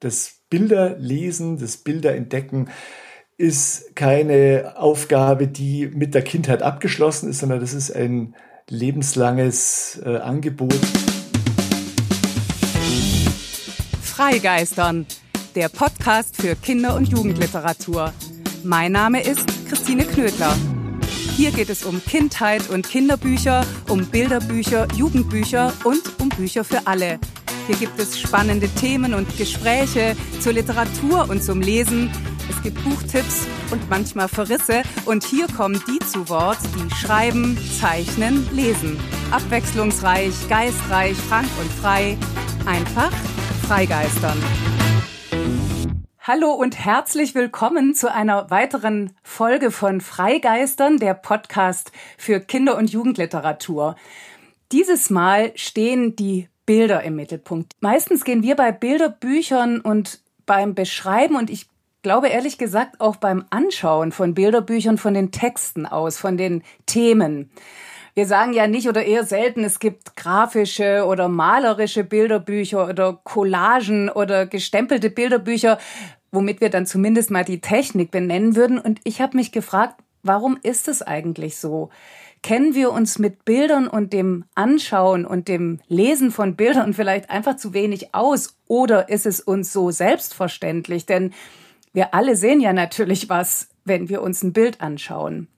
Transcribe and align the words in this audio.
Das 0.00 0.42
Bilderlesen, 0.48 1.58
das 1.58 1.78
Bilderentdecken 1.78 2.70
ist 3.36 3.96
keine 3.96 4.74
Aufgabe, 4.76 5.48
die 5.48 5.88
mit 5.88 6.14
der 6.14 6.22
Kindheit 6.22 6.62
abgeschlossen 6.62 7.28
ist, 7.28 7.40
sondern 7.40 7.58
das 7.58 7.74
ist 7.74 7.90
ein 7.90 8.36
lebenslanges 8.68 10.00
äh, 10.04 10.18
Angebot. 10.18 10.78
Freigeistern, 14.00 15.04
der 15.56 15.68
Podcast 15.68 16.40
für 16.40 16.54
Kinder- 16.54 16.94
und 16.94 17.08
Jugendliteratur. 17.08 18.12
Mein 18.62 18.92
Name 18.92 19.20
ist 19.20 19.48
Christine 19.68 20.04
Knödler. 20.04 20.56
Hier 21.36 21.50
geht 21.50 21.70
es 21.70 21.84
um 21.84 22.00
Kindheit 22.04 22.70
und 22.70 22.88
Kinderbücher, 22.88 23.66
um 23.88 24.06
Bilderbücher, 24.06 24.86
Jugendbücher 24.94 25.72
und 25.82 26.20
um 26.20 26.28
Bücher 26.28 26.62
für 26.62 26.86
alle. 26.86 27.18
Hier 27.68 27.76
gibt 27.76 27.98
es 27.98 28.18
spannende 28.18 28.66
Themen 28.66 29.12
und 29.12 29.36
Gespräche 29.36 30.16
zur 30.40 30.54
Literatur 30.54 31.28
und 31.28 31.44
zum 31.44 31.60
Lesen. 31.60 32.10
Es 32.48 32.62
gibt 32.62 32.82
Buchtipps 32.82 33.46
und 33.70 33.90
manchmal 33.90 34.26
Verrisse. 34.26 34.80
Und 35.04 35.22
hier 35.22 35.46
kommen 35.48 35.78
die 35.86 35.98
zu 35.98 36.30
Wort, 36.30 36.56
die 36.74 36.94
schreiben, 36.94 37.58
zeichnen, 37.78 38.48
lesen. 38.54 38.98
Abwechslungsreich, 39.30 40.32
geistreich, 40.48 41.14
frank 41.14 41.48
und 41.60 41.70
frei. 41.70 42.16
Einfach 42.64 43.12
freigeistern. 43.66 44.42
Hallo 46.20 46.52
und 46.52 46.82
herzlich 46.82 47.34
willkommen 47.34 47.94
zu 47.94 48.10
einer 48.10 48.50
weiteren 48.50 49.12
Folge 49.22 49.70
von 49.70 50.00
Freigeistern, 50.00 50.96
der 50.96 51.12
Podcast 51.12 51.92
für 52.16 52.40
Kinder- 52.40 52.78
und 52.78 52.88
Jugendliteratur. 52.88 53.94
Dieses 54.72 55.10
Mal 55.10 55.52
stehen 55.54 56.16
die 56.16 56.48
Bilder 56.68 57.02
im 57.02 57.16
Mittelpunkt. 57.16 57.72
Meistens 57.80 58.24
gehen 58.24 58.42
wir 58.42 58.54
bei 58.54 58.72
Bilderbüchern 58.72 59.80
und 59.80 60.20
beim 60.44 60.74
Beschreiben 60.74 61.34
und 61.36 61.48
ich 61.48 61.66
glaube 62.02 62.28
ehrlich 62.28 62.58
gesagt 62.58 63.00
auch 63.00 63.16
beim 63.16 63.46
Anschauen 63.48 64.12
von 64.12 64.34
Bilderbüchern 64.34 64.98
von 64.98 65.14
den 65.14 65.32
Texten 65.32 65.86
aus, 65.86 66.18
von 66.18 66.36
den 66.36 66.62
Themen. 66.84 67.50
Wir 68.12 68.26
sagen 68.26 68.52
ja 68.52 68.66
nicht 68.66 68.86
oder 68.86 69.02
eher 69.02 69.24
selten, 69.24 69.64
es 69.64 69.78
gibt 69.78 70.14
grafische 70.14 71.06
oder 71.06 71.28
malerische 71.28 72.04
Bilderbücher 72.04 72.86
oder 72.86 73.18
Collagen 73.24 74.10
oder 74.10 74.46
gestempelte 74.46 75.08
Bilderbücher 75.08 75.78
womit 76.30 76.60
wir 76.60 76.70
dann 76.70 76.86
zumindest 76.86 77.30
mal 77.30 77.44
die 77.44 77.60
Technik 77.60 78.10
benennen 78.10 78.56
würden. 78.56 78.78
Und 78.78 79.00
ich 79.04 79.20
habe 79.20 79.36
mich 79.36 79.52
gefragt, 79.52 80.02
warum 80.22 80.58
ist 80.62 80.88
es 80.88 81.02
eigentlich 81.02 81.56
so? 81.56 81.90
Kennen 82.42 82.74
wir 82.74 82.92
uns 82.92 83.18
mit 83.18 83.44
Bildern 83.44 83.88
und 83.88 84.12
dem 84.12 84.44
Anschauen 84.54 85.26
und 85.26 85.48
dem 85.48 85.80
Lesen 85.88 86.30
von 86.30 86.56
Bildern 86.56 86.94
vielleicht 86.94 87.30
einfach 87.30 87.56
zu 87.56 87.74
wenig 87.74 88.14
aus? 88.14 88.56
Oder 88.66 89.08
ist 89.08 89.26
es 89.26 89.40
uns 89.40 89.72
so 89.72 89.90
selbstverständlich? 89.90 91.06
Denn 91.06 91.32
wir 91.92 92.14
alle 92.14 92.36
sehen 92.36 92.60
ja 92.60 92.72
natürlich 92.72 93.28
was, 93.28 93.68
wenn 93.84 94.08
wir 94.08 94.22
uns 94.22 94.42
ein 94.42 94.52
Bild 94.52 94.80
anschauen. 94.80 95.48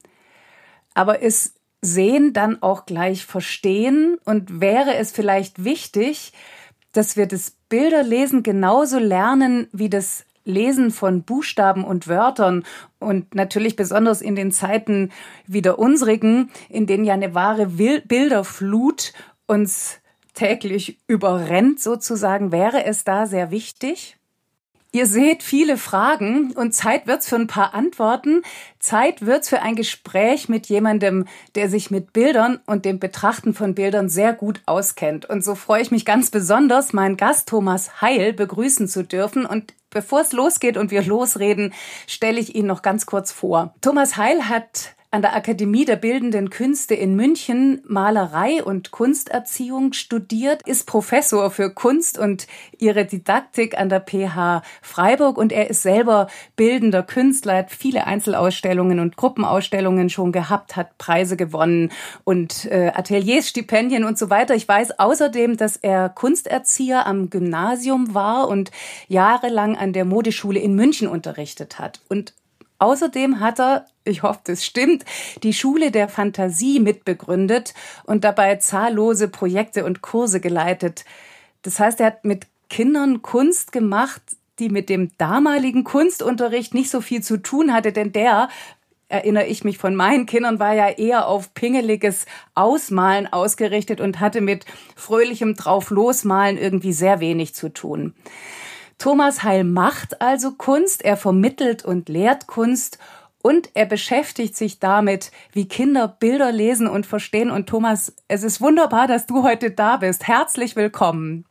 Aber 0.93 1.21
ist 1.21 1.61
Sehen 1.81 2.31
dann 2.31 2.61
auch 2.61 2.85
gleich 2.85 3.25
Verstehen? 3.25 4.17
Und 4.23 4.61
wäre 4.61 4.95
es 4.95 5.11
vielleicht 5.11 5.63
wichtig, 5.63 6.31
dass 6.93 7.17
wir 7.17 7.25
das 7.25 7.51
Bilderlesen 7.69 8.43
genauso 8.43 8.99
lernen 8.99 9.67
wie 9.71 9.89
das 9.89 10.25
Lesen 10.43 10.91
von 10.91 11.23
Buchstaben 11.23 11.83
und 11.83 12.07
Wörtern 12.07 12.63
und 12.99 13.35
natürlich 13.35 13.75
besonders 13.75 14.21
in 14.21 14.35
den 14.35 14.51
Zeiten 14.51 15.11
wie 15.47 15.61
der 15.61 15.79
unsrigen, 15.79 16.49
in 16.69 16.87
denen 16.87 17.05
ja 17.05 17.13
eine 17.13 17.33
wahre 17.33 17.67
Bilderflut 17.67 19.13
uns 19.47 19.99
täglich 20.33 20.99
überrennt 21.07 21.79
sozusagen, 21.79 22.51
wäre 22.51 22.85
es 22.85 23.03
da 23.03 23.25
sehr 23.25 23.51
wichtig? 23.51 24.17
Ihr 24.93 25.07
seht 25.07 25.41
viele 25.41 25.77
Fragen 25.77 26.51
und 26.51 26.73
Zeit 26.73 27.07
wird's 27.07 27.29
für 27.29 27.37
ein 27.37 27.47
paar 27.47 27.73
Antworten. 27.73 28.41
Zeit 28.77 29.25
wird's 29.25 29.47
für 29.47 29.61
ein 29.61 29.77
Gespräch 29.77 30.49
mit 30.49 30.67
jemandem, 30.67 31.27
der 31.55 31.69
sich 31.69 31.91
mit 31.91 32.11
Bildern 32.11 32.59
und 32.65 32.83
dem 32.83 32.99
Betrachten 32.99 33.53
von 33.53 33.73
Bildern 33.73 34.09
sehr 34.09 34.33
gut 34.33 34.61
auskennt. 34.65 35.29
Und 35.29 35.45
so 35.45 35.55
freue 35.55 35.81
ich 35.81 35.91
mich 35.91 36.03
ganz 36.03 36.29
besonders, 36.29 36.91
meinen 36.91 37.15
Gast 37.15 37.47
Thomas 37.47 38.01
Heil 38.01 38.33
begrüßen 38.33 38.89
zu 38.89 39.05
dürfen. 39.05 39.45
Und 39.45 39.73
bevor 39.91 40.21
es 40.21 40.31
losgeht 40.31 40.77
und 40.77 40.89
wir 40.89 41.03
losreden, 41.03 41.73
stelle 42.07 42.39
ich 42.39 42.55
ihn 42.55 42.65
noch 42.65 42.81
ganz 42.81 43.05
kurz 43.05 43.31
vor. 43.31 43.75
Thomas 43.81 44.17
Heil 44.17 44.49
hat 44.49 44.95
an 45.13 45.21
der 45.21 45.35
Akademie 45.35 45.83
der 45.83 45.97
Bildenden 45.97 46.49
Künste 46.49 46.95
in 46.95 47.17
München 47.17 47.81
Malerei 47.85 48.63
und 48.63 48.91
Kunsterziehung 48.91 49.91
studiert, 49.91 50.65
ist 50.65 50.87
Professor 50.87 51.51
für 51.51 51.69
Kunst 51.73 52.17
und 52.17 52.47
ihre 52.79 53.03
Didaktik 53.03 53.77
an 53.77 53.89
der 53.89 53.99
PH 53.99 54.61
Freiburg 54.81 55.37
und 55.37 55.51
er 55.51 55.69
ist 55.69 55.81
selber 55.81 56.27
bildender 56.55 57.03
Künstler, 57.03 57.57
hat 57.57 57.71
viele 57.71 58.07
Einzelausstellungen 58.07 59.01
und 59.01 59.17
Gruppenausstellungen 59.17 60.09
schon 60.09 60.31
gehabt, 60.31 60.77
hat 60.77 60.97
Preise 60.97 61.35
gewonnen 61.35 61.91
und 62.23 62.65
äh, 62.71 62.93
Ateliers, 62.95 63.49
Stipendien 63.49 64.05
und 64.05 64.17
so 64.17 64.29
weiter. 64.29 64.55
Ich 64.55 64.65
weiß 64.65 64.97
außerdem, 64.97 65.57
dass 65.57 65.75
er 65.75 66.07
Kunsterzieher 66.07 67.05
am 67.05 67.29
Gymnasium 67.29 68.13
war 68.13 68.47
und 68.47 68.71
jahrelang 69.09 69.75
an 69.75 69.91
der 69.91 70.05
Modeschule 70.05 70.61
in 70.61 70.73
München 70.73 71.09
unterrichtet 71.09 71.79
hat. 71.79 71.99
Und 72.07 72.33
Außerdem 72.81 73.39
hat 73.39 73.59
er, 73.59 73.85
ich 74.05 74.23
hoffe, 74.23 74.39
das 74.45 74.65
stimmt, 74.65 75.05
die 75.43 75.53
Schule 75.53 75.91
der 75.91 76.09
Fantasie 76.09 76.79
mitbegründet 76.79 77.75
und 78.05 78.23
dabei 78.23 78.55
zahllose 78.55 79.27
Projekte 79.27 79.85
und 79.85 80.01
Kurse 80.01 80.39
geleitet. 80.39 81.05
Das 81.61 81.79
heißt, 81.79 81.99
er 81.99 82.07
hat 82.07 82.25
mit 82.25 82.47
Kindern 82.71 83.21
Kunst 83.21 83.71
gemacht, 83.71 84.23
die 84.57 84.69
mit 84.69 84.89
dem 84.89 85.11
damaligen 85.19 85.83
Kunstunterricht 85.83 86.73
nicht 86.73 86.89
so 86.89 87.01
viel 87.01 87.21
zu 87.21 87.37
tun 87.37 87.71
hatte, 87.71 87.91
denn 87.91 88.13
der 88.13 88.49
erinnere 89.09 89.45
ich 89.45 89.63
mich 89.63 89.77
von 89.77 89.93
meinen 89.93 90.25
Kindern, 90.25 90.57
war 90.57 90.73
ja 90.73 90.89
eher 90.89 91.27
auf 91.27 91.53
pingeliges 91.53 92.25
Ausmalen 92.55 93.31
ausgerichtet 93.31 94.01
und 94.01 94.19
hatte 94.19 94.41
mit 94.41 94.65
fröhlichem 94.95 95.53
Drauflosmalen 95.55 96.57
irgendwie 96.57 96.93
sehr 96.93 97.19
wenig 97.19 97.53
zu 97.53 97.69
tun. 97.69 98.15
Thomas 99.01 99.41
Heil 99.41 99.63
macht 99.63 100.21
also 100.21 100.51
Kunst, 100.51 101.03
er 101.03 101.17
vermittelt 101.17 101.83
und 101.83 102.07
lehrt 102.07 102.45
Kunst 102.45 102.99
und 103.41 103.71
er 103.73 103.87
beschäftigt 103.87 104.55
sich 104.55 104.77
damit, 104.77 105.31
wie 105.53 105.67
Kinder 105.67 106.07
Bilder 106.07 106.51
lesen 106.51 106.85
und 106.85 107.07
verstehen. 107.07 107.49
Und 107.49 107.67
Thomas, 107.67 108.15
es 108.27 108.43
ist 108.43 108.61
wunderbar, 108.61 109.07
dass 109.07 109.25
du 109.25 109.41
heute 109.41 109.71
da 109.71 109.97
bist. 109.97 110.27
Herzlich 110.27 110.75
willkommen. 110.75 111.45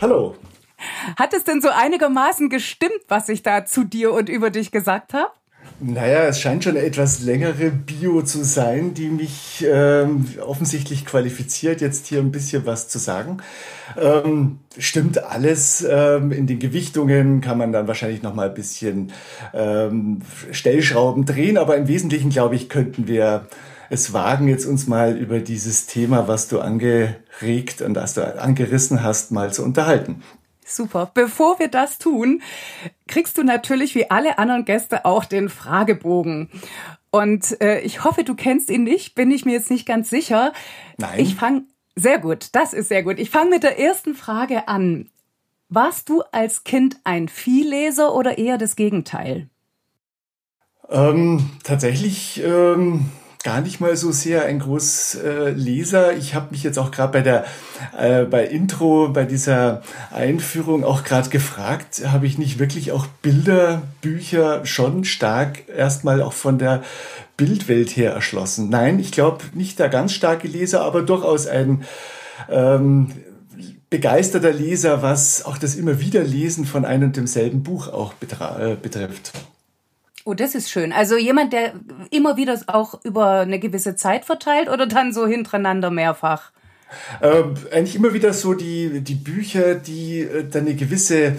Hallo. 0.00 0.34
Hat 1.18 1.34
es 1.34 1.44
denn 1.44 1.60
so 1.60 1.68
einigermaßen 1.68 2.48
gestimmt, 2.48 3.02
was 3.08 3.28
ich 3.28 3.42
da 3.42 3.66
zu 3.66 3.84
dir 3.84 4.14
und 4.14 4.30
über 4.30 4.48
dich 4.48 4.70
gesagt 4.70 5.12
habe? 5.12 5.30
Naja, 5.84 6.26
es 6.26 6.38
scheint 6.38 6.62
schon 6.62 6.76
eine 6.76 6.86
etwas 6.86 7.22
längere 7.22 7.70
Bio 7.70 8.22
zu 8.22 8.44
sein, 8.44 8.94
die 8.94 9.08
mich 9.08 9.66
ähm, 9.68 10.28
offensichtlich 10.40 11.04
qualifiziert, 11.04 11.80
jetzt 11.80 12.06
hier 12.06 12.20
ein 12.20 12.30
bisschen 12.30 12.66
was 12.66 12.86
zu 12.86 13.00
sagen. 13.00 13.38
Ähm, 14.00 14.60
stimmt 14.78 15.24
alles. 15.24 15.84
Ähm, 15.88 16.30
in 16.30 16.46
den 16.46 16.60
Gewichtungen 16.60 17.40
kann 17.40 17.58
man 17.58 17.72
dann 17.72 17.88
wahrscheinlich 17.88 18.22
noch 18.22 18.32
mal 18.32 18.48
ein 18.48 18.54
bisschen 18.54 19.10
ähm, 19.54 20.20
Stellschrauben 20.52 21.24
drehen, 21.24 21.58
aber 21.58 21.76
im 21.76 21.88
Wesentlichen, 21.88 22.30
glaube 22.30 22.54
ich, 22.54 22.68
könnten 22.68 23.08
wir 23.08 23.46
es 23.90 24.12
wagen, 24.12 24.46
jetzt 24.46 24.66
uns 24.66 24.86
mal 24.86 25.16
über 25.16 25.40
dieses 25.40 25.86
Thema, 25.86 26.28
was 26.28 26.46
du 26.46 26.60
angeregt 26.60 27.82
und 27.82 27.94
das 27.94 28.14
du 28.14 28.40
angerissen 28.40 29.02
hast, 29.02 29.32
mal 29.32 29.52
zu 29.52 29.64
unterhalten. 29.64 30.22
Super. 30.64 31.10
Bevor 31.12 31.58
wir 31.58 31.68
das 31.68 31.98
tun, 31.98 32.42
kriegst 33.08 33.36
du 33.36 33.42
natürlich 33.42 33.94
wie 33.94 34.10
alle 34.10 34.38
anderen 34.38 34.64
Gäste 34.64 35.04
auch 35.04 35.24
den 35.24 35.48
Fragebogen. 35.48 36.50
Und 37.10 37.60
äh, 37.60 37.80
ich 37.80 38.04
hoffe, 38.04 38.24
du 38.24 38.34
kennst 38.34 38.70
ihn 38.70 38.84
nicht, 38.84 39.14
bin 39.14 39.30
ich 39.30 39.44
mir 39.44 39.52
jetzt 39.52 39.70
nicht 39.70 39.86
ganz 39.86 40.08
sicher. 40.08 40.52
Nein. 40.96 41.18
Ich 41.18 41.34
fange 41.34 41.64
sehr 41.94 42.18
gut, 42.18 42.48
das 42.52 42.72
ist 42.72 42.88
sehr 42.88 43.02
gut. 43.02 43.18
Ich 43.18 43.30
fange 43.30 43.50
mit 43.50 43.62
der 43.62 43.78
ersten 43.78 44.14
Frage 44.14 44.66
an. 44.68 45.10
Warst 45.68 46.08
du 46.08 46.22
als 46.32 46.64
Kind 46.64 46.98
ein 47.04 47.28
Vielleser 47.28 48.14
oder 48.14 48.38
eher 48.38 48.58
das 48.58 48.76
Gegenteil? 48.76 49.48
Ähm, 50.90 51.50
tatsächlich 51.64 52.42
ähm, 52.44 53.06
gar 53.42 53.60
nicht 53.60 53.80
mal 53.80 53.96
so 53.96 54.12
sehr 54.12 54.44
ein 54.44 54.58
Großleser. 54.58 56.12
Äh, 56.12 56.16
ich 56.16 56.34
habe 56.34 56.48
mich 56.50 56.62
jetzt 56.62 56.78
auch 56.78 56.90
gerade 56.90 57.12
bei 57.12 57.20
der 57.20 57.44
äh, 57.98 58.24
bei 58.24 58.46
Intro, 58.46 59.08
bei 59.08 59.24
dieser 59.24 59.82
Einführung 60.10 60.84
auch 60.84 61.04
gerade 61.04 61.28
gefragt, 61.30 62.02
habe 62.06 62.26
ich 62.26 62.38
nicht 62.38 62.58
wirklich 62.58 62.92
auch 62.92 63.06
Bilderbücher 63.22 64.64
schon 64.64 65.04
stark 65.04 65.68
erstmal 65.68 66.22
auch 66.22 66.32
von 66.32 66.58
der 66.58 66.82
Bildwelt 67.36 67.96
her 67.96 68.12
erschlossen? 68.12 68.68
Nein, 68.68 68.98
ich 68.98 69.12
glaube 69.12 69.44
nicht 69.54 69.78
der 69.78 69.88
ganz 69.88 70.12
starke 70.12 70.48
Leser, 70.48 70.82
aber 70.82 71.02
durchaus 71.02 71.46
ein 71.46 71.84
ähm, 72.48 73.10
begeisterter 73.90 74.52
Leser, 74.52 75.02
was 75.02 75.44
auch 75.44 75.58
das 75.58 75.74
immer 75.74 76.00
wieder 76.00 76.22
Lesen 76.22 76.64
von 76.64 76.84
einem 76.84 77.08
und 77.08 77.16
demselben 77.16 77.62
Buch 77.62 77.88
auch 77.88 78.14
äh, 78.20 78.76
betrifft. 78.80 79.32
Oh, 80.24 80.34
das 80.34 80.54
ist 80.54 80.70
schön. 80.70 80.92
Also 80.92 81.16
jemand, 81.16 81.52
der 81.52 81.72
immer 82.10 82.36
wieder 82.36 82.60
auch 82.68 83.02
über 83.04 83.40
eine 83.40 83.58
gewisse 83.58 83.96
Zeit 83.96 84.24
verteilt 84.24 84.68
oder 84.68 84.86
dann 84.86 85.12
so 85.12 85.26
hintereinander 85.26 85.90
mehrfach? 85.90 86.52
Ähm, 87.20 87.54
eigentlich 87.72 87.96
immer 87.96 88.14
wieder 88.14 88.32
so 88.32 88.54
die, 88.54 89.00
die 89.00 89.14
Bücher, 89.14 89.74
die 89.74 90.20
äh, 90.20 90.44
dann 90.48 90.66
eine 90.66 90.74
gewisse 90.74 91.36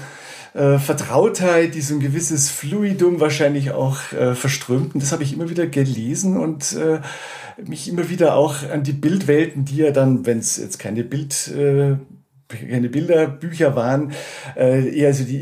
äh, 0.53 0.77
Vertrautheit, 0.79 1.75
die 1.75 1.81
so 1.81 1.95
ein 1.95 1.99
gewisses 1.99 2.49
Fluidum 2.49 3.19
wahrscheinlich 3.19 3.71
auch 3.71 4.11
äh, 4.11 4.35
verströmt. 4.35 4.93
Und 4.93 5.03
das 5.03 5.11
habe 5.11 5.23
ich 5.23 5.33
immer 5.33 5.49
wieder 5.49 5.67
gelesen 5.67 6.37
und 6.37 6.73
äh, 6.73 6.99
mich 7.65 7.87
immer 7.87 8.09
wieder 8.09 8.35
auch 8.35 8.67
an 8.69 8.83
die 8.83 8.93
Bildwelten, 8.93 9.65
die 9.65 9.77
ja 9.77 9.91
dann, 9.91 10.25
wenn 10.25 10.39
es 10.39 10.57
jetzt 10.57 10.79
keine 10.79 11.03
Bild, 11.03 11.47
äh, 11.49 11.95
keine 12.47 12.89
Bilderbücher 12.89 13.75
waren, 13.75 14.11
äh, 14.55 14.95
eher 14.95 15.13
so 15.13 15.23
die 15.23 15.41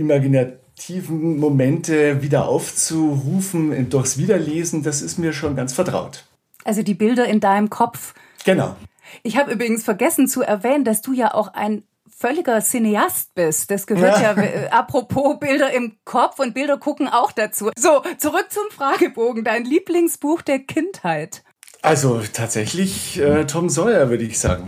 imaginativen 0.82 1.38
Momente 1.38 2.22
wieder 2.22 2.48
aufzurufen 2.48 3.90
durchs 3.90 4.18
Wiederlesen, 4.18 4.84
das 4.84 5.02
ist 5.02 5.18
mir 5.18 5.34
schon 5.34 5.56
ganz 5.56 5.74
vertraut. 5.74 6.26
Also 6.64 6.84
die 6.84 6.94
Bilder 6.94 7.26
in 7.26 7.40
deinem 7.40 7.70
Kopf. 7.70 8.14
Genau. 8.46 8.76
Ich 9.24 9.38
habe 9.38 9.52
übrigens 9.52 9.84
vergessen 9.84 10.28
zu 10.28 10.42
erwähnen, 10.42 10.84
dass 10.84 11.02
du 11.02 11.14
ja 11.14 11.34
auch 11.34 11.54
ein 11.54 11.84
völliger 12.10 12.62
Cineast 12.62 13.34
bist. 13.34 13.72
Das 13.72 13.88
gehört 13.88 14.22
ja, 14.22 14.34
ja 14.34 14.44
äh, 14.44 14.68
apropos 14.70 15.40
Bilder 15.40 15.74
im 15.74 15.98
Kopf 16.06 16.40
und 16.40 16.54
Bilder 16.54 16.78
gucken 16.78 17.08
auch 17.08 17.32
dazu. 17.32 17.72
So, 17.78 18.04
zurück 18.18 18.48
zum 18.50 18.64
Fragebogen. 18.72 19.44
Dein 19.44 19.66
Lieblingsbuch 19.66 20.42
der 20.42 20.60
Kindheit. 20.60 21.44
Also 21.82 22.22
tatsächlich 22.32 23.20
äh, 23.20 23.46
Tom 23.46 23.70
Sawyer, 23.70 24.10
würde 24.10 24.24
ich 24.24 24.38
sagen. 24.40 24.68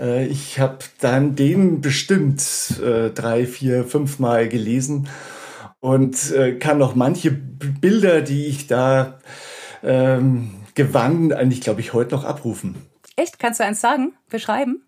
Äh, 0.00 0.26
ich 0.26 0.60
habe 0.60 0.78
dann 1.00 1.34
den 1.34 1.80
bestimmt 1.80 2.40
äh, 2.80 3.10
drei, 3.10 3.46
vier, 3.46 3.84
fünf 3.84 4.20
Mal 4.20 4.48
gelesen 4.48 5.08
und 5.80 6.32
äh, 6.32 6.54
kann 6.58 6.78
noch 6.78 6.94
manche 6.94 7.30
Bilder, 7.30 8.22
die 8.22 8.46
ich 8.46 8.66
da 8.66 9.18
ähm, 9.82 10.50
gewann, 10.74 11.32
eigentlich, 11.32 11.60
glaube 11.60 11.80
ich, 11.80 11.92
heute 11.92 12.14
noch 12.14 12.24
abrufen. 12.24 12.76
Echt? 13.16 13.38
Kannst 13.38 13.60
du 13.60 13.64
eins 13.64 13.80
sagen? 13.80 14.12
Beschreiben? 14.28 14.82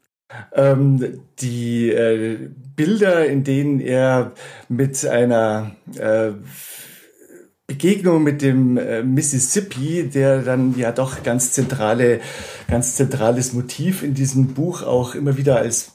Ähm, 0.53 1.23
die 1.41 1.91
äh, 1.91 2.51
Bilder, 2.77 3.27
in 3.27 3.45
denen 3.45 3.81
er 3.81 4.33
mit 4.69 5.07
einer 5.07 5.73
äh, 5.97 6.33
Begegnung 7.67 8.23
mit 8.23 8.41
dem 8.41 8.77
äh, 8.79 9.03
Mississippi, 9.03 10.09
der 10.09 10.41
dann 10.41 10.77
ja 10.79 10.91
doch 10.91 11.23
ganz 11.23 11.53
zentrale, 11.53 12.21
ganz 12.69 12.97
zentrales 12.97 13.53
Motiv 13.53 14.03
in 14.03 14.15
diesem 14.15 14.55
Buch 14.55 14.83
auch 14.83 15.15
immer 15.15 15.37
wieder 15.37 15.57
als 15.57 15.93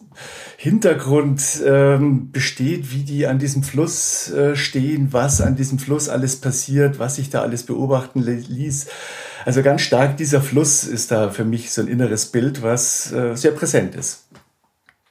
Hintergrund 0.58 1.62
ähm, 1.66 2.32
besteht, 2.32 2.92
wie 2.92 3.04
die 3.04 3.28
an 3.28 3.40
diesem 3.40 3.64
Fluss 3.64 4.32
äh, 4.32 4.56
stehen, 4.56 5.10
was 5.12 5.42
an 5.42 5.56
diesem 5.56 5.80
Fluss 5.80 6.10
alles 6.10 6.38
passiert, 6.38 7.00
was 7.00 7.16
sich 7.18 7.30
da 7.30 7.42
alles 7.42 7.64
beobachten 7.64 8.22
ließ. 8.22 8.88
Also 9.46 9.62
ganz 9.62 9.82
stark 9.82 10.18
dieser 10.18 10.42
Fluss 10.42 10.86
ist 10.86 11.12
da 11.12 11.30
für 11.30 11.46
mich 11.46 11.72
so 11.72 11.82
ein 11.82 11.88
inneres 11.88 12.28
Bild, 12.28 12.62
was 12.62 13.12
äh, 13.12 13.36
sehr 13.36 13.52
präsent 13.52 13.96
ist. 13.96 14.28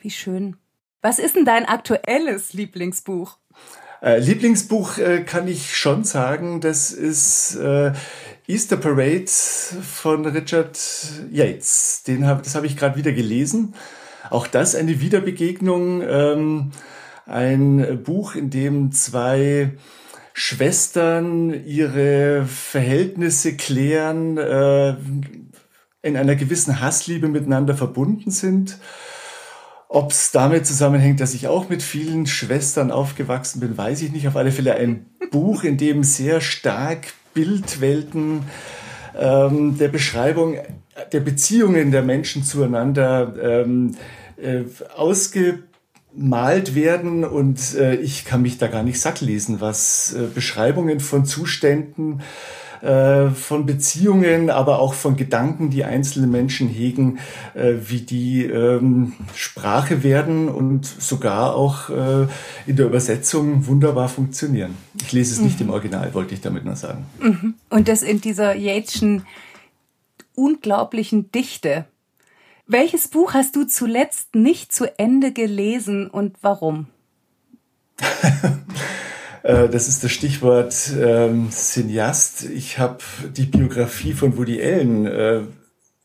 Wie 0.01 0.11
schön. 0.11 0.57
Was 1.03 1.19
ist 1.19 1.37
denn 1.37 1.45
dein 1.45 1.67
aktuelles 1.67 2.53
Lieblingsbuch? 2.53 3.39
Äh, 4.03 4.19
Lieblingsbuch 4.19 4.99
äh, 4.99 5.23
kann 5.23 5.47
ich 5.47 5.77
schon 5.77 6.05
sagen, 6.05 6.61
das 6.61 6.91
ist 6.91 7.55
äh, 7.57 7.93
Easter 8.49 8.77
Parade 8.77 9.27
von 9.27 10.27
Richard 10.27 10.79
Yates. 11.31 12.03
Den 12.07 12.27
hab, 12.27 12.43
das 12.43 12.57
habe 12.57 12.67
ich 12.67 12.77
gerade 12.77 12.97
wieder 12.97 13.13
gelesen. 13.13 13.75
Auch 14.33 14.47
das 14.47 14.75
eine 14.75 14.99
Wiederbegegnung. 15.03 16.01
Ähm, 16.09 16.71
ein 17.27 18.03
Buch, 18.03 18.35
in 18.35 18.49
dem 18.49 18.91
zwei 18.91 19.73
Schwestern 20.33 21.53
ihre 21.67 22.47
Verhältnisse 22.47 23.59
klären, 23.59 24.39
äh, 24.39 24.97
in 26.01 26.17
einer 26.17 26.35
gewissen 26.35 26.81
Hassliebe 26.81 27.29
miteinander 27.29 27.75
verbunden 27.75 28.31
sind. 28.31 28.79
Ob 29.91 30.13
es 30.13 30.33
damit 30.33 30.67
zusammenhängt, 30.67 31.21
dass 31.21 31.35
ich 31.35 31.47
auch 31.47 31.69
mit 31.69 31.83
vielen 31.83 32.27
Schwestern 32.27 32.91
aufgewachsen 32.91 33.61
bin, 33.61 33.77
weiß 33.77 34.01
ich 34.01 34.13
nicht. 34.13 34.27
Auf 34.29 34.37
alle 34.37 34.51
Fälle 34.51 34.77
ein 34.77 35.11
Buch, 35.31 35.63
in 35.63 35.77
dem 35.77 36.05
sehr 36.05 36.41
stark 36.41 37.09
Bildwelten 37.35 38.45
ähm, 39.15 39.77
der 39.77 39.89
Beschreibung 39.89 40.57
der 41.13 41.21
Beziehungen 41.21 41.91
der 41.91 42.03
Menschen 42.03 42.45
zueinander 42.45 43.35
ähm, 43.41 43.97
äh, 44.37 44.65
ausge 44.97 45.61
malt 46.15 46.75
werden 46.75 47.25
und 47.25 47.75
äh, 47.75 47.95
ich 47.97 48.25
kann 48.25 48.43
mich 48.43 48.59
da 48.59 48.67
gar 48.67 48.83
nicht 48.83 49.01
satt 49.01 49.21
lesen, 49.21 49.61
was 49.61 50.13
äh, 50.13 50.27
Beschreibungen 50.35 51.01
von 51.01 51.25
Zuständen, 51.25 52.21
äh, 52.83 53.31
von 53.31 53.65
Beziehungen, 53.65 54.51
aber 54.51 54.81
auch 54.81 54.93
von 54.93 55.17
Gedanken, 55.17 55.71
die 55.71 55.85
einzelne 55.85 56.27
Menschen 56.27 56.69
hegen, 56.69 57.19
äh, 57.55 57.75
wie 57.87 58.01
die 58.01 58.45
ähm, 58.45 59.13
Sprache 59.35 60.03
werden 60.03 60.49
und 60.49 60.85
sogar 60.85 61.55
auch 61.55 61.89
äh, 61.89 62.27
in 62.67 62.77
der 62.77 62.87
Übersetzung 62.87 63.67
wunderbar 63.67 64.09
funktionieren. 64.09 64.75
Ich 65.01 65.13
lese 65.13 65.33
es 65.33 65.39
mhm. 65.39 65.47
nicht 65.47 65.61
im 65.61 65.71
Original, 65.71 66.13
wollte 66.13 66.35
ich 66.35 66.41
damit 66.41 66.65
nur 66.65 66.77
sagen. 66.77 67.07
Mhm. 67.21 67.55
Und 67.71 67.89
das 67.89 68.03
in 68.03 68.21
dieser 68.21 68.55
Yateschen 68.55 69.23
unglaublichen 70.35 71.31
Dichte. 71.33 71.87
Welches 72.67 73.09
Buch 73.09 73.35
hast 73.35 73.57
du 73.57 73.65
zuletzt 73.65 74.35
nicht 74.35 74.73
zu 74.73 74.99
Ende 74.99 75.33
gelesen 75.33 76.09
und 76.09 76.37
warum? 76.43 76.87
Äh, 79.43 79.69
das 79.69 79.89
ist 79.89 80.05
das 80.05 80.13
Stichwort 80.13 80.93
ähm, 80.97 81.51
Cineast. 81.51 82.45
Ich 82.45 82.79
habe 82.79 82.99
die 83.37 83.47
Biografie 83.47 84.13
von 84.13 84.37
Woody 84.37 84.63
Allen 84.63 85.05
äh, 85.05 85.41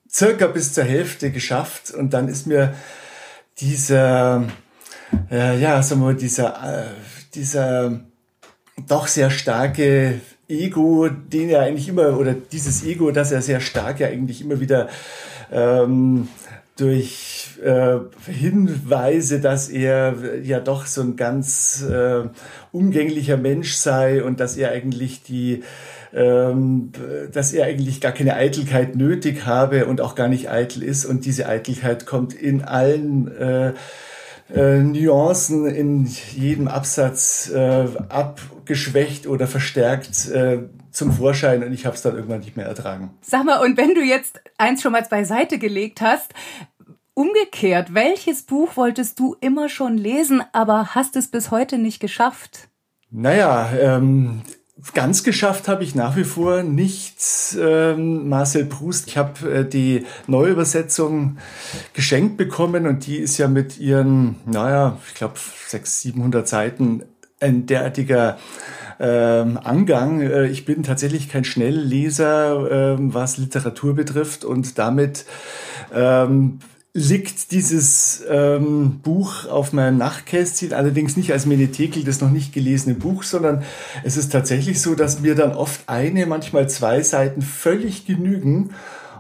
circa 0.10 0.48
bis 0.48 0.74
zur 0.74 0.86
Hälfte 0.86 1.32
geschafft 1.32 1.92
und 1.92 2.14
dann 2.16 2.30
ist 2.30 2.48
mir 2.48 2.74
dieser, 3.60 4.48
äh, 5.30 5.60
ja, 5.60 5.82
sagen 5.84 6.02
wir 6.02 6.06
mal, 6.06 6.16
dieser, 6.16 6.88
äh, 6.88 6.88
dieser 7.36 8.00
doch 8.88 9.08
sehr 9.08 9.30
starke 9.30 10.20
Ego, 10.50 11.10
den 11.10 11.50
er 11.50 11.62
eigentlich 11.62 11.90
immer, 11.90 12.18
oder 12.18 12.34
dieses 12.34 12.86
Ego, 12.86 13.12
das 13.12 13.32
er 13.32 13.42
sehr 13.42 13.60
stark 13.60 14.00
ja 14.00 14.08
eigentlich 14.08 14.42
immer 14.42 14.60
wieder 14.60 14.88
ähm, 15.52 16.28
durch 16.78 17.50
äh, 17.64 17.98
Hinweise, 18.32 19.42
dass 19.42 19.68
er 19.68 20.16
ja 20.44 20.60
doch 20.60 20.86
so 20.86 21.02
ein 21.02 21.16
ganz 21.16 21.84
äh, 21.90 22.24
umgänglicher 22.72 23.38
Mensch 23.38 23.74
sei 23.74 24.24
und 24.24 24.40
dass 24.40 24.58
er 24.58 24.72
eigentlich 24.72 25.24
die 25.24 25.64
ähm, 26.14 26.92
dass 27.34 27.52
er 27.52 27.66
eigentlich 27.66 28.00
gar 28.00 28.14
keine 28.14 28.36
Eitelkeit 28.36 28.96
nötig 28.96 29.46
habe 29.46 29.86
und 29.88 30.00
auch 30.00 30.16
gar 30.16 30.30
nicht 30.30 30.50
eitel 30.50 30.82
ist. 30.82 31.06
Und 31.06 31.26
diese 31.26 31.48
Eitelkeit 31.48 32.06
kommt 32.06 32.34
in 32.34 32.64
allen 32.64 33.28
äh, 33.38 33.74
äh, 34.54 34.80
Nuancen 34.80 35.68
in 35.68 36.06
jedem 36.06 36.68
Absatz 36.70 37.52
äh, 37.54 37.86
abgeschwächt 38.68 39.28
oder 39.28 39.48
verstärkt 39.48 40.28
äh, 40.28 40.60
zum 40.92 41.14
Vorschein 41.14 41.64
und 41.64 41.72
ich 41.72 41.86
habe 41.86 41.96
es 41.96 42.02
dann 42.02 42.16
irgendwann 42.16 42.42
nicht 42.42 42.58
mehr 42.58 42.66
ertragen. 42.66 43.12
Sag 43.22 43.46
mal, 43.46 43.64
und 43.64 43.78
wenn 43.78 43.96
du 43.96 44.02
jetzt 44.02 44.42
eins 44.58 44.82
schon 44.82 44.92
mal 44.92 45.06
beiseite 45.10 45.58
gelegt 45.58 46.02
hast, 46.02 46.34
umgekehrt, 47.14 47.94
welches 47.94 48.44
Buch 48.44 48.76
wolltest 48.76 49.20
du 49.20 49.38
immer 49.40 49.70
schon 49.70 49.98
lesen, 49.98 50.44
aber 50.52 50.96
hast 50.96 51.16
es 51.16 51.30
bis 51.30 51.50
heute 51.50 51.78
nicht 51.78 52.02
geschafft? 52.02 52.68
Naja, 53.10 53.72
ähm, 53.80 54.42
Ganz 54.94 55.24
geschafft 55.24 55.68
habe 55.68 55.84
ich 55.84 55.96
nach 55.96 56.16
wie 56.18 56.24
vor 56.24 56.62
nicht 56.62 57.18
ähm, 57.60 58.30
Marcel 58.30 58.66
Proust. 58.66 59.08
Ich 59.08 59.18
habe 59.18 59.52
äh, 59.52 59.68
die 59.68 60.06
Neuübersetzung 60.28 61.38
geschenkt 61.94 62.38
bekommen 62.38 62.86
und 62.86 63.08
die 63.08 63.18
ist 63.18 63.40
ja 63.40 63.48
mit 63.48 63.80
ihren, 63.80 64.36
naja, 64.46 65.00
ich 65.08 65.16
glaube 65.16 65.34
600, 65.68 65.88
700 65.88 66.48
Seiten 66.48 67.02
ein 67.40 67.66
derartiger 67.66 68.38
ähm, 69.00 69.60
Angang. 69.64 70.22
Äh, 70.22 70.48
ich 70.48 70.66
bin 70.66 70.84
tatsächlich 70.84 71.30
kein 71.30 71.44
Schnellleser, 71.44 72.96
ähm, 72.98 73.14
was 73.14 73.38
Literatur 73.38 73.96
betrifft 73.96 74.44
und 74.44 74.78
damit 74.78 75.26
ähm, 75.94 76.60
liegt 76.94 77.52
dieses 77.52 78.24
ähm, 78.28 79.02
Buch 79.04 79.46
auf 79.46 79.72
meinem 79.72 80.00
Nachtkästchen, 80.00 80.74
allerdings 80.74 81.16
nicht 81.16 81.32
als 81.32 81.46
Menetekel, 81.46 82.04
das 82.04 82.22
noch 82.22 82.32
nicht 82.32 82.54
gelesene 82.54 82.96
Buch, 82.96 83.22
sondern 83.22 83.62
es 84.04 84.18
ist 84.18 84.32
tatsächlich 84.32 84.82
so, 84.82 84.96
dass 84.96 85.20
mir 85.20 85.36
dann 85.36 85.52
oft 85.52 85.82
eine, 85.88 86.26
manchmal 86.26 86.68
zwei 86.70 87.04
Seiten 87.04 87.44
völlig 87.44 88.08
genügen, 88.08 88.72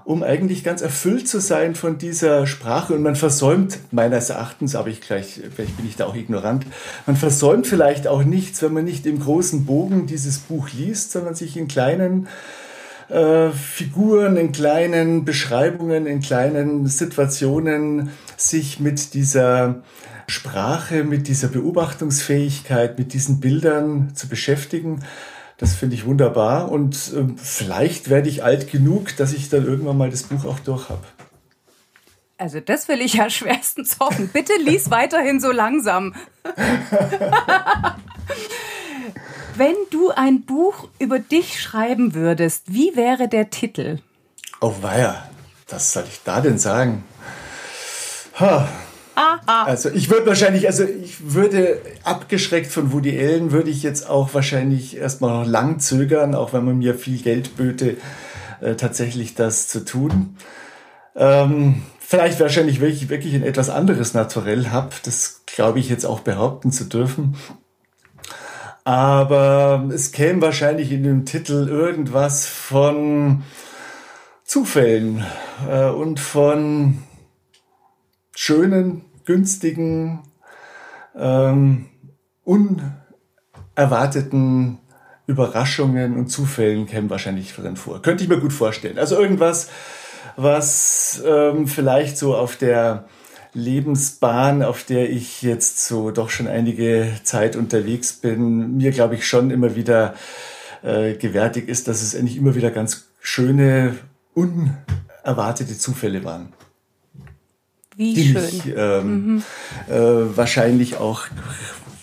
um 0.07 0.23
eigentlich 0.23 0.63
ganz 0.63 0.81
erfüllt 0.81 1.27
zu 1.27 1.41
sein 1.41 1.75
von 1.75 1.97
dieser 1.97 2.47
Sprache. 2.47 2.93
Und 2.93 3.03
man 3.03 3.17
versäumt 3.17 3.77
meines 3.91 4.29
Erachtens, 4.29 4.73
aber 4.73 4.87
ich 4.87 5.01
gleich, 5.01 5.41
vielleicht 5.53 5.75
bin 5.75 5.85
ich 5.85 5.97
da 5.97 6.05
auch 6.05 6.15
ignorant, 6.15 6.65
man 7.05 7.17
versäumt 7.17 7.67
vielleicht 7.67 8.07
auch 8.07 8.23
nichts, 8.23 8.61
wenn 8.61 8.71
man 8.71 8.85
nicht 8.85 9.05
im 9.05 9.19
großen 9.19 9.65
Bogen 9.65 10.07
dieses 10.07 10.37
Buch 10.39 10.69
liest, 10.71 11.11
sondern 11.11 11.35
sich 11.35 11.57
in 11.57 11.67
kleinen 11.67 12.29
äh, 13.09 13.49
Figuren, 13.49 14.37
in 14.37 14.53
kleinen 14.53 15.25
Beschreibungen, 15.25 16.05
in 16.05 16.21
kleinen 16.21 16.87
Situationen 16.87 18.11
sich 18.37 18.79
mit 18.79 19.13
dieser 19.13 19.81
Sprache, 20.27 21.03
mit 21.03 21.27
dieser 21.27 21.49
Beobachtungsfähigkeit, 21.49 22.97
mit 22.97 23.11
diesen 23.11 23.41
Bildern 23.41 24.11
zu 24.15 24.29
beschäftigen. 24.29 25.03
Das 25.57 25.73
finde 25.73 25.95
ich 25.95 26.05
wunderbar 26.05 26.71
und 26.71 26.95
äh, 27.15 27.25
vielleicht 27.37 28.09
werde 28.09 28.29
ich 28.29 28.43
alt 28.43 28.71
genug, 28.71 29.17
dass 29.17 29.33
ich 29.33 29.49
dann 29.49 29.65
irgendwann 29.65 29.97
mal 29.97 30.11
das 30.11 30.23
Buch 30.23 30.45
auch 30.45 30.59
durch 30.59 30.89
habe. 30.89 31.03
Also 32.37 32.59
das 32.59 32.87
will 32.87 33.01
ich 33.01 33.15
ja 33.15 33.29
schwerstens 33.31 33.97
hoffen. 33.99 34.29
Bitte 34.29 34.53
lies 34.63 34.91
weiterhin 34.91 35.39
so 35.39 35.51
langsam. 35.51 36.13
Wenn 39.55 39.75
du 39.89 40.11
ein 40.11 40.43
Buch 40.43 40.87
über 40.99 41.17
dich 41.17 41.59
schreiben 41.59 42.13
würdest, 42.13 42.71
wie 42.71 42.95
wäre 42.95 43.27
der 43.27 43.49
Titel? 43.49 43.97
Oh 44.61 44.75
weia, 44.81 45.27
was 45.67 45.93
soll 45.93 46.03
ich 46.07 46.21
da 46.23 46.41
denn 46.41 46.59
sagen? 46.59 47.03
Ha. 48.39 48.67
Also 49.65 49.89
ich 49.89 50.11
würde 50.11 50.27
wahrscheinlich, 50.27 50.67
also 50.67 50.83
ich 50.83 51.33
würde 51.33 51.81
abgeschreckt 52.03 52.71
von 52.71 52.93
Woody 52.93 53.17
Allen, 53.17 53.51
würde 53.51 53.71
ich 53.71 53.81
jetzt 53.81 54.07
auch 54.07 54.33
wahrscheinlich 54.35 54.97
erstmal 54.97 55.39
noch 55.39 55.49
lang 55.49 55.79
zögern, 55.79 56.35
auch 56.35 56.53
wenn 56.53 56.63
man 56.63 56.77
mir 56.77 56.93
viel 56.93 57.21
Geld 57.21 57.57
böte, 57.57 57.97
äh, 58.61 58.75
tatsächlich 58.75 59.33
das 59.33 59.67
zu 59.67 59.83
tun. 59.83 60.37
Ähm, 61.15 61.81
vielleicht 61.99 62.39
wahrscheinlich 62.39 62.79
wirklich, 62.79 63.09
wirklich 63.09 63.33
ein 63.33 63.43
etwas 63.43 63.71
anderes 63.71 64.13
Naturell 64.13 64.67
habe, 64.69 64.91
das 65.03 65.41
glaube 65.47 65.79
ich 65.79 65.89
jetzt 65.89 66.05
auch 66.05 66.19
behaupten 66.19 66.71
zu 66.71 66.83
dürfen. 66.83 67.35
Aber 68.83 69.89
es 69.91 70.11
käme 70.11 70.43
wahrscheinlich 70.43 70.91
in 70.91 71.03
dem 71.03 71.25
Titel 71.25 71.67
irgendwas 71.67 72.45
von 72.45 73.43
Zufällen 74.43 75.25
äh, 75.67 75.89
und 75.89 76.19
von 76.19 76.99
schönen, 78.33 79.03
günstigen, 79.27 80.23
ähm, 81.15 81.85
unerwarteten 82.43 84.79
Überraschungen 85.27 86.15
und 86.15 86.29
Zufällen 86.29 86.87
kämen 86.87 87.09
wahrscheinlich 87.09 87.53
drin 87.53 87.75
vor. 87.75 88.01
Könnte 88.01 88.23
ich 88.23 88.29
mir 88.29 88.39
gut 88.39 88.53
vorstellen. 88.53 88.97
Also 88.97 89.19
irgendwas, 89.19 89.69
was 90.37 91.21
ähm, 91.25 91.67
vielleicht 91.67 92.17
so 92.17 92.33
auf 92.35 92.55
der 92.55 93.09
Lebensbahn, 93.53 94.63
auf 94.63 94.85
der 94.85 95.09
ich 95.09 95.41
jetzt 95.41 95.85
so 95.85 96.11
doch 96.11 96.29
schon 96.29 96.47
einige 96.47 97.11
Zeit 97.23 97.57
unterwegs 97.57 98.13
bin, 98.13 98.77
mir 98.77 98.91
glaube 98.91 99.15
ich 99.15 99.27
schon 99.27 99.51
immer 99.51 99.75
wieder 99.75 100.13
äh, 100.83 101.15
gewärtig 101.15 101.67
ist, 101.67 101.89
dass 101.89 102.01
es 102.01 102.15
eigentlich 102.15 102.37
immer 102.37 102.55
wieder 102.55 102.71
ganz 102.71 103.09
schöne, 103.19 103.97
unerwartete 104.33 105.77
Zufälle 105.77 106.23
waren. 106.23 106.53
Wie 107.97 108.13
die 108.13 108.31
schön. 108.31 108.43
mich 108.43 108.67
ähm, 108.77 109.25
mhm. 109.25 109.43
äh, 109.89 110.37
wahrscheinlich 110.37 110.97
auch 110.97 111.25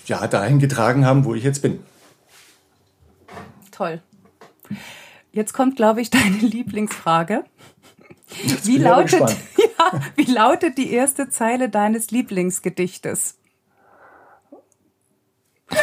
ja, 0.06 0.26
dahin 0.26 0.58
getragen 0.58 1.06
haben, 1.06 1.24
wo 1.24 1.36
ich 1.36 1.44
jetzt 1.44 1.62
bin. 1.62 1.78
Toll. 3.70 4.02
Jetzt 5.30 5.52
kommt, 5.52 5.76
glaube 5.76 6.00
ich, 6.00 6.10
deine 6.10 6.36
Lieblingsfrage. 6.38 7.44
Wie 8.64 8.78
lautet, 8.78 9.20
ja, 9.56 10.00
wie 10.16 10.24
lautet 10.24 10.78
die 10.78 10.90
erste 10.92 11.28
Zeile 11.28 11.68
deines 11.68 12.10
Lieblingsgedichtes? 12.10 13.36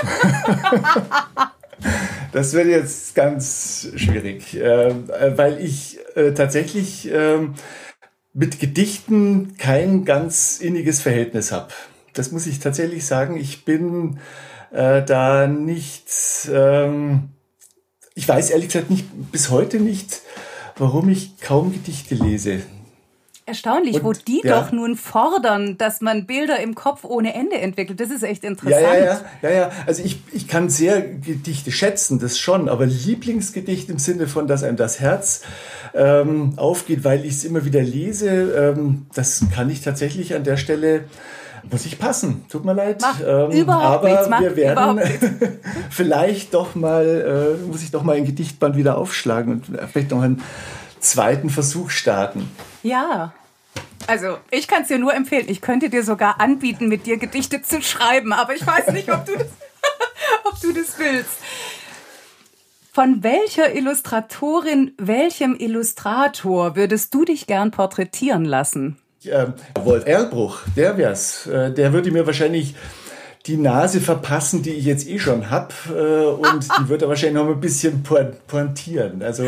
das 2.34 2.51
wird 2.51 2.68
jetzt 2.68 3.15
ganz 3.15 3.88
schwierig, 3.96 4.58
äh, 4.58 4.94
weil 5.38 5.62
ich 5.62 6.00
äh, 6.15 6.34
tatsächlich 6.34 7.10
äh, 7.10 7.48
mit 8.33 8.59
Gedichten 8.59 9.55
kein 9.57 10.05
ganz 10.05 10.59
inniges 10.59 11.01
Verhältnis 11.01 11.51
habe. 11.51 11.69
Das 12.13 12.31
muss 12.31 12.47
ich 12.47 12.59
tatsächlich 12.59 13.05
sagen. 13.05 13.38
Ich 13.38 13.65
bin 13.65 14.19
äh, 14.71 15.03
da 15.03 15.47
nicht, 15.47 16.05
ähm, 16.51 17.29
ich 18.15 18.27
weiß 18.27 18.51
ehrlich 18.51 18.67
gesagt 18.67 18.89
nicht, 18.89 19.05
bis 19.31 19.50
heute 19.50 19.79
nicht, 19.79 20.21
warum 20.77 21.09
ich 21.09 21.39
kaum 21.39 21.71
Gedichte 21.71 22.15
lese. 22.15 22.61
Erstaunlich, 23.45 23.95
Und, 23.95 24.03
wo 24.03 24.13
die 24.13 24.41
ja. 24.43 24.61
doch 24.61 24.71
nun 24.71 24.95
fordern, 24.95 25.77
dass 25.77 26.00
man 26.00 26.25
Bilder 26.25 26.59
im 26.59 26.75
Kopf 26.75 27.03
ohne 27.03 27.33
Ende 27.33 27.57
entwickelt. 27.57 28.00
Das 28.00 28.09
ist 28.09 28.23
echt 28.23 28.43
interessant. 28.43 28.81
Ja, 28.81 28.93
ja, 28.93 29.03
ja. 29.03 29.21
ja, 29.41 29.50
ja. 29.50 29.71
Also 29.88 30.03
ich, 30.03 30.19
ich 30.31 30.47
kann 30.47 30.69
sehr 30.69 31.01
Gedichte 31.01 31.71
schätzen, 31.71 32.19
das 32.19 32.38
schon, 32.38 32.69
aber 32.69 32.85
Lieblingsgedicht 32.85 33.89
im 33.89 34.00
Sinne 34.00 34.27
von, 34.27 34.47
dass 34.47 34.63
einem 34.63 34.77
das 34.77 35.00
Herz 35.00 35.41
ähm, 35.93 36.53
aufgeht, 36.57 37.03
weil 37.03 37.25
ich 37.25 37.36
es 37.36 37.43
immer 37.43 37.65
wieder 37.65 37.81
lese, 37.81 38.74
ähm, 38.75 39.05
das 39.13 39.45
kann 39.53 39.69
ich 39.69 39.81
tatsächlich 39.81 40.36
an 40.36 40.43
der 40.43 40.57
Stelle 40.57 41.05
muss 41.69 41.86
ich 41.86 42.00
passen. 42.00 42.45
Tut 42.50 42.65
mir 42.65 42.74
leid. 42.74 42.98
Mach 43.01 43.19
ähm, 43.19 43.51
überhaupt 43.51 43.86
aber 43.86 44.10
nichts, 44.10 44.29
mach 44.29 44.41
wir 44.41 44.55
werden 44.55 45.00
vielleicht 45.89 46.53
doch 46.53 46.75
mal, 46.75 47.57
äh, 47.62 47.67
muss 47.67 47.83
ich 47.83 47.91
doch 47.91 48.03
mal 48.03 48.15
ein 48.15 48.25
Gedichtband 48.25 48.75
wieder 48.75 48.98
aufschlagen 48.98 49.53
und 49.53 49.79
vielleicht 49.91 50.12
noch 50.12 50.21
einen 50.21 50.41
zweiten 51.00 51.50
Versuch 51.50 51.89
starten. 51.89 52.50
Ja. 52.83 53.33
Also, 54.07 54.38
ich 54.50 54.67
kann 54.67 54.81
es 54.81 54.88
dir 54.88 54.98
nur 54.98 55.13
empfehlen. 55.13 55.45
Ich 55.48 55.62
könnte 55.62 55.89
dir 55.89 56.03
sogar 56.03 56.41
anbieten, 56.41 56.88
mit 56.88 57.05
dir 57.05 57.17
Gedichte 57.17 57.62
zu 57.62 57.81
schreiben, 57.81 58.33
aber 58.33 58.55
ich 58.55 58.65
weiß 58.65 58.88
nicht, 58.93 59.12
ob 59.12 59.25
du 59.25 59.33
das, 59.33 59.48
ob 60.45 60.60
du 60.60 60.74
das 60.74 60.98
willst. 60.98 61.38
Von 62.93 63.24
welcher 63.24 63.74
Illustratorin, 63.74 64.91
welchem 64.98 65.55
Illustrator 65.55 66.75
würdest 66.75 67.13
du 67.13 67.24
dich 67.24 67.48
gern 67.48 67.71
porträtieren 67.71 68.43
lassen? 68.43 68.98
Äh, 69.24 69.48
Wolf 69.81 70.05
Erlbruch, 70.05 70.60
der 70.75 70.98
wär's. 70.98 71.48
Äh, 71.48 71.71
der 71.71 71.93
würde 71.93 72.12
mir 72.12 72.27
wahrscheinlich 72.27 72.75
die 73.45 73.55
Nase 73.55 74.01
verpassen, 74.01 74.62
die 74.62 74.71
ich 74.71 74.83
jetzt 74.83 75.07
eh 75.07 75.19
schon 75.19 75.50
hab 75.50 75.74
äh, 75.89 76.25
und 76.25 76.67
die 76.67 76.89
wird 76.89 77.01
er 77.01 77.07
wahrscheinlich 77.07 77.41
noch 77.41 77.48
ein 77.48 77.62
bisschen 77.62 78.03
pointieren. 78.03 79.24
Also 79.24 79.45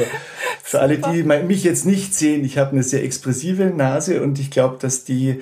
für 0.63 0.79
alle, 0.79 1.00
die 1.00 1.23
mich 1.23 1.65
jetzt 1.65 1.85
nicht 1.85 2.15
sehen, 2.15 2.45
ich 2.45 2.57
habe 2.57 2.71
eine 2.71 2.83
sehr 2.83 3.03
expressive 3.03 3.65
Nase 3.65 4.23
und 4.23 4.39
ich 4.39 4.51
glaube, 4.51 4.77
dass 4.79 5.03
die 5.03 5.41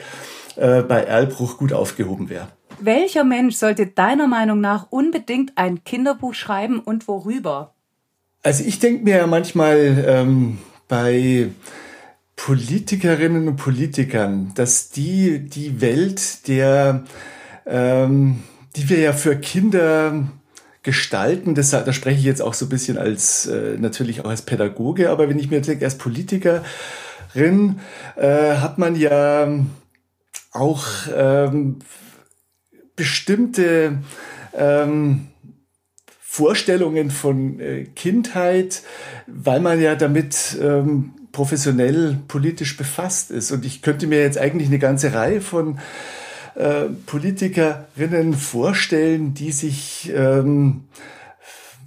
äh, 0.56 0.82
bei 0.82 1.04
Erlbruch 1.04 1.60
gut 1.60 1.72
aufgehoben 1.72 2.30
wäre. 2.30 2.48
Welcher 2.80 3.24
Mensch 3.24 3.58
sollte 3.58 3.86
deiner 3.86 4.26
Meinung 4.26 4.60
nach 4.60 4.88
unbedingt 4.90 5.52
ein 5.56 5.84
Kinderbuch 5.84 6.34
schreiben 6.34 6.80
und 6.80 7.08
worüber? 7.08 7.76
Also 8.44 8.64
ich 8.64 8.80
denke 8.80 9.04
mir 9.04 9.18
ja 9.18 9.28
manchmal 9.28 10.04
ähm, 10.08 10.58
bei 10.88 11.50
Politikerinnen 12.36 13.48
und 13.48 13.58
Politikern, 13.58 14.52
dass 14.56 14.90
die 14.90 15.40
die 15.48 15.80
Welt 15.80 16.48
der 16.48 17.04
ähm, 17.68 18.44
die 18.76 18.90
wir 18.90 19.00
ja 19.00 19.14
für 19.14 19.36
Kinder 19.36 20.28
gestalten. 20.84 21.54
Das, 21.56 21.70
da 21.70 21.94
spreche 21.94 22.18
ich 22.18 22.26
jetzt 22.26 22.42
auch 22.42 22.54
so 22.54 22.66
ein 22.66 22.70
bisschen 22.70 22.98
als 22.98 23.46
äh, 23.46 23.78
natürlich 23.78 24.22
auch 24.22 24.30
als 24.30 24.42
Pädagoge, 24.42 25.10
aber 25.10 25.30
wenn 25.30 25.40
ich 25.40 25.52
mir 25.52 25.62
denke, 25.62 25.86
als 25.86 25.98
Politikerin 25.98 27.80
äh, 28.16 28.56
hat 28.56 28.78
man 28.78 28.96
ja 28.96 29.48
auch 30.52 30.86
ähm, 31.16 31.80
bestimmte 32.96 34.00
ähm, 34.58 35.28
Vorstellungen 36.34 37.12
von 37.12 37.60
äh, 37.60 37.84
Kindheit, 37.94 38.84
weil 39.28 39.60
man 39.60 39.82
ja 39.82 39.96
damit 39.96 40.58
ähm, 40.62 41.12
professionell 41.34 42.20
politisch 42.30 42.78
befasst 42.78 43.32
ist. 43.32 43.52
Und 43.52 43.66
ich 43.66 43.82
könnte 43.82 44.08
mir 44.08 44.22
jetzt 44.22 44.38
eigentlich 44.38 44.70
eine 44.70 44.80
ganze 44.80 45.14
Reihe 45.14 45.42
von 45.42 45.80
äh, 46.56 46.84
Politikerinnen 47.06 48.34
vorstellen, 48.34 49.34
die 49.34 49.52
sich, 49.52 50.10
ähm, 50.16 50.86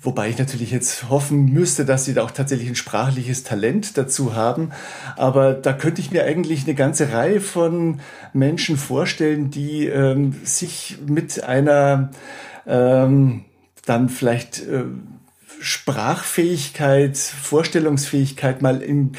wobei 0.03 0.29
ich 0.29 0.37
natürlich 0.37 0.73
jetzt 0.73 1.09
hoffen 1.09 1.47
müsste, 1.47 1.87
dass 1.87 2.05
sie 2.05 2.13
da 2.13 2.23
auch 2.23 2.31
tatsächlich 2.31 2.69
ein 2.69 2.77
sprachliches 2.77 3.45
Talent 3.45 3.97
dazu 3.97 4.35
haben, 4.35 4.73
aber 5.17 5.55
da 5.55 5.73
könnte 5.73 6.03
ich 6.03 6.11
mir 6.11 6.25
eigentlich 6.25 6.65
eine 6.65 6.75
ganze 6.75 7.15
Reihe 7.15 7.41
von 7.41 8.01
Menschen 8.35 8.77
vorstellen, 8.77 9.51
die 9.51 9.87
ähm, 9.87 10.35
sich 10.45 10.99
mit 11.07 11.43
einer 11.45 12.11
ähm, 12.67 13.47
dann 13.87 14.09
vielleicht 14.09 14.61
äh, 14.67 14.85
Sprachfähigkeit, 15.61 17.17
Vorstellungsfähigkeit 17.17 18.61
mal 18.63 18.83
in 18.83 19.13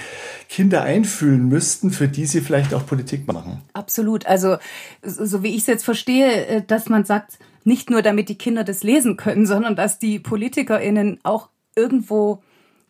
Kinder 0.50 0.84
einfühlen 0.84 1.48
müssten, 1.48 1.92
für 1.92 2.08
die 2.08 2.26
sie 2.26 2.42
vielleicht 2.42 2.74
auch 2.74 2.86
Politik 2.86 3.28
machen. 3.28 3.62
Absolut. 3.74 4.26
Also, 4.26 4.58
so 5.02 5.44
wie 5.44 5.50
ich 5.50 5.62
es 5.62 5.68
jetzt 5.68 5.86
verstehe, 5.86 6.46
äh, 6.46 6.62
dass 6.66 6.88
man 6.90 7.06
sagt, 7.06 7.40
nicht 7.64 7.90
nur 7.90 8.02
damit 8.02 8.30
die 8.30 8.38
Kinder 8.38 8.64
das 8.64 8.84
lesen 8.84 9.18
können, 9.18 9.46
sondern 9.48 9.76
dass 9.76 10.00
die 10.00 10.20
PolitikerInnen 10.20 11.20
auch 11.24 11.50
irgendwo 11.76 12.44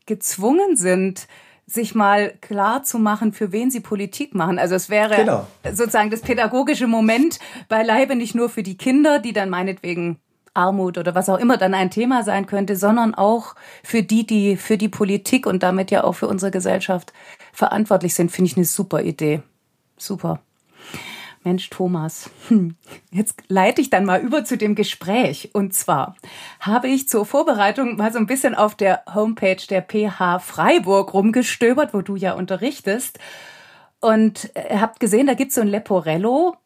gezwungen 0.06 0.76
sind, 0.76 1.28
sich 1.68 1.96
mal 1.96 2.34
klar 2.42 2.84
zu 2.84 3.00
machen, 3.00 3.34
für 3.34 3.52
wen 3.52 3.72
sie 3.72 3.80
Politik 3.80 4.36
machen. 4.36 4.60
Also 4.60 4.76
es 4.76 4.90
wäre 4.90 5.16
genau. 5.16 5.48
sozusagen 5.64 6.12
das 6.12 6.22
pädagogische 6.22 6.86
Moment 6.86 7.40
beileibe 7.70 8.16
nicht 8.16 8.36
nur 8.36 8.50
für 8.50 8.62
die 8.62 8.78
Kinder, 8.78 9.18
die 9.18 9.34
dann 9.34 9.50
meinetwegen 9.50 10.20
Armut 10.56 10.98
oder 10.98 11.14
was 11.16 11.30
auch 11.30 11.38
immer 11.38 11.58
dann 11.58 11.74
ein 11.74 11.92
Thema 11.92 12.24
sein 12.24 12.46
könnte, 12.48 12.76
sondern 12.76 13.14
auch 13.14 13.56
für 13.84 14.04
die, 14.04 14.26
die 14.26 14.58
für 14.58 14.78
die 14.78 14.90
Politik 14.90 15.46
und 15.46 15.64
damit 15.64 15.92
ja 15.92 16.04
auch 16.04 16.14
für 16.14 16.28
unsere 16.28 16.52
Gesellschaft 16.52 17.14
verantwortlich 17.54 18.16
sind, 18.16 18.32
finde 18.32 18.52
ich 18.52 18.58
eine 18.58 18.66
super 18.66 19.04
Idee. 19.04 19.42
Super. 19.98 20.40
Mensch, 21.46 21.70
Thomas, 21.70 22.32
hm. 22.48 22.76
jetzt 23.12 23.44
leite 23.48 23.80
ich 23.80 23.92
dann 23.92 24.04
mal 24.04 24.20
über 24.20 24.44
zu 24.44 24.58
dem 24.58 24.74
Gespräch. 24.74 25.52
Und 25.54 25.76
zwar 25.76 26.16
habe 26.60 26.88
ich 26.88 27.08
zur 27.08 27.26
Vorbereitung 27.26 27.98
mal 27.98 28.12
so 28.12 28.18
ein 28.18 28.26
bisschen 28.26 28.56
auf 28.56 28.74
der 28.74 29.04
Homepage 29.14 29.62
der 29.70 29.82
PH 29.82 30.40
Freiburg 30.40 31.14
rumgestöbert, 31.14 31.94
wo 31.94 32.02
du 32.02 32.16
ja 32.16 32.34
unterrichtest. 32.34 33.20
Und 34.00 34.52
habt 34.56 35.00
gesehen, 35.00 35.28
da 35.28 35.36
gibt 35.36 35.50
es 35.50 35.56
so 35.56 35.62
ein 35.62 35.68
Leporello, 35.68 36.58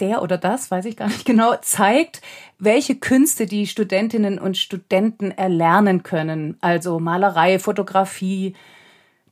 der 0.00 0.22
oder 0.22 0.38
das, 0.38 0.70
weiß 0.70 0.84
ich 0.84 0.96
gar 0.96 1.08
nicht 1.08 1.24
genau, 1.24 1.54
zeigt, 1.60 2.22
welche 2.58 2.96
Künste 2.96 3.46
die 3.46 3.66
Studentinnen 3.66 4.38
und 4.38 4.56
Studenten 4.56 5.30
erlernen 5.30 6.02
können. 6.02 6.56
Also 6.60 6.98
Malerei, 6.98 7.58
Fotografie, 7.58 8.54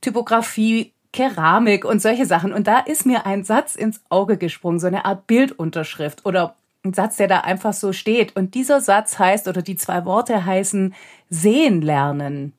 Typografie, 0.01 0.93
Keramik 1.11 1.85
und 1.85 2.01
solche 2.01 2.25
Sachen. 2.25 2.53
Und 2.53 2.67
da 2.67 2.79
ist 2.79 3.05
mir 3.05 3.25
ein 3.25 3.43
Satz 3.43 3.75
ins 3.75 4.01
Auge 4.09 4.37
gesprungen, 4.37 4.79
so 4.79 4.87
eine 4.87 5.05
Art 5.05 5.27
Bildunterschrift 5.27 6.25
oder 6.25 6.55
ein 6.83 6.93
Satz, 6.93 7.17
der 7.17 7.27
da 7.27 7.39
einfach 7.41 7.73
so 7.73 7.93
steht. 7.93 8.35
Und 8.35 8.55
dieser 8.55 8.79
Satz 8.81 9.19
heißt, 9.19 9.47
oder 9.47 9.61
die 9.61 9.75
zwei 9.75 10.05
Worte 10.05 10.45
heißen, 10.45 10.93
sehen 11.29 11.81
lernen. 11.81 12.53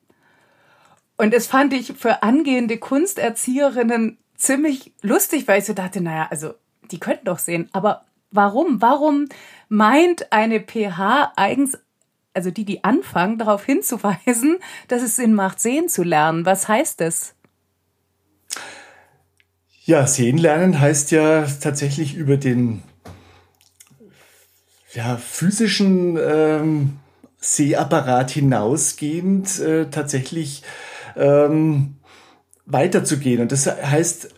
Und 1.17 1.33
das 1.33 1.47
fand 1.47 1.73
ich 1.73 1.93
für 1.93 2.23
angehende 2.23 2.77
Kunsterzieherinnen 2.77 4.17
ziemlich 4.35 4.91
lustig, 5.01 5.47
weil 5.47 5.59
ich 5.59 5.65
so 5.65 5.73
dachte, 5.73 6.01
naja, 6.01 6.27
also 6.29 6.53
die 6.91 6.99
könnten 6.99 7.25
doch 7.25 7.39
sehen. 7.39 7.69
Aber 7.73 8.05
warum? 8.31 8.81
Warum 8.81 9.27
meint 9.69 10.31
eine 10.31 10.59
PH 10.59 11.33
eigens, 11.35 11.77
also 12.33 12.51
die, 12.51 12.65
die 12.65 12.83
anfangen, 12.83 13.37
darauf 13.37 13.65
hinzuweisen, 13.65 14.57
dass 14.87 15.01
es 15.01 15.15
Sinn 15.15 15.33
macht, 15.33 15.59
sehen 15.59 15.89
zu 15.89 16.03
lernen? 16.03 16.45
Was 16.45 16.67
heißt 16.67 17.01
das? 17.01 17.33
Ja, 19.83 20.05
sehen 20.05 20.37
lernen 20.37 20.79
heißt 20.79 21.11
ja 21.11 21.45
tatsächlich 21.61 22.15
über 22.15 22.37
den 22.37 22.83
ja, 24.93 25.17
physischen 25.17 26.17
ähm, 26.17 26.99
Sehapparat 27.39 28.31
hinausgehend 28.31 29.59
äh, 29.59 29.89
tatsächlich 29.89 30.63
ähm, 31.15 31.95
weiterzugehen. 32.65 33.41
Und 33.41 33.51
das 33.51 33.65
heißt, 33.65 34.35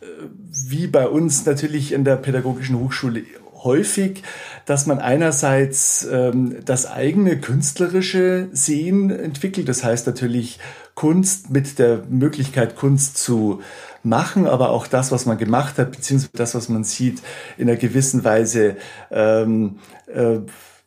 wie 0.50 0.88
bei 0.88 1.08
uns 1.08 1.46
natürlich 1.46 1.92
in 1.92 2.04
der 2.04 2.16
Pädagogischen 2.16 2.80
Hochschule 2.80 3.24
häufig, 3.64 4.24
dass 4.66 4.86
man 4.86 5.00
einerseits 5.00 6.08
ähm, 6.12 6.58
das 6.66 6.86
eigene 6.86 7.40
künstlerische 7.40 8.50
Sehen 8.52 9.10
entwickelt. 9.10 9.70
Das 9.70 9.84
heißt 9.84 10.06
natürlich 10.08 10.60
Kunst 10.96 11.50
mit 11.50 11.80
der 11.80 12.04
Möglichkeit, 12.10 12.76
Kunst 12.76 13.18
zu 13.18 13.62
machen, 14.04 14.48
aber 14.48 14.70
auch 14.70 14.88
das, 14.88 15.12
was 15.12 15.26
man 15.26 15.38
gemacht 15.38 15.78
hat, 15.78 15.92
beziehungsweise 15.92 16.32
das, 16.34 16.56
was 16.56 16.70
man 16.70 16.84
sieht, 16.84 17.22
in 17.58 17.70
einer 17.70 17.78
gewissen 17.78 18.24
Weise 18.24 18.76
ähm, 19.12 19.80
äh, 20.08 20.40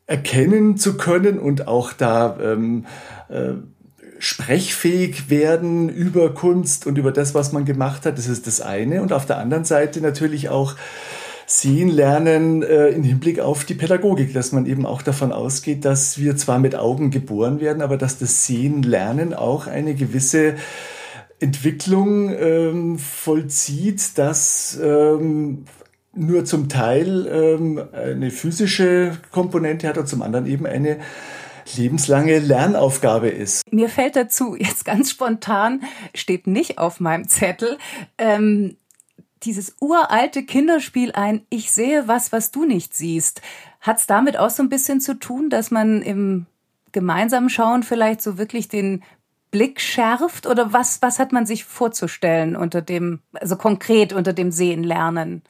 erkennen 0.07 0.77
zu 0.77 0.97
können 0.97 1.39
und 1.39 1.67
auch 1.67 1.93
da 1.93 2.39
ähm, 2.41 2.87
äh, 3.29 3.55
sprechfähig 4.19 5.31
werden 5.31 5.89
über 5.89 6.35
Kunst 6.35 6.87
und 6.87 6.99
über 6.99 7.13
das, 7.13 7.35
was 7.35 7.53
man 7.53 7.65
gemacht 7.65 8.07
hat. 8.07 8.19
Das 8.19 8.27
ist 8.27 8.47
das 8.47 8.61
eine. 8.61 9.03
Und 9.03 9.13
auf 9.13 9.27
der 9.27 9.39
anderen 9.39 9.65
Seite 9.65 10.01
natürlich 10.01 10.49
auch 10.49 10.75
sehen 11.47 11.89
lernen 11.89 12.63
äh, 12.63 12.89
im 12.89 13.05
Hinblick 13.05 13.39
auf 13.39 13.65
die 13.65 13.75
Pädagogik, 13.75 14.35
dass 14.35 14.51
man 14.51 14.67
eben 14.67 14.85
auch 14.85 15.03
davon 15.03 15.31
ausgeht, 15.31 15.85
dass 15.85 16.19
wir 16.19 16.37
zwar 16.37 16.59
mit 16.59 16.75
Augen 16.75 17.11
geboren 17.11 17.61
werden, 17.61 17.83
aber 17.83 17.97
dass 17.97 18.19
das 18.19 18.47
Sehen 18.47 18.83
lernen 18.83 19.33
auch 19.33 19.69
eine 19.69 19.95
gewisse 19.95 20.57
Entwicklung 21.39 22.35
ähm, 22.35 22.99
vollzieht, 22.99 24.19
dass 24.19 24.79
ähm, 24.83 25.67
nur 26.15 26.45
zum 26.45 26.69
Teil 26.69 27.29
ähm, 27.31 27.81
eine 27.93 28.31
physische 28.31 29.13
Komponente 29.31 29.87
hat 29.87 29.99
und 29.99 30.09
zum 30.09 30.23
anderen 30.23 30.47
eben 30.47 30.67
eine 30.67 30.99
lebenslange 31.75 32.39
Lernaufgabe 32.39 33.29
ist. 33.29 33.63
Mir 33.73 33.89
fällt 33.89 34.17
dazu 34.17 34.55
jetzt 34.57 34.85
ganz 34.85 35.11
spontan, 35.11 35.83
steht 36.15 36.47
nicht 36.47 36.79
auf 36.79 37.01
meinem 37.01 37.29
Zettel, 37.29 37.79
ähm, 38.19 38.77
dieses 39.43 39.77
uralte 39.81 40.45
Kinderspiel 40.45 41.13
ein 41.13 41.47
Ich 41.51 41.71
sehe 41.71 42.09
was, 42.09 42.33
was 42.33 42.51
du 42.51 42.65
nicht 42.65 42.95
siehst. 42.95 43.43
Hat 43.81 43.99
es 43.99 44.07
damit 44.07 44.39
auch 44.39 44.51
so 44.51 44.63
ein 44.63 44.69
bisschen 44.69 45.01
zu 45.01 45.15
tun, 45.19 45.51
dass 45.51 45.71
man 45.71 46.03
im 46.03 46.47
gemeinsamen 46.93 47.51
Schauen 47.51 47.83
vielleicht 47.83 48.23
so 48.23 48.39
wirklich 48.39 48.69
den 48.69 49.05
Blick 49.51 49.81
schärft? 49.81 50.47
Oder 50.47 50.73
was, 50.73 51.03
was 51.03 51.19
hat 51.19 51.33
man 51.33 51.47
sich 51.47 51.65
vorzustellen 51.65 52.57
unter 52.57 52.83
dem, 52.83 53.21
also 53.35 53.57
konkret 53.57 54.13
unter 54.13 54.33
dem 54.33 54.51
Sehen 54.51 54.83
lernen? 54.83 55.43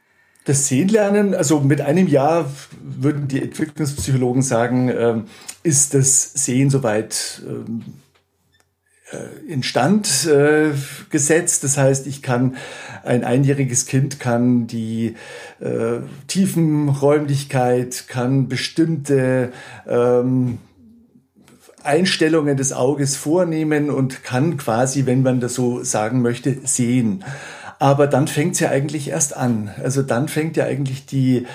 Das 0.46 0.68
Sehen 0.68 0.88
lernen, 0.88 1.35
also 1.35 1.59
mit 1.59 1.80
einem 1.80 2.06
Jahr 2.06 2.48
würden 2.80 3.26
die 3.26 3.42
Entwicklungspsychologen 3.42 4.42
sagen, 4.42 4.88
ähm, 4.88 5.24
ist 5.64 5.92
das 5.92 6.32
Sehen 6.35 6.70
soweit 6.70 7.42
ähm, 7.44 7.82
äh, 9.11 9.52
instand 9.52 10.26
äh, 10.26 10.70
gesetzt. 11.11 11.64
Das 11.64 11.76
heißt, 11.76 12.06
ich 12.06 12.22
kann 12.22 12.56
ein 13.02 13.24
einjähriges 13.24 13.87
Kind 13.87 14.20
kann 14.20 14.68
die 14.68 15.16
äh, 15.59 15.98
Tiefenräumlichkeit, 16.28 18.06
kann 18.06 18.48
bestimmte 18.48 19.52
ähm, 19.88 20.59
Einstellungen 21.82 22.56
des 22.56 22.72
Auges 22.72 23.16
vornehmen 23.16 23.90
und 23.90 24.22
kann 24.22 24.56
quasi, 24.56 25.06
wenn 25.06 25.22
man 25.22 25.40
das 25.40 25.54
so 25.54 25.82
sagen 25.82 26.22
möchte, 26.22 26.56
sehen. 26.64 27.24
Aber 27.78 28.06
dann 28.06 28.28
fängt 28.28 28.54
es 28.54 28.60
ja 28.60 28.70
eigentlich 28.70 29.08
erst 29.08 29.36
an. 29.36 29.70
Also 29.82 30.02
dann 30.02 30.28
fängt 30.28 30.56
ja 30.56 30.64
eigentlich 30.64 31.04
die 31.06 31.46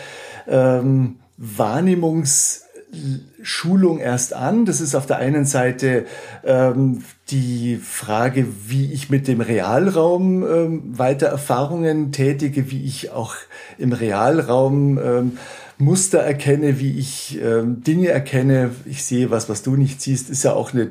ähm, 0.48 1.20
Wahrnehmungsschulung 1.38 4.00
erst 4.00 4.34
an. 4.34 4.66
Das 4.66 4.82
ist 4.82 4.96
auf 4.96 5.06
der 5.08 5.18
einen 5.18 5.46
Seite 5.46 6.06
ähm, 6.44 7.04
die 7.30 7.78
Frage, 7.78 8.48
wie 8.68 8.92
ich 8.94 9.10
mit 9.10 9.28
dem 9.28 9.42
Realraum 9.42 10.44
ähm, 10.44 10.98
weiter 10.98 11.28
Erfahrungen 11.28 12.12
tätige, 12.12 12.70
wie 12.70 12.86
ich 12.86 13.12
auch 13.12 13.36
im 13.78 13.94
Realraum 13.94 15.00
ähm, 15.00 15.38
Muster 15.82 16.20
erkenne, 16.20 16.80
wie 16.80 16.98
ich 16.98 17.40
ähm, 17.42 17.84
Dinge 17.84 18.10
erkenne. 18.10 18.72
Ich 18.86 19.04
sehe 19.04 19.32
was, 19.32 19.50
was 19.50 19.64
du 19.64 19.76
nicht 19.76 20.02
siehst, 20.02 20.30
ist 20.30 20.44
ja 20.44 20.54
auch 20.54 20.74
eine, 20.74 20.84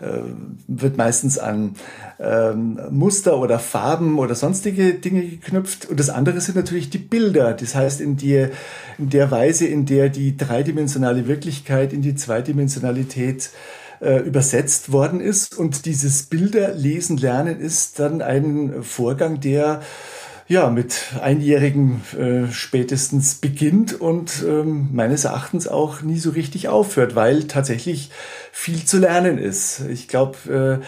äh, 0.00 0.22
wird 0.68 0.96
meistens 0.96 1.38
an 1.38 1.74
ähm, 2.18 2.78
Muster 2.90 3.38
oder 3.38 3.58
Farben 3.58 4.18
oder 4.18 4.34
sonstige 4.34 4.94
Dinge 4.94 5.22
geknüpft. 5.22 5.88
Und 5.88 5.98
das 5.98 6.10
andere 6.10 6.40
sind 6.40 6.56
natürlich 6.56 6.90
die 6.90 6.98
Bilder. 6.98 7.54
Das 7.54 7.74
heißt, 7.74 8.00
in 8.00 8.16
der, 8.16 8.50
in 8.98 9.10
der 9.10 9.30
Weise, 9.30 9.66
in 9.66 9.86
der 9.86 10.08
die 10.08 10.36
dreidimensionale 10.36 11.26
Wirklichkeit 11.26 11.92
in 11.92 12.02
die 12.02 12.14
Zweidimensionalität 12.14 13.50
äh, 14.00 14.18
übersetzt 14.18 14.92
worden 14.92 15.20
ist. 15.20 15.56
Und 15.58 15.86
dieses 15.86 16.24
Bilderlesen 16.24 17.16
lernen 17.16 17.60
ist 17.60 17.98
dann 17.98 18.22
ein 18.22 18.82
Vorgang, 18.82 19.40
der 19.40 19.80
ja, 20.50 20.68
mit 20.68 21.12
Einjährigen 21.22 22.02
äh, 22.18 22.50
spätestens 22.50 23.36
beginnt 23.36 24.00
und 24.00 24.44
ähm, 24.44 24.88
meines 24.92 25.24
Erachtens 25.24 25.68
auch 25.68 26.02
nie 26.02 26.18
so 26.18 26.30
richtig 26.30 26.66
aufhört, 26.68 27.14
weil 27.14 27.44
tatsächlich 27.44 28.10
viel 28.50 28.84
zu 28.84 28.98
lernen 28.98 29.38
ist. 29.38 29.82
Ich 29.88 30.08
glaube, 30.08 30.80
äh, 30.82 30.84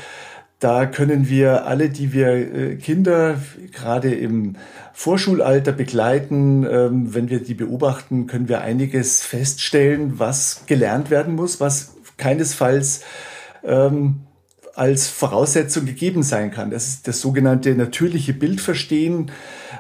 da 0.59 0.87
können 0.87 1.29
wir 1.29 1.65
alle, 1.65 1.91
die 1.91 2.13
wir 2.13 2.33
äh, 2.33 2.75
Kinder 2.75 3.41
gerade 3.71 4.13
im 4.13 4.57
Vorschulalter 4.95 5.71
begleiten, 5.71 6.67
ähm, 6.69 7.15
wenn 7.15 7.31
wir 7.31 7.39
die 7.39 7.55
beobachten, 7.55 8.27
können 8.27 8.49
wir 8.49 8.63
einiges 8.63 9.23
feststellen, 9.23 10.19
was 10.19 10.65
gelernt 10.67 11.09
werden 11.09 11.37
muss, 11.37 11.61
was 11.61 11.95
keinesfalls 12.17 13.03
ähm, 13.63 14.23
als 14.75 15.09
Voraussetzung 15.09 15.87
gegeben 15.87 16.23
sein 16.23 16.51
kann. 16.51 16.71
Das 16.71 16.89
ist 16.89 17.09
das 17.09 17.21
sogenannte 17.21 17.75
natürliche 17.75 18.33
Bildverstehen. 18.33 19.31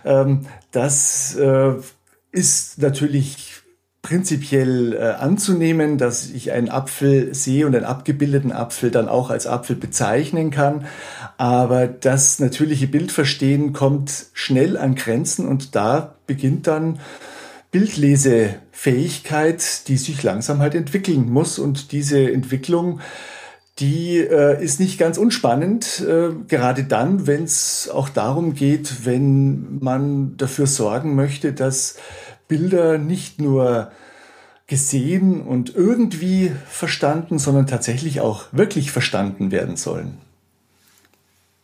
Ähm, 0.05 0.47
das 0.71 1.35
äh, 1.37 1.75
ist 2.31 2.79
natürlich 2.79 3.63
prinzipiell 4.03 4.95
äh, 4.95 5.23
anzunehmen, 5.23 5.97
dass 5.97 6.29
ich 6.29 6.51
einen 6.51 6.69
Apfel 6.69 7.33
sehe 7.35 7.67
und 7.67 7.77
einen 7.77 7.85
abgebildeten 7.85 8.51
Apfel 8.51 8.91
dann 8.91 9.09
auch 9.09 9.31
als 9.31 9.47
Apfel 9.47 9.77
bezeichnen 9.77 10.51
kann. 10.51 10.87
Aber 11.39 11.87
das 11.87 12.41
natürliche 12.41 12.89
Bildverstehen 12.89 13.73
kommt 13.73 14.27
schnell 14.33 14.77
an 14.77 14.97
Grenzen 14.97 15.47
und 15.47 15.77
da 15.77 16.17
beginnt 16.27 16.67
dann 16.67 16.99
Bildlesefähigkeit, 17.71 19.89
die 19.89 19.97
sich 19.97 20.23
langsam 20.23 20.59
halt 20.59 20.75
entwickeln 20.75 21.31
muss. 21.31 21.61
Und 21.61 21.93
diese 21.93 22.31
Entwicklung 22.31 23.01
die 23.79 24.19
äh, 24.19 24.63
ist 24.63 24.81
nicht 24.81 24.99
ganz 24.99 25.17
unspannend, 25.17 26.01
äh, 26.07 26.31
gerade 26.47 26.85
dann, 26.85 27.27
wenn 27.27 27.45
es 27.45 27.89
auch 27.93 28.09
darum 28.09 28.55
geht, 28.55 29.07
wenn 29.07 29.79
man 29.81 30.37
dafür 30.37 30.67
sorgen 30.67 31.15
möchte, 31.15 31.53
dass 31.53 31.97
Bilder 32.49 32.99
nicht 32.99 33.41
nur 33.41 33.91
gesehen 34.67 35.43
und 35.43 35.75
irgendwie 35.75 36.53
verstanden, 36.69 37.39
sondern 37.39 37.67
tatsächlich 37.67 38.21
auch 38.21 38.45
wirklich 38.53 38.91
verstanden 38.91 39.51
werden 39.51 39.77
sollen. 39.77 40.19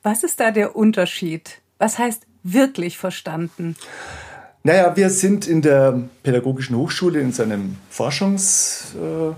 Was 0.03 0.25
ist 0.25 0.41
da 0.41 0.51
der 0.51 0.77
Unterschied? 0.77 1.61
Was 1.79 1.99
heißt 1.99 2.23
wirklich 2.43 2.97
verstanden? 2.97 3.77
Naja, 4.63 4.97
wir 4.97 5.11
sind 5.11 5.47
in 5.47 5.63
der 5.63 6.03
Pädagogischen 6.23 6.77
Hochschule 6.77 7.21
in 7.21 7.33
seinem 7.33 7.77
Forschungs... 7.91 8.95
Äh, 8.97 9.35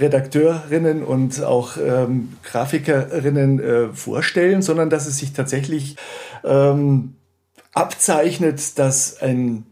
Redakteurinnen 0.00 1.04
und 1.04 1.42
auch 1.44 1.76
ähm, 1.76 2.32
Grafikerinnen 2.42 3.60
äh, 3.60 3.88
vorstellen, 3.92 4.60
sondern 4.60 4.90
dass 4.90 5.06
es 5.06 5.18
sich 5.18 5.32
tatsächlich 5.32 5.96
ähm, 6.42 7.14
abzeichnet, 7.72 8.78
dass 8.78 9.22
ein 9.22 9.64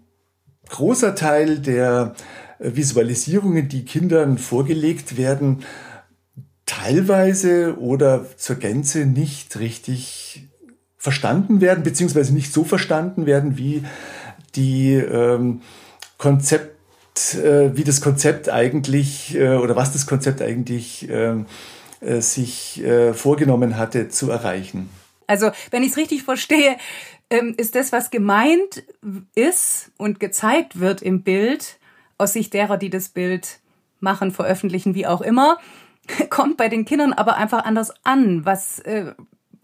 großer 0.69 1.17
Teil 1.17 1.59
der 1.59 2.15
Visualisierungen, 2.61 3.69
die 3.69 3.85
Kindern 3.85 4.39
vorgelegt 4.39 5.17
werden, 5.17 5.65
teilweise 6.67 7.77
oder 7.79 8.25
zur 8.37 8.57
Gänze 8.57 9.05
nicht 9.05 9.59
richtig 9.59 10.22
verstanden 11.03 11.61
werden, 11.61 11.83
beziehungsweise 11.83 12.33
nicht 12.33 12.53
so 12.53 12.63
verstanden 12.63 13.27
werden, 13.27 13.59
wie 13.59 13.83
die 14.55 14.93
ähm, 14.95 15.61
Konzept 16.17 16.71
äh, 17.35 17.77
wie 17.77 17.83
das 17.83 18.01
Konzept 18.01 18.49
eigentlich 18.49 19.35
äh, 19.35 19.57
oder 19.57 19.75
was 19.75 19.93
das 19.93 20.07
Konzept 20.07 20.41
eigentlich 20.41 21.09
ähm, 21.11 21.47
äh, 22.01 22.21
sich 22.21 22.85
äh, 22.85 23.15
vorgenommen 23.15 23.77
hatte 23.77 24.11
zu 24.11 24.31
erreichen. 24.31 24.91
Also, 25.27 25.51
wenn 25.73 25.83
ich 25.83 25.91
es 25.91 25.97
richtig 25.97 26.23
verstehe, 26.23 26.77
ähm, 27.31 27.55
ist 27.57 27.75
das, 27.75 27.91
was 27.91 28.13
gemeint 28.13 28.85
ist 29.35 29.91
und 29.99 30.21
gezeigt 30.21 30.79
wird 30.79 31.03
im 31.03 31.23
Bild, 31.25 31.79
aus 32.17 32.35
Sicht 32.35 32.55
derer, 32.55 32.77
die 32.77 32.91
das 32.91 33.09
Bild 33.09 33.59
machen, 33.99 34.31
veröffentlichen, 34.31 34.95
wie 34.95 35.09
auch 35.09 35.21
immer, 35.21 35.59
kommt 36.31 36.59
bei 36.59 36.69
den 36.69 36.85
Kindern 36.85 37.13
aber 37.13 37.37
einfach 37.39 37.65
anders 37.65 37.93
an. 38.05 38.47
Was, 38.47 38.79
äh, 38.79 39.15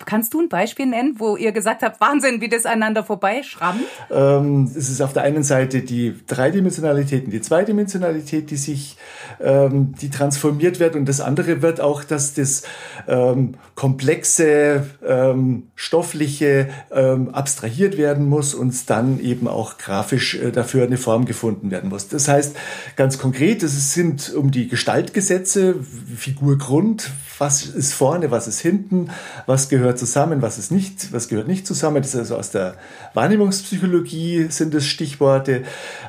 Kannst 0.05 0.33
du 0.33 0.41
ein 0.41 0.49
Beispiel 0.49 0.87
nennen, 0.87 1.17
wo 1.19 1.37
ihr 1.37 1.51
gesagt 1.51 1.83
habt, 1.83 2.01
Wahnsinn, 2.01 2.41
wie 2.41 2.49
das 2.49 2.67
einander 2.67 3.03
vorbeischrammt? 3.03 3.83
Ähm, 4.11 4.65
es 4.65 4.89
ist 4.89 5.01
auf 5.01 5.13
der 5.13 5.25
einen 5.25 5.43
Seite 5.43 5.83
die 5.83 6.15
Dreidimensionalität 6.27 7.25
und 7.25 7.33
die 7.33 7.41
Zweidimensionalität, 7.41 8.51
die 8.51 8.57
sich, 8.57 8.97
ähm, 9.41 9.95
die 10.01 10.09
transformiert 10.09 10.79
wird 10.79 10.95
und 10.95 11.07
das 11.07 11.21
andere 11.21 11.63
wird 11.63 11.81
auch, 11.81 12.05
dass 12.05 12.33
das 12.35 12.63
ähm, 13.09 13.55
komplexe, 13.75 14.87
ähm, 15.05 15.65
stoffliche 15.75 16.69
ähm, 16.93 17.31
abstrahiert 17.31 17.99
werden 17.99 18.29
muss 18.29 18.55
und 18.55 18.89
dann 18.89 19.19
eben 19.19 19.49
auch 19.49 19.79
grafisch 19.79 20.37
äh, 20.37 20.53
dafür 20.53 20.85
eine 20.85 20.97
Form 20.97 21.25
gefunden 21.25 21.73
werden 21.73 21.91
muss. 21.91 22.07
Das 22.09 22.29
heißt, 22.29 22.57
ganz 22.95 23.19
konkret, 23.19 23.65
es 23.65 23.95
sind 23.95 24.33
um 24.33 24.53
die 24.53 24.69
Gestaltgesetze, 24.69 25.75
Figurgrund, 26.17 27.11
was 27.39 27.67
ist 27.67 27.95
vorne, 27.95 28.31
was 28.31 28.49
ist 28.49 28.61
hinten, 28.61 29.11
was 29.47 29.69
gehört 29.69 29.88
zusammen, 29.97 30.43
was 30.43 30.59
ist 30.59 30.71
nicht, 30.71 31.13
was 31.13 31.29
gehört 31.29 31.49
nicht 31.49 31.67
zusammen. 31.67 32.03
Das 32.03 32.15
ist 32.15 32.21
also 32.21 32.37
aus 32.37 32.51
der 32.51 32.75
Wahrnehmungspsychologie 33.15 34.49
sind 34.51 34.75
es 34.75 34.87
Stichworte, 34.87 35.63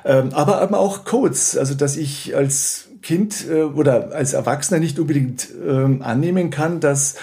ähm, 0.06 0.34
aber 0.34 0.62
eben 0.64 0.76
auch 0.76 1.06
Codes, 1.06 1.58
also 1.58 1.74
dass 1.76 1.98
ich 1.98 2.36
als 2.36 2.88
Kind 3.02 3.46
äh, 3.50 3.64
oder 3.64 4.14
als 4.14 4.34
Erwachsener 4.34 4.80
nicht 4.80 5.00
unbedingt 5.00 5.48
ähm, 5.66 6.02
annehmen 6.02 6.50
kann, 6.50 6.80
dass 6.80 7.16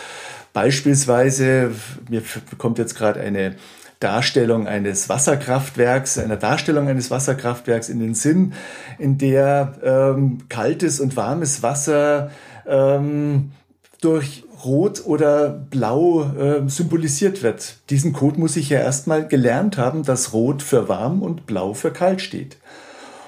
beispielsweise, 0.52 1.72
mir 2.08 2.22
kommt 2.56 2.78
jetzt 2.78 2.96
gerade 2.96 3.20
eine 3.20 3.56
Darstellung 4.00 4.66
eines 4.66 5.08
Wasserkraftwerks, 5.08 6.18
einer 6.18 6.36
Darstellung 6.36 6.88
eines 6.88 7.10
Wasserkraftwerks 7.10 7.88
in 7.88 7.98
den 7.98 8.14
Sinn, 8.14 8.52
in 8.98 9.18
der 9.18 9.74
ähm, 9.82 10.48
kaltes 10.48 11.00
und 11.00 11.16
warmes 11.16 11.62
Wasser 11.62 12.30
ähm, 12.66 13.52
durch 14.00 14.44
Rot 14.66 15.06
oder 15.06 15.48
Blau 15.48 16.24
äh, 16.24 16.68
symbolisiert 16.68 17.42
wird. 17.42 17.76
Diesen 17.90 18.12
Code 18.12 18.40
muss 18.40 18.56
ich 18.56 18.68
ja 18.68 18.80
erstmal 18.80 19.26
gelernt 19.26 19.78
haben, 19.78 20.02
dass 20.02 20.32
Rot 20.32 20.62
für 20.62 20.88
warm 20.88 21.22
und 21.22 21.46
Blau 21.46 21.72
für 21.72 21.92
kalt 21.92 22.20
steht. 22.20 22.58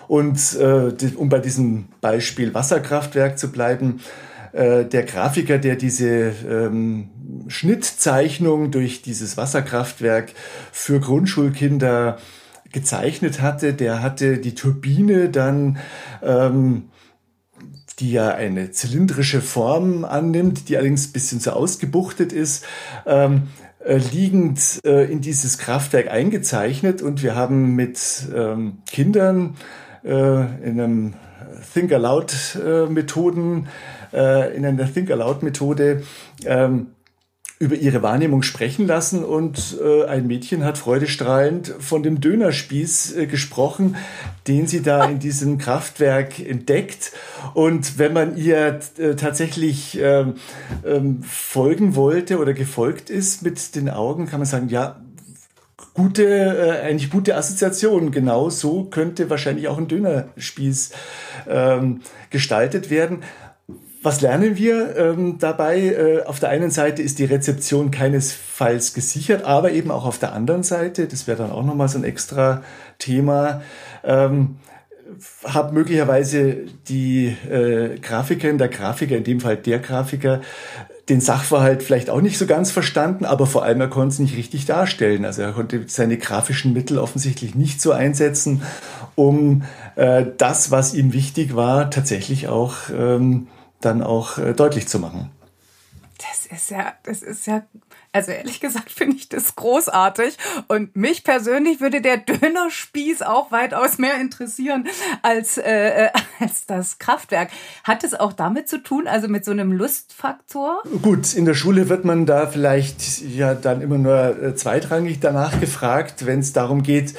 Und 0.08 0.56
äh, 0.58 0.92
um 1.16 1.28
bei 1.28 1.38
diesem 1.38 1.86
Beispiel 2.00 2.54
Wasserkraftwerk 2.54 3.38
zu 3.38 3.52
bleiben, 3.52 4.00
äh, 4.52 4.84
der 4.84 5.04
Grafiker, 5.04 5.58
der 5.58 5.76
diese 5.76 6.32
ähm, 6.48 7.10
Schnittzeichnung 7.48 8.70
durch 8.70 9.02
dieses 9.02 9.36
Wasserkraftwerk 9.36 10.32
für 10.72 11.00
Grundschulkinder 11.00 12.18
gezeichnet 12.72 13.40
hatte, 13.40 13.74
der 13.74 14.02
hatte 14.02 14.38
die 14.38 14.54
Turbine 14.54 15.28
dann 15.28 15.78
ähm, 16.22 16.84
die 17.98 18.12
ja 18.12 18.28
eine 18.30 18.70
zylindrische 18.70 19.40
Form 19.40 20.04
annimmt, 20.04 20.68
die 20.68 20.76
allerdings 20.76 21.08
ein 21.08 21.12
bisschen 21.12 21.40
zu 21.40 21.54
ausgebuchtet 21.54 22.32
ist, 22.32 22.64
ähm, 23.06 23.48
äh, 23.84 23.96
liegend 23.96 24.80
äh, 24.84 25.10
in 25.10 25.20
dieses 25.20 25.58
Kraftwerk 25.58 26.10
eingezeichnet. 26.10 27.02
Und 27.02 27.22
wir 27.22 27.34
haben 27.34 27.74
mit 27.74 28.28
ähm, 28.34 28.78
Kindern 28.86 29.56
äh, 30.04 30.10
in 30.10 30.80
einem 30.80 31.14
Think 31.72 31.92
Aloud 31.92 32.58
äh, 32.64 32.86
Methoden, 32.86 33.68
äh, 34.12 34.56
in 34.56 34.64
einer 34.64 34.92
Think 34.92 35.10
Aloud 35.10 35.42
Methode 35.42 36.02
ähm, 36.44 36.88
über 37.58 37.74
ihre 37.74 38.02
Wahrnehmung 38.02 38.42
sprechen 38.42 38.86
lassen 38.86 39.24
und 39.24 39.78
äh, 39.82 40.04
ein 40.04 40.28
Mädchen 40.28 40.64
hat 40.64 40.78
freudestrahlend 40.78 41.74
von 41.80 42.04
dem 42.04 42.20
Dönerspieß 42.20 43.16
äh, 43.16 43.26
gesprochen, 43.26 43.96
den 44.46 44.68
sie 44.68 44.80
da 44.80 45.04
in 45.06 45.18
diesem 45.18 45.58
Kraftwerk 45.58 46.38
entdeckt. 46.38 47.12
Und 47.54 47.98
wenn 47.98 48.12
man 48.12 48.36
ihr 48.36 48.78
äh, 48.98 49.16
tatsächlich 49.16 49.98
ähm, 50.00 50.34
ähm, 50.86 51.22
folgen 51.24 51.96
wollte 51.96 52.38
oder 52.38 52.54
gefolgt 52.54 53.10
ist 53.10 53.42
mit 53.42 53.74
den 53.74 53.90
Augen, 53.90 54.26
kann 54.26 54.38
man 54.38 54.46
sagen, 54.46 54.68
ja, 54.68 55.00
gute, 55.94 56.24
äh, 56.24 56.86
eigentlich 56.86 57.10
gute 57.10 57.36
Assoziation. 57.36 58.12
Genau 58.12 58.50
so 58.50 58.84
könnte 58.84 59.30
wahrscheinlich 59.30 59.66
auch 59.66 59.78
ein 59.78 59.88
Dönerspieß 59.88 60.92
ähm, 61.48 62.02
gestaltet 62.30 62.88
werden. 62.88 63.24
Was 64.08 64.22
lernen 64.22 64.56
wir 64.56 64.96
ähm, 64.96 65.36
dabei? 65.38 65.80
Äh, 65.80 66.22
auf 66.24 66.40
der 66.40 66.48
einen 66.48 66.70
Seite 66.70 67.02
ist 67.02 67.18
die 67.18 67.26
Rezeption 67.26 67.90
keinesfalls 67.90 68.94
gesichert, 68.94 69.44
aber 69.44 69.72
eben 69.72 69.90
auch 69.90 70.06
auf 70.06 70.18
der 70.18 70.32
anderen 70.32 70.62
Seite, 70.62 71.08
das 71.08 71.26
wäre 71.26 71.36
dann 71.36 71.50
auch 71.50 71.62
nochmal 71.62 71.90
so 71.90 71.98
ein 71.98 72.04
extra 72.04 72.62
Thema, 72.98 73.60
ähm, 74.02 74.56
hat 75.44 75.74
möglicherweise 75.74 76.56
die 76.88 77.36
äh, 77.50 77.98
Grafikerin, 77.98 78.56
der 78.56 78.68
Grafiker, 78.68 79.14
in 79.14 79.24
dem 79.24 79.40
Fall 79.40 79.58
der 79.58 79.78
Grafiker, 79.78 80.40
den 81.10 81.20
Sachverhalt 81.20 81.82
vielleicht 81.82 82.08
auch 82.08 82.22
nicht 82.22 82.38
so 82.38 82.46
ganz 82.46 82.70
verstanden, 82.70 83.26
aber 83.26 83.44
vor 83.44 83.62
allem 83.62 83.82
er 83.82 83.88
konnte 83.88 84.14
es 84.14 84.18
nicht 84.20 84.38
richtig 84.38 84.64
darstellen. 84.64 85.26
Also 85.26 85.42
er 85.42 85.52
konnte 85.52 85.84
seine 85.86 86.16
grafischen 86.16 86.72
Mittel 86.72 86.96
offensichtlich 86.96 87.54
nicht 87.54 87.82
so 87.82 87.92
einsetzen, 87.92 88.62
um 89.16 89.64
äh, 89.96 90.24
das, 90.38 90.70
was 90.70 90.94
ihm 90.94 91.12
wichtig 91.12 91.54
war, 91.54 91.90
tatsächlich 91.90 92.48
auch 92.48 92.74
ähm, 92.90 93.48
dann 93.80 94.02
auch 94.02 94.38
äh, 94.38 94.54
deutlich 94.54 94.88
zu 94.88 94.98
machen. 94.98 95.30
Das 96.18 96.46
ist 96.46 96.70
ja, 96.70 96.94
das 97.04 97.22
ist 97.22 97.46
ja, 97.46 97.62
also 98.12 98.32
ehrlich 98.32 98.58
gesagt 98.58 98.90
finde 98.90 99.16
ich 99.16 99.28
das 99.28 99.54
großartig. 99.54 100.36
Und 100.66 100.96
mich 100.96 101.22
persönlich 101.22 101.80
würde 101.80 102.00
der 102.00 102.16
Dönerspieß 102.16 103.22
auch 103.22 103.52
weitaus 103.52 103.98
mehr 103.98 104.20
interessieren 104.20 104.88
als, 105.22 105.58
äh, 105.58 106.06
äh 106.06 106.10
als 106.40 106.66
das 106.66 106.98
Kraftwerk. 106.98 107.50
Hat 107.84 108.02
es 108.02 108.14
auch 108.14 108.32
damit 108.32 108.68
zu 108.68 108.82
tun, 108.82 109.06
also 109.06 109.28
mit 109.28 109.44
so 109.44 109.52
einem 109.52 109.70
Lustfaktor? 109.70 110.82
Gut, 111.02 111.34
in 111.34 111.44
der 111.44 111.54
Schule 111.54 111.88
wird 111.88 112.04
man 112.04 112.26
da 112.26 112.48
vielleicht 112.48 113.20
ja 113.20 113.54
dann 113.54 113.80
immer 113.80 113.98
nur 113.98 114.42
äh, 114.42 114.54
zweitrangig 114.56 115.20
danach 115.20 115.60
gefragt, 115.60 116.26
wenn 116.26 116.40
es 116.40 116.52
darum 116.52 116.82
geht, 116.82 117.14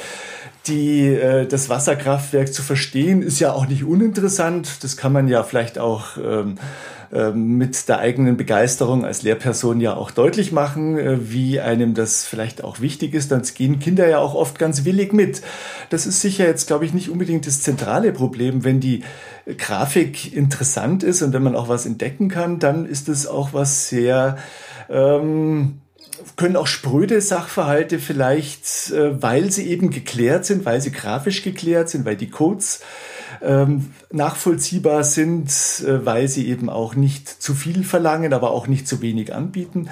die, 0.68 1.08
äh, 1.08 1.46
das 1.48 1.70
Wasserkraftwerk 1.70 2.54
zu 2.54 2.62
verstehen, 2.62 3.22
ist 3.22 3.40
ja 3.40 3.54
auch 3.54 3.68
nicht 3.68 3.84
uninteressant. 3.84 4.84
Das 4.84 4.98
kann 4.98 5.14
man 5.14 5.28
ja 5.28 5.44
vielleicht 5.44 5.80
auch 5.80 6.18
ähm, 6.18 6.56
äh, 7.12 7.32
mit 7.32 7.90
der 7.90 8.00
eigenen 8.00 8.38
Begeisterung 8.38 9.04
als 9.04 9.24
Lehrperson 9.24 9.82
ja 9.82 9.96
auch 9.96 10.12
deutlich 10.12 10.52
machen, 10.52 10.98
äh, 10.98 11.32
wie 11.32 11.60
einem 11.60 11.96
das 11.96 12.26
vielleicht 12.26 12.64
auch 12.64 12.82
wichtig 12.82 13.16
ist. 13.16 13.32
Dann 13.32 13.42
gehen 13.56 13.80
Kinder 13.80 14.08
ja 14.08 14.20
auch 14.20 14.36
oft 14.36 14.60
ganz 14.60 14.86
willig 14.86 15.12
mit. 15.12 15.42
Das 15.90 16.06
ist 16.06 16.22
sicher 16.22 16.46
jetzt, 16.46 16.68
glaube 16.68 16.86
ich, 16.86 16.94
nicht 16.94 17.10
unbedingt 17.10 17.48
das 17.48 17.62
zentrale 17.62 18.12
Problem. 18.12 18.64
Wenn 18.64 18.80
die 18.80 19.04
Grafik 19.58 20.36
interessant 20.36 21.02
ist 21.02 21.24
und 21.24 21.34
wenn 21.34 21.42
man 21.42 21.56
auch 21.56 21.68
was 21.68 21.88
entdecken 21.88 22.30
kann, 22.30 22.60
dann 22.60 22.86
ist 22.86 23.10
es 23.10 23.26
auch 23.26 23.54
was 23.54 23.90
sehr... 23.90 24.38
Ähm, 24.90 25.82
können 26.36 26.56
auch 26.56 26.68
spröde 26.68 27.22
Sachverhalte 27.22 28.00
vielleicht, 28.00 28.92
äh, 28.92 29.22
weil 29.22 29.52
sie 29.52 29.68
eben 29.68 29.90
geklärt 29.90 30.46
sind, 30.46 30.66
weil 30.66 30.82
sie 30.82 30.92
grafisch 30.92 31.44
geklärt 31.44 31.90
sind, 31.90 32.06
weil 32.06 32.16
die 32.16 32.30
Codes 32.30 32.82
ähm, 33.42 33.94
nachvollziehbar 34.12 35.04
sind, 35.04 35.50
äh, 35.86 36.06
weil 36.06 36.28
sie 36.28 36.48
eben 36.48 36.70
auch 36.70 36.96
nicht 36.96 37.28
zu 37.28 37.54
viel 37.54 37.84
verlangen, 37.84 38.34
aber 38.34 38.52
auch 38.52 38.68
nicht 38.68 38.88
zu 38.88 39.02
wenig 39.02 39.34
anbieten. 39.34 39.90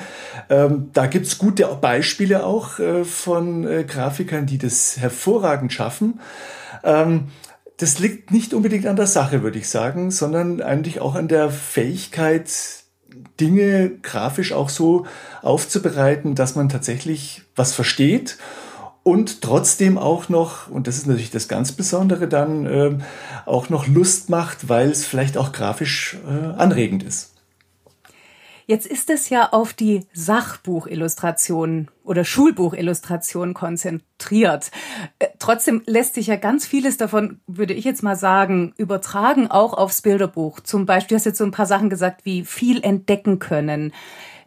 Ähm, 0.49 0.89
da 0.93 1.07
gibt's 1.07 1.37
gute 1.37 1.65
Beispiele 1.79 2.45
auch 2.45 2.79
äh, 2.79 3.03
von 3.03 3.65
äh, 3.65 3.83
Grafikern, 3.83 4.45
die 4.45 4.57
das 4.57 4.97
hervorragend 4.97 5.71
schaffen. 5.71 6.19
Ähm, 6.83 7.25
das 7.77 7.99
liegt 7.99 8.31
nicht 8.31 8.53
unbedingt 8.53 8.87
an 8.87 8.95
der 8.95 9.07
Sache, 9.07 9.43
würde 9.43 9.59
ich 9.59 9.69
sagen, 9.69 10.09
sondern 10.09 10.61
eigentlich 10.61 10.99
auch 10.99 11.15
an 11.15 11.27
der 11.27 11.51
Fähigkeit, 11.51 12.49
Dinge 13.39 13.91
grafisch 14.01 14.51
auch 14.53 14.69
so 14.69 15.05
aufzubereiten, 15.41 16.35
dass 16.35 16.55
man 16.55 16.69
tatsächlich 16.69 17.43
was 17.55 17.73
versteht 17.73 18.37
und 19.07 19.41
trotzdem 19.41 19.97
auch 19.97 20.27
noch, 20.27 20.69
und 20.69 20.85
das 20.85 20.97
ist 20.97 21.07
natürlich 21.07 21.31
das 21.31 21.47
ganz 21.47 21.71
Besondere 21.71 22.27
dann, 22.27 22.65
äh, 22.65 22.97
auch 23.45 23.69
noch 23.69 23.87
Lust 23.87 24.29
macht, 24.29 24.67
weil 24.67 24.89
es 24.89 25.05
vielleicht 25.05 25.37
auch 25.37 25.53
grafisch 25.53 26.17
äh, 26.27 26.59
anregend 26.59 27.03
ist. 27.03 27.36
Jetzt 28.67 28.85
ist 28.85 29.09
es 29.09 29.29
ja 29.29 29.53
auf 29.53 29.71
die 29.71 30.05
Sachbuchillustration 30.11 31.87
oder 32.03 32.25
Schulbuchillustration 32.25 33.53
konzentriert. 33.53 34.71
Äh, 35.19 35.27
trotzdem 35.39 35.83
lässt 35.85 36.15
sich 36.15 36.27
ja 36.27 36.35
ganz 36.35 36.67
vieles 36.67 36.97
davon, 36.97 37.39
würde 37.47 37.73
ich 37.73 37.85
jetzt 37.85 38.03
mal 38.03 38.17
sagen, 38.17 38.73
übertragen 38.77 39.49
auch 39.49 39.73
aufs 39.73 40.01
Bilderbuch. 40.01 40.59
Zum 40.59 40.85
Beispiel, 40.85 41.15
du 41.15 41.19
hast 41.19 41.25
jetzt 41.25 41.37
so 41.37 41.45
ein 41.45 41.51
paar 41.51 41.65
Sachen 41.65 41.89
gesagt, 41.89 42.25
wie 42.25 42.43
viel 42.43 42.83
entdecken 42.83 43.39
können, 43.39 43.93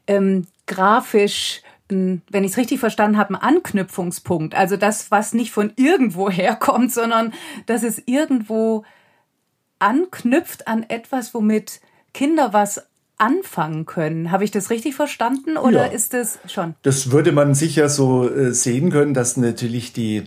ähm, 0.06 0.46
grafisch 0.66 1.62
wenn 1.92 2.44
ich 2.44 2.52
es 2.52 2.56
richtig 2.56 2.78
verstanden 2.78 3.18
habe, 3.18 3.34
ein 3.34 3.42
Anknüpfungspunkt. 3.42 4.54
Also 4.54 4.76
das, 4.76 5.10
was 5.10 5.32
nicht 5.32 5.50
von 5.50 5.72
irgendwo 5.74 6.30
herkommt, 6.30 6.92
sondern 6.92 7.32
dass 7.66 7.82
es 7.82 8.00
irgendwo 8.06 8.84
anknüpft 9.80 10.68
an 10.68 10.84
etwas, 10.88 11.34
womit 11.34 11.80
Kinder 12.12 12.52
was 12.52 12.86
anfangen 13.20 13.86
können. 13.86 14.30
Habe 14.30 14.44
ich 14.44 14.50
das 14.50 14.70
richtig 14.70 14.94
verstanden 14.94 15.56
oder 15.56 15.86
ja, 15.86 15.92
ist 15.92 16.14
es 16.14 16.38
schon? 16.46 16.74
Das 16.82 17.10
würde 17.10 17.32
man 17.32 17.54
sicher 17.54 17.88
so 17.88 18.28
äh, 18.28 18.52
sehen 18.52 18.90
können, 18.90 19.14
dass 19.14 19.36
natürlich 19.36 19.92
die 19.92 20.24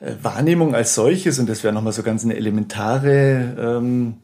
äh, 0.00 0.12
Wahrnehmung 0.22 0.74
als 0.74 0.94
solches, 0.94 1.38
und 1.38 1.48
das 1.48 1.64
wäre 1.64 1.72
nochmal 1.72 1.92
so 1.92 2.02
ganz 2.02 2.24
eine 2.24 2.36
elementare 2.36 3.56
ähm, 3.58 4.18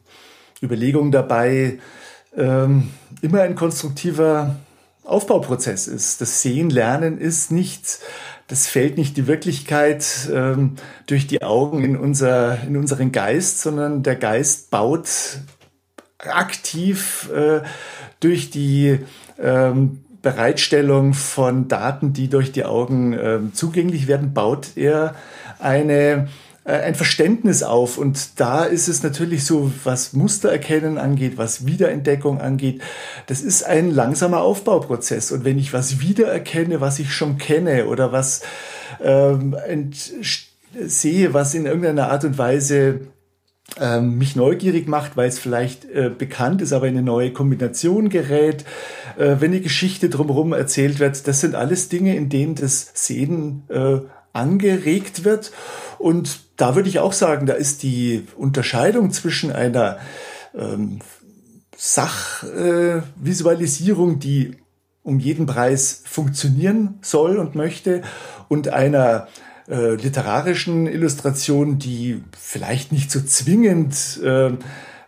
Überlegung 0.61 1.11
dabei, 1.11 1.79
ähm, 2.37 2.91
immer 3.21 3.41
ein 3.41 3.55
konstruktiver 3.55 4.55
Aufbauprozess 5.03 5.87
ist. 5.87 6.21
Das 6.21 6.41
Sehen, 6.41 6.69
Lernen 6.69 7.17
ist 7.17 7.51
nicht, 7.51 7.99
das 8.47 8.67
fällt 8.67 8.97
nicht 8.97 9.17
die 9.17 9.27
Wirklichkeit 9.27 10.29
ähm, 10.31 10.75
durch 11.07 11.27
die 11.27 11.41
Augen 11.41 11.83
in, 11.83 11.97
unser, 11.97 12.61
in 12.63 12.77
unseren 12.77 13.11
Geist, 13.11 13.61
sondern 13.61 14.03
der 14.03 14.15
Geist 14.15 14.69
baut 14.69 15.09
aktiv 16.27 17.29
äh, 17.33 17.61
durch 18.19 18.49
die 18.49 18.99
ähm, 19.39 20.01
Bereitstellung 20.21 21.13
von 21.13 21.67
Daten, 21.67 22.13
die 22.13 22.29
durch 22.29 22.51
die 22.51 22.65
Augen 22.65 23.13
äh, 23.13 23.39
zugänglich 23.53 24.07
werden, 24.07 24.33
baut 24.33 24.69
er 24.75 25.15
eine 25.59 26.27
äh, 26.65 26.79
ein 26.79 26.95
Verständnis 26.95 27.61
auf. 27.61 27.99
Und 27.99 28.39
da 28.39 28.63
ist 28.63 28.87
es 28.87 29.03
natürlich 29.03 29.45
so, 29.45 29.71
was 29.83 30.13
Mustererkennen 30.13 30.97
angeht, 30.97 31.37
was 31.37 31.67
Wiederentdeckung 31.67 32.41
angeht, 32.41 32.81
das 33.27 33.41
ist 33.41 33.63
ein 33.63 33.91
langsamer 33.91 34.41
Aufbauprozess. 34.41 35.31
Und 35.31 35.45
wenn 35.45 35.59
ich 35.59 35.73
was 35.73 36.01
wiedererkenne, 36.01 36.81
was 36.81 36.97
ich 36.97 37.13
schon 37.13 37.37
kenne 37.37 37.85
oder 37.85 38.11
was 38.11 38.41
ähm, 38.99 39.55
sehe, 40.73 41.33
was 41.35 41.53
in 41.53 41.67
irgendeiner 41.67 42.09
Art 42.09 42.23
und 42.23 42.39
Weise 42.39 43.01
mich 43.99 44.35
neugierig 44.35 44.87
macht, 44.87 45.17
weil 45.17 45.27
es 45.27 45.39
vielleicht 45.39 45.85
äh, 45.85 46.11
bekannt 46.15 46.61
ist, 46.61 46.71
aber 46.71 46.87
in 46.87 46.95
eine 46.95 47.03
neue 47.03 47.33
Kombination 47.33 48.09
gerät, 48.09 48.63
äh, 49.17 49.37
wenn 49.39 49.51
die 49.51 49.61
Geschichte 49.61 50.07
drumherum 50.09 50.53
erzählt 50.53 50.99
wird, 50.99 51.27
das 51.27 51.41
sind 51.41 51.55
alles 51.55 51.89
Dinge, 51.89 52.15
in 52.15 52.29
denen 52.29 52.53
das 52.55 52.91
Sehen 52.93 53.63
äh, 53.69 53.97
angeregt 54.31 55.25
wird. 55.25 55.51
Und 55.97 56.41
da 56.57 56.75
würde 56.75 56.89
ich 56.89 56.99
auch 56.99 57.13
sagen, 57.13 57.47
da 57.47 57.53
ist 57.53 57.81
die 57.83 58.27
Unterscheidung 58.37 59.11
zwischen 59.11 59.51
einer 59.51 59.97
ähm, 60.57 60.99
Sachvisualisierung, 61.75 64.15
äh, 64.15 64.19
die 64.19 64.55
um 65.03 65.19
jeden 65.19 65.45
Preis 65.45 66.01
funktionieren 66.05 66.99
soll 67.01 67.37
und 67.37 67.53
möchte, 67.55 68.01
und 68.47 68.69
einer 68.69 69.27
äh, 69.67 69.95
literarischen 69.95 70.87
Illustration, 70.87 71.79
die 71.79 72.21
vielleicht 72.37 72.91
nicht 72.91 73.11
so 73.11 73.21
zwingend 73.21 74.19
äh, 74.23 74.51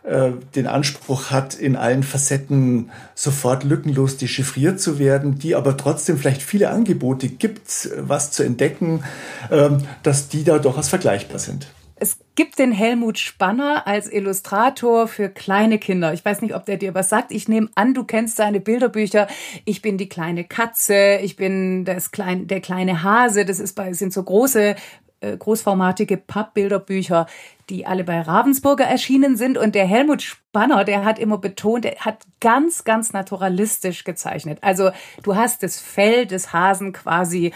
äh, 0.08 0.32
den 0.54 0.66
Anspruch 0.66 1.30
hat, 1.30 1.54
in 1.54 1.76
allen 1.76 2.02
Facetten 2.02 2.90
sofort 3.14 3.64
lückenlos 3.64 4.16
dechiffriert 4.16 4.80
zu 4.80 4.98
werden, 4.98 5.38
die 5.38 5.54
aber 5.54 5.76
trotzdem 5.76 6.18
vielleicht 6.18 6.42
viele 6.42 6.70
Angebote 6.70 7.28
gibt, 7.28 7.90
was 7.98 8.30
zu 8.30 8.42
entdecken, 8.42 9.04
äh, 9.50 9.70
dass 10.02 10.28
die 10.28 10.44
da 10.44 10.58
durchaus 10.58 10.88
vergleichbar 10.88 11.38
sind. 11.38 11.68
Es 12.00 12.18
gibt 12.36 12.58
den 12.58 12.70
Helmut 12.70 13.18
Spanner 13.18 13.86
als 13.86 14.10
Illustrator 14.10 15.08
für 15.08 15.28
kleine 15.28 15.78
Kinder. 15.78 16.12
Ich 16.12 16.24
weiß 16.24 16.42
nicht, 16.42 16.54
ob 16.54 16.64
der 16.64 16.76
dir 16.76 16.94
was 16.94 17.08
sagt. 17.08 17.32
Ich 17.32 17.48
nehme 17.48 17.68
an, 17.74 17.94
du 17.94 18.04
kennst 18.04 18.36
seine 18.36 18.60
Bilderbücher. 18.60 19.26
Ich 19.64 19.82
bin 19.82 19.98
die 19.98 20.08
kleine 20.08 20.44
Katze, 20.44 21.18
ich 21.22 21.36
bin 21.36 21.84
das 21.84 22.12
klein, 22.12 22.46
der 22.46 22.60
kleine 22.60 23.02
Hase. 23.02 23.44
Das 23.44 23.58
ist 23.58 23.74
bei, 23.74 23.92
sind 23.92 24.12
so 24.12 24.22
große, 24.22 24.76
äh, 25.20 25.36
großformatige 25.36 26.16
Pappbilderbücher, 26.16 27.26
die 27.68 27.84
alle 27.84 28.04
bei 28.04 28.20
Ravensburger 28.20 28.84
erschienen 28.84 29.36
sind. 29.36 29.58
Und 29.58 29.74
der 29.74 29.86
Helmut 29.86 30.22
Spanner, 30.22 30.84
der 30.84 31.04
hat 31.04 31.18
immer 31.18 31.38
betont, 31.38 31.84
er 31.84 32.04
hat 32.04 32.18
ganz, 32.40 32.84
ganz 32.84 33.12
naturalistisch 33.12 34.04
gezeichnet. 34.04 34.58
Also 34.62 34.90
du 35.24 35.34
hast 35.34 35.64
das 35.64 35.80
Fell 35.80 36.26
des 36.26 36.52
Hasen 36.52 36.92
quasi 36.92 37.52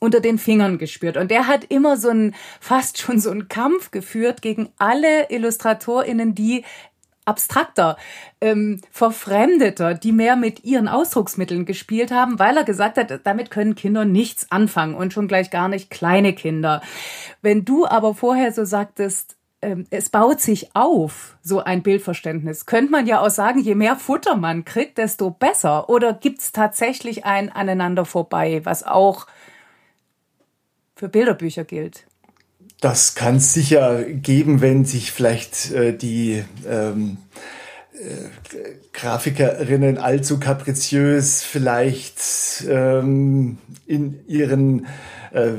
unter 0.00 0.20
den 0.20 0.38
Fingern 0.38 0.78
gespürt. 0.78 1.16
Und 1.16 1.30
der 1.30 1.46
hat 1.46 1.64
immer 1.68 1.96
so 1.96 2.08
ein, 2.08 2.34
fast 2.58 2.98
schon 2.98 3.20
so 3.20 3.30
einen 3.30 3.48
Kampf 3.48 3.92
geführt 3.92 4.42
gegen 4.42 4.70
alle 4.78 5.30
IllustratorInnen, 5.30 6.34
die 6.34 6.64
abstrakter, 7.26 7.96
ähm, 8.40 8.80
verfremdeter, 8.90 9.94
die 9.94 10.10
mehr 10.10 10.34
mit 10.34 10.64
ihren 10.64 10.88
Ausdrucksmitteln 10.88 11.66
gespielt 11.66 12.10
haben, 12.10 12.38
weil 12.38 12.56
er 12.56 12.64
gesagt 12.64 12.96
hat, 12.96 13.20
damit 13.24 13.50
können 13.50 13.76
Kinder 13.76 14.04
nichts 14.04 14.50
anfangen 14.50 14.94
und 14.94 15.12
schon 15.12 15.28
gleich 15.28 15.50
gar 15.50 15.68
nicht 15.68 15.90
kleine 15.90 16.32
Kinder. 16.32 16.82
Wenn 17.42 17.64
du 17.64 17.86
aber 17.86 18.14
vorher 18.14 18.52
so 18.52 18.64
sagtest, 18.64 19.36
ähm, 19.62 19.86
es 19.90 20.08
baut 20.08 20.40
sich 20.40 20.74
auf, 20.74 21.36
so 21.42 21.60
ein 21.60 21.82
Bildverständnis. 21.82 22.64
Könnte 22.64 22.90
man 22.90 23.06
ja 23.06 23.20
auch 23.20 23.30
sagen, 23.30 23.60
je 23.60 23.74
mehr 23.74 23.96
Futter 23.96 24.36
man 24.36 24.64
kriegt, 24.64 24.96
desto 24.98 25.30
besser. 25.30 25.90
Oder 25.90 26.14
gibt 26.14 26.40
es 26.40 26.52
tatsächlich 26.52 27.26
ein 27.26 27.52
Aneinander 27.52 28.06
vorbei, 28.06 28.62
was 28.64 28.82
auch 28.82 29.26
für 31.00 31.08
Bilderbücher 31.08 31.64
gilt. 31.64 32.04
Das 32.82 33.14
kann 33.14 33.36
es 33.36 33.54
sicher 33.54 34.04
geben, 34.04 34.60
wenn 34.60 34.84
sich 34.84 35.12
vielleicht 35.12 35.70
äh, 35.72 35.96
die 35.96 36.44
ähm, 36.68 37.16
äh, 37.94 38.74
Grafikerinnen 38.92 39.96
allzu 39.96 40.38
kapriziös 40.38 41.42
vielleicht 41.42 42.20
ähm, 42.68 43.56
in 43.86 44.20
ihren 44.26 44.86
äh, 45.32 45.52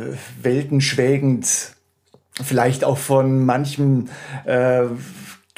Welten 0.44 0.80
schwägend, 0.80 1.74
vielleicht 2.40 2.84
auch 2.84 3.00
von 3.00 3.44
manchem 3.44 4.10
äh, 4.46 4.84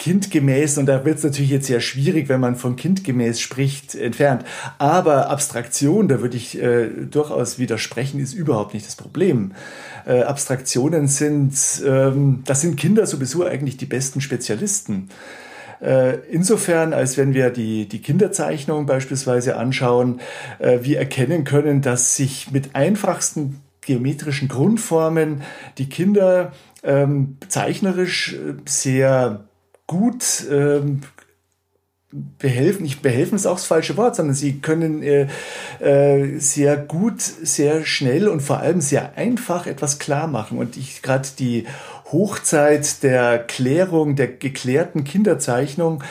kindgemäß, 0.04 0.80
und 0.80 0.88
da 0.88 1.06
wird 1.06 1.20
es 1.20 1.24
natürlich 1.24 1.50
jetzt 1.50 1.68
sehr 1.68 1.80
schwierig, 1.80 2.28
wenn 2.28 2.42
man 2.42 2.58
von 2.58 2.76
kindgemäß 2.76 3.40
spricht, 3.40 3.96
entfernt. 3.96 4.44
Aber 4.78 5.30
Abstraktion, 5.30 6.10
da 6.10 6.20
würde 6.20 6.36
ich 6.36 6.62
äh, 6.62 6.90
durchaus 7.10 7.58
widersprechen, 7.58 8.20
ist 8.20 8.34
überhaupt 8.34 8.74
nicht 8.74 8.86
das 8.86 8.98
Problem. 8.98 9.54
Äh, 10.06 10.24
Abstraktionen 10.24 11.08
sind, 11.08 11.54
ähm, 11.88 12.44
das 12.46 12.60
sind 12.60 12.76
Kinder 12.76 13.06
sowieso 13.06 13.46
eigentlich 13.46 13.78
die 13.78 13.86
besten 13.86 14.20
Spezialisten. 14.20 15.08
Äh, 15.80 16.18
insofern, 16.30 16.92
als 16.92 17.18
wenn 17.18 17.34
wir 17.34 17.50
die, 17.50 17.88
die 17.88 18.02
Kinderzeichnung 18.02 18.86
beispielsweise 18.86 19.56
anschauen, 19.56 20.20
äh, 20.60 20.80
wir 20.82 21.00
erkennen 21.00 21.46
können, 21.46 21.82
dass 21.82 22.18
sich 22.18 22.52
mit 22.52 22.76
einfachsten 22.76 23.62
geometrischen 23.80 24.50
Grundformen 24.50 25.44
die 25.78 25.88
Kinder 25.88 26.52
ähm, 26.84 27.38
zeichnerisch 27.48 28.34
äh, 28.34 28.56
sehr 28.66 29.46
gut 29.88 30.46
ähm, 30.50 31.02
behelfen, 32.38 32.84
nicht 32.84 33.02
behelfen 33.02 33.36
ist 33.36 33.46
auch 33.46 33.56
das 33.56 33.66
falsche 33.66 33.98
Wort, 33.98 34.16
sondern 34.16 34.36
sie 34.36 34.60
können 34.60 35.02
äh, 35.02 35.28
äh, 35.80 36.38
sehr 36.40 36.78
gut, 36.78 37.22
sehr 37.22 37.86
schnell 37.86 38.28
und 38.28 38.42
vor 38.42 38.60
allem 38.60 38.82
sehr 38.82 39.18
einfach 39.18 39.66
etwas 39.66 40.00
klar 40.00 40.28
machen. 40.28 40.58
Und 40.58 40.78
ich 40.78 41.02
gerade 41.02 41.28
die 41.40 41.66
Hochzeit 42.12 43.02
der 43.02 43.40
Klärung, 43.40 44.16
der 44.16 44.28
geklärten 44.28 45.04
Kinderzeichnung 45.04 46.04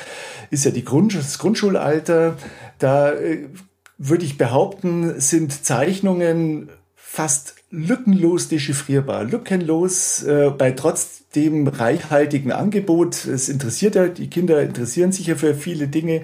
ist 0.50 0.64
ja 0.64 0.70
die 0.70 0.84
Grund, 0.84 1.14
das 1.14 1.38
Grundschulalter. 1.38 2.36
Da 2.78 3.12
äh, 3.12 3.46
würde 3.96 4.24
ich 4.24 4.36
behaupten, 4.36 5.20
sind 5.20 5.64
Zeichnungen 5.64 6.68
fast 6.96 7.54
lückenlos 7.72 8.46
dechiffrierbar, 8.48 9.24
lückenlos 9.24 10.22
äh, 10.24 10.50
bei 10.56 10.70
trotzdem 10.72 11.66
reichhaltigen 11.66 12.52
Angebot. 12.52 13.24
Es 13.24 13.48
interessiert 13.48 13.94
ja, 13.94 14.08
die 14.08 14.28
Kinder 14.28 14.60
interessieren 14.62 15.10
sich 15.10 15.28
ja 15.28 15.36
für 15.36 15.54
viele 15.54 15.88
Dinge, 15.88 16.20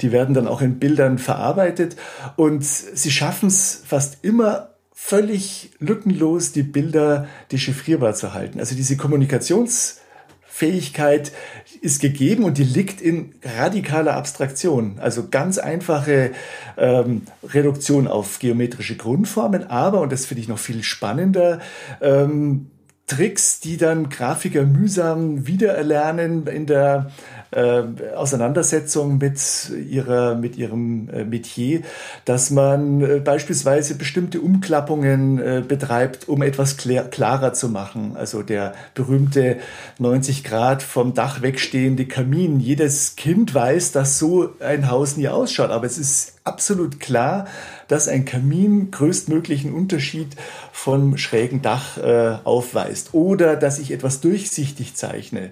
die 0.00 0.10
werden 0.10 0.34
dann 0.34 0.48
auch 0.48 0.60
in 0.60 0.80
Bildern 0.80 1.18
verarbeitet 1.18 1.94
und 2.34 2.64
sie 2.64 3.12
schaffen 3.12 3.46
es 3.46 3.84
fast 3.86 4.24
immer 4.24 4.70
völlig 4.92 5.70
lückenlos, 5.78 6.50
die 6.52 6.64
Bilder 6.64 7.28
dechiffrierbar 7.52 8.14
zu 8.14 8.34
halten. 8.34 8.58
Also 8.58 8.74
diese 8.74 8.96
Kommunikationsfähigkeit 8.96 11.30
ist 11.80 12.00
gegeben 12.00 12.44
und 12.44 12.58
die 12.58 12.64
liegt 12.64 13.00
in 13.00 13.34
radikaler 13.42 14.14
Abstraktion. 14.14 14.98
Also 14.98 15.28
ganz 15.30 15.58
einfache 15.58 16.32
ähm, 16.76 17.22
Reduktion 17.42 18.06
auf 18.06 18.38
geometrische 18.38 18.96
Grundformen, 18.96 19.64
aber, 19.64 20.00
und 20.00 20.12
das 20.12 20.26
finde 20.26 20.42
ich 20.42 20.48
noch 20.48 20.58
viel 20.58 20.82
spannender, 20.82 21.60
ähm, 22.00 22.66
Tricks, 23.06 23.58
die 23.58 23.76
dann 23.76 24.08
Grafiker 24.08 24.62
mühsam 24.62 25.46
wiedererlernen 25.46 26.46
in 26.46 26.66
der 26.66 27.10
äh, 27.52 27.82
Auseinandersetzung 28.14 29.18
mit 29.18 29.40
ihrer 29.70 30.34
mit 30.34 30.56
ihrem 30.56 31.08
äh, 31.10 31.24
Metier, 31.24 31.82
dass 32.24 32.50
man 32.50 33.00
äh, 33.00 33.20
beispielsweise 33.20 33.96
bestimmte 33.96 34.40
Umklappungen 34.40 35.38
äh, 35.38 35.62
betreibt, 35.66 36.28
um 36.28 36.42
etwas 36.42 36.76
klarer 36.76 37.52
zu 37.52 37.68
machen. 37.68 38.16
Also 38.16 38.42
der 38.42 38.74
berühmte 38.94 39.58
90 39.98 40.44
Grad 40.44 40.82
vom 40.82 41.14
Dach 41.14 41.42
wegstehende 41.42 42.06
Kamin. 42.06 42.60
Jedes 42.60 43.16
Kind 43.16 43.54
weiß, 43.54 43.92
dass 43.92 44.18
so 44.18 44.50
ein 44.60 44.90
Haus 44.90 45.16
nie 45.16 45.28
ausschaut, 45.28 45.70
aber 45.70 45.86
es 45.86 45.98
ist 45.98 46.34
absolut 46.44 47.00
klar, 47.00 47.46
dass 47.88 48.08
ein 48.08 48.24
Kamin 48.24 48.90
größtmöglichen 48.90 49.74
Unterschied 49.74 50.36
vom 50.72 51.16
schrägen 51.16 51.62
Dach 51.62 51.98
äh, 51.98 52.38
aufweist 52.44 53.12
oder 53.12 53.56
dass 53.56 53.78
ich 53.78 53.90
etwas 53.90 54.20
durchsichtig 54.20 54.94
zeichne. 54.94 55.50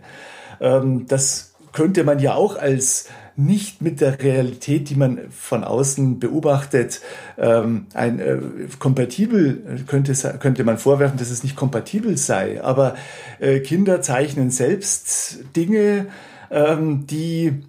Ähm, 0.60 1.06
das 1.06 1.54
könnte 1.78 2.02
man 2.02 2.18
ja 2.18 2.34
auch 2.34 2.56
als 2.56 3.06
nicht 3.36 3.82
mit 3.82 4.00
der 4.00 4.20
Realität, 4.20 4.90
die 4.90 4.96
man 4.96 5.30
von 5.30 5.62
außen 5.62 6.18
beobachtet, 6.18 7.02
ähm, 7.38 7.86
ein 7.94 8.18
äh, 8.18 8.40
kompatibel 8.80 9.84
könnte 9.86 10.12
könnte 10.40 10.64
man 10.64 10.76
vorwerfen, 10.76 11.20
dass 11.20 11.30
es 11.30 11.44
nicht 11.44 11.54
kompatibel 11.54 12.16
sei. 12.16 12.60
Aber 12.64 12.96
äh, 13.38 13.60
Kinder 13.60 14.02
zeichnen 14.02 14.50
selbst 14.50 15.38
Dinge, 15.54 16.06
ähm, 16.50 17.06
die 17.06 17.62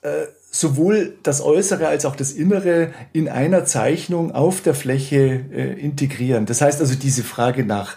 äh, 0.00 0.24
sowohl 0.50 1.18
das 1.22 1.42
Äußere 1.42 1.86
als 1.86 2.06
auch 2.06 2.16
das 2.16 2.32
Innere 2.32 2.92
in 3.12 3.28
einer 3.28 3.66
Zeichnung 3.66 4.32
auf 4.32 4.62
der 4.62 4.74
Fläche 4.74 5.44
äh, 5.52 5.78
integrieren. 5.78 6.46
Das 6.46 6.62
heißt 6.62 6.80
also 6.80 6.94
diese 6.94 7.24
Frage 7.24 7.66
nach 7.66 7.94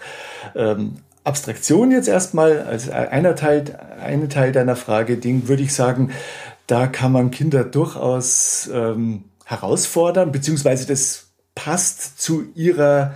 ähm, 0.54 0.96
Abstraktion 1.24 1.92
jetzt 1.92 2.08
erstmal 2.08 2.62
als 2.62 2.88
einer 2.90 3.36
Teil, 3.36 3.64
eine 4.00 4.28
Teil 4.28 4.52
deiner 4.52 4.76
Frage, 4.76 5.16
Ding, 5.16 5.48
würde 5.48 5.62
ich 5.62 5.72
sagen, 5.72 6.10
da 6.66 6.86
kann 6.86 7.12
man 7.12 7.30
Kinder 7.30 7.64
durchaus 7.64 8.68
ähm, 8.72 9.24
herausfordern, 9.44 10.32
beziehungsweise 10.32 10.86
das 10.86 11.28
passt 11.54 12.20
zu 12.20 12.44
ihrer 12.54 13.14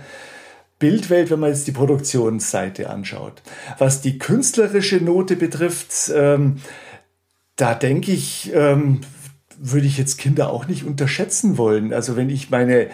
Bildwelt, 0.79 1.31
wenn 1.31 1.39
man 1.39 1.49
jetzt 1.49 1.67
die 1.67 1.71
Produktionsseite 1.71 2.89
anschaut. 2.89 3.41
Was 3.79 4.01
die 4.01 4.19
künstlerische 4.19 4.97
Note 4.97 5.35
betrifft, 5.35 6.11
ähm, 6.13 6.57
da 7.55 7.73
denke 7.73 8.11
ich, 8.11 8.51
ähm, 8.53 9.01
würde 9.57 9.87
ich 9.87 9.97
jetzt 9.97 10.17
Kinder 10.17 10.51
auch 10.51 10.67
nicht 10.67 10.85
unterschätzen 10.85 11.57
wollen. 11.57 11.93
Also 11.93 12.15
wenn 12.15 12.29
ich 12.29 12.51
meine 12.51 12.89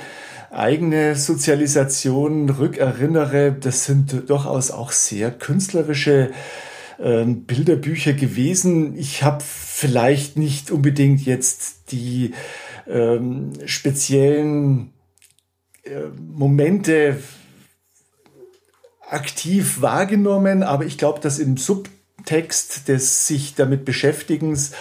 eigene 0.54 1.16
Sozialisation 1.16 2.50
rückerinnere, 2.50 3.52
das 3.52 3.86
sind 3.86 4.30
durchaus 4.30 4.72
auch 4.72 4.92
sehr 4.92 5.32
künstlerische 5.32 6.32
ähm, 7.00 7.44
Bilderbücher 7.46 8.14
gewesen. 8.14 8.98
Ich 8.98 9.24
habe 9.24 9.44
vielleicht 9.46 10.38
nicht 10.38 10.72
unbedingt 10.72 11.26
jetzt 11.26 11.92
die 11.92 12.34
ähm, 12.88 13.54
speziellen 13.66 14.94
äh, 15.84 16.08
Momente 16.18 17.18
aktiv 19.10 19.82
wahrgenommen, 19.82 20.64
aber 20.64 20.86
ich 20.86 20.98
glaube, 20.98 21.20
dass 21.20 21.40
im 21.40 21.58
Subtext 21.58 22.88
des 22.88 23.28
sich 23.28 23.56
damit 23.56 23.86
Beschäftigens 23.86 24.72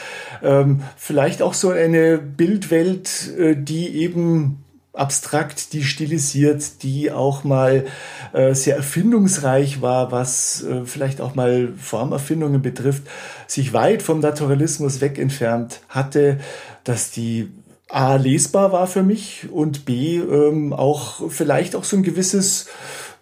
ähm, 0.43 0.83
vielleicht 0.97 1.43
auch 1.43 1.55
so 1.55 1.71
eine 1.71 2.19
Bildwelt, 2.19 3.31
äh, 3.37 3.57
die 3.57 3.89
eben 3.97 4.62
abstrakt, 4.93 5.73
die 5.73 5.85
stilisiert, 5.85 6.83
die 6.83 7.11
auch 7.11 7.45
mal 7.45 7.87
äh, 8.33 8.55
sehr 8.55 8.77
erfindungsreich 8.77 9.81
war, 9.81 10.13
was 10.13 10.63
äh, 10.65 10.85
vielleicht 10.85 11.21
auch 11.21 11.35
mal 11.35 11.73
Formerfindungen 11.79 12.61
betrifft, 12.61 13.05
sich 13.47 13.73
weit 13.73 14.03
vom 14.03 14.21
Naturalismus 14.21 15.01
weg 15.01 15.19
entfernt 15.19 15.81
hatte, 15.89 16.39
dass 16.85 17.11
die 17.11 17.51
A 17.89 18.17
lesbar 18.17 18.73
war 18.73 18.87
für 18.87 19.03
mich 19.03 19.49
und 19.51 19.85
B 19.85 20.17
ähm, 20.17 20.73
auch 20.73 21.31
vielleicht 21.31 21.75
auch 21.77 21.85
so 21.85 21.97
ein 21.97 22.03
gewisses, 22.03 22.67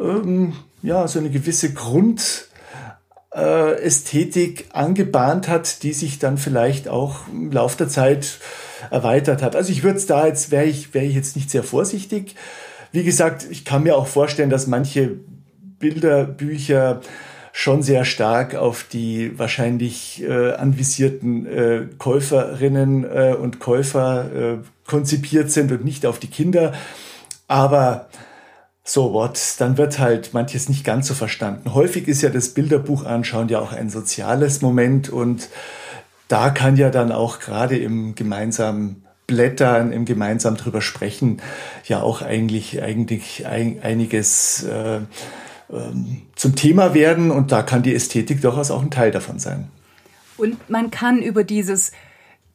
ähm, 0.00 0.54
ja, 0.82 1.06
so 1.08 1.18
eine 1.18 1.30
gewisse 1.30 1.72
Grund 1.72 2.46
äh, 3.32 3.90
angebahnt 4.72 5.48
hat, 5.48 5.82
die 5.82 5.92
sich 5.92 6.18
dann 6.18 6.38
vielleicht 6.38 6.88
auch 6.88 7.28
im 7.28 7.52
Laufe 7.52 7.78
der 7.78 7.88
Zeit 7.88 8.38
erweitert 8.90 9.42
hat. 9.42 9.56
Also 9.56 9.72
ich 9.72 9.82
würde 9.82 9.98
es 9.98 10.06
da 10.06 10.26
jetzt, 10.26 10.50
wäre 10.50 10.64
ich, 10.64 10.94
wäre 10.94 11.04
ich 11.04 11.14
jetzt 11.14 11.36
nicht 11.36 11.50
sehr 11.50 11.62
vorsichtig. 11.62 12.34
Wie 12.92 13.04
gesagt, 13.04 13.46
ich 13.50 13.64
kann 13.64 13.82
mir 13.82 13.96
auch 13.96 14.06
vorstellen, 14.06 14.50
dass 14.50 14.66
manche 14.66 15.16
Bilderbücher 15.78 17.00
schon 17.52 17.82
sehr 17.82 18.04
stark 18.04 18.54
auf 18.54 18.84
die 18.84 19.38
wahrscheinlich 19.38 20.22
äh, 20.22 20.52
anvisierten 20.52 21.46
äh, 21.46 21.86
Käuferinnen 21.98 23.04
äh, 23.04 23.34
und 23.34 23.58
Käufer 23.58 24.30
äh, 24.34 24.58
konzipiert 24.86 25.50
sind 25.50 25.72
und 25.72 25.84
nicht 25.84 26.06
auf 26.06 26.18
die 26.18 26.28
Kinder. 26.28 26.72
Aber 27.48 28.08
so 28.84 29.12
what, 29.12 29.38
dann 29.58 29.78
wird 29.78 29.98
halt 29.98 30.32
manches 30.32 30.68
nicht 30.68 30.84
ganz 30.84 31.08
so 31.08 31.14
verstanden. 31.14 31.74
Häufig 31.74 32.08
ist 32.08 32.22
ja 32.22 32.30
das 32.30 32.50
Bilderbuch 32.50 33.04
anschauen 33.04 33.48
ja 33.48 33.60
auch 33.60 33.72
ein 33.72 33.90
soziales 33.90 34.62
Moment 34.62 35.08
und 35.08 35.48
da 36.30 36.50
kann 36.50 36.76
ja 36.76 36.90
dann 36.90 37.10
auch 37.10 37.40
gerade 37.40 37.76
im 37.76 38.14
gemeinsamen 38.14 39.04
Blättern, 39.26 39.92
im 39.92 40.04
gemeinsam 40.04 40.56
drüber 40.56 40.80
sprechen, 40.80 41.42
ja 41.84 42.02
auch 42.02 42.22
eigentlich, 42.22 42.82
eigentlich 42.82 43.46
ein, 43.46 43.80
einiges 43.82 44.62
äh, 44.62 45.00
ähm, 45.70 46.22
zum 46.36 46.54
Thema 46.54 46.94
werden 46.94 47.32
und 47.32 47.50
da 47.50 47.62
kann 47.62 47.82
die 47.82 47.94
Ästhetik 47.94 48.40
durchaus 48.42 48.70
auch 48.70 48.80
ein 48.80 48.92
Teil 48.92 49.10
davon 49.10 49.40
sein. 49.40 49.70
Und 50.36 50.70
man 50.70 50.92
kann 50.92 51.20
über 51.20 51.42
dieses, 51.42 51.90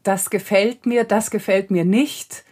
das 0.04 0.30
gefällt 0.30 0.86
mir, 0.86 1.04
das 1.04 1.30
gefällt 1.30 1.70
mir 1.70 1.84
nicht, 1.84 2.45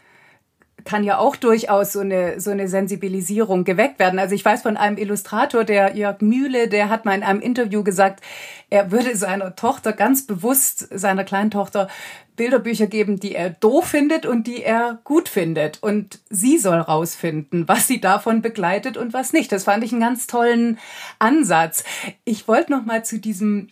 kann 0.85 1.03
ja 1.03 1.17
auch 1.17 1.35
durchaus 1.35 1.93
so 1.93 2.01
eine, 2.01 2.39
so 2.39 2.51
eine 2.51 2.67
Sensibilisierung 2.67 3.63
geweckt 3.63 3.99
werden. 3.99 4.19
Also 4.19 4.35
ich 4.35 4.43
weiß 4.43 4.63
von 4.63 4.77
einem 4.77 4.97
Illustrator, 4.97 5.63
der 5.63 5.95
Jörg 5.95 6.21
Mühle, 6.21 6.67
der 6.67 6.89
hat 6.89 7.05
mal 7.05 7.15
in 7.15 7.23
einem 7.23 7.41
Interview 7.41 7.83
gesagt, 7.83 8.21
er 8.69 8.91
würde 8.91 9.15
seiner 9.15 9.55
Tochter 9.55 9.93
ganz 9.93 10.25
bewusst, 10.25 10.87
seiner 10.91 11.23
kleinen 11.23 11.51
Tochter, 11.51 11.87
Bilderbücher 12.35 12.87
geben, 12.87 13.19
die 13.19 13.35
er 13.35 13.51
doof 13.51 13.85
findet 13.85 14.25
und 14.25 14.47
die 14.47 14.63
er 14.63 14.99
gut 15.03 15.29
findet. 15.29 15.81
Und 15.83 16.19
sie 16.29 16.57
soll 16.57 16.79
rausfinden, 16.79 17.67
was 17.67 17.87
sie 17.87 18.01
davon 18.01 18.41
begleitet 18.41 18.97
und 18.97 19.13
was 19.13 19.33
nicht. 19.33 19.51
Das 19.51 19.65
fand 19.65 19.83
ich 19.83 19.91
einen 19.91 20.01
ganz 20.01 20.25
tollen 20.25 20.79
Ansatz. 21.19 21.83
Ich 22.25 22.47
wollte 22.47 22.71
noch 22.71 22.85
mal 22.85 23.05
zu 23.05 23.19
diesem 23.19 23.69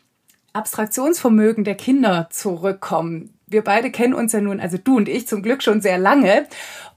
Abstraktionsvermögen 0.54 1.64
der 1.64 1.76
Kinder 1.76 2.28
zurückkommen 2.30 3.34
wir 3.52 3.64
beide 3.64 3.92
kennen 3.92 4.14
uns 4.14 4.34
ja 4.34 4.42
nun, 4.42 4.60
also 4.60 4.78
du 4.78 4.98
und 4.98 5.10
ich 5.10 5.28
zum 5.28 5.44
Glück 5.44 5.62
schon 5.64 5.82
sehr 5.82 5.98
lange. 5.98 6.48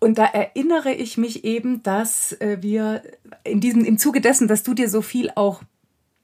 Und 0.00 0.18
da 0.18 0.24
erinnere 0.24 0.92
ich 0.92 1.18
mich 1.18 1.44
eben, 1.44 1.82
dass 1.82 2.32
äh, 2.40 2.58
wir 2.60 3.02
in 3.42 3.60
diesem, 3.60 3.84
im 3.84 3.98
Zuge 3.98 4.20
dessen, 4.20 4.48
dass 4.48 4.62
du 4.62 4.74
dir 4.74 4.88
so 4.88 5.02
viel 5.02 5.30
auch 5.34 5.62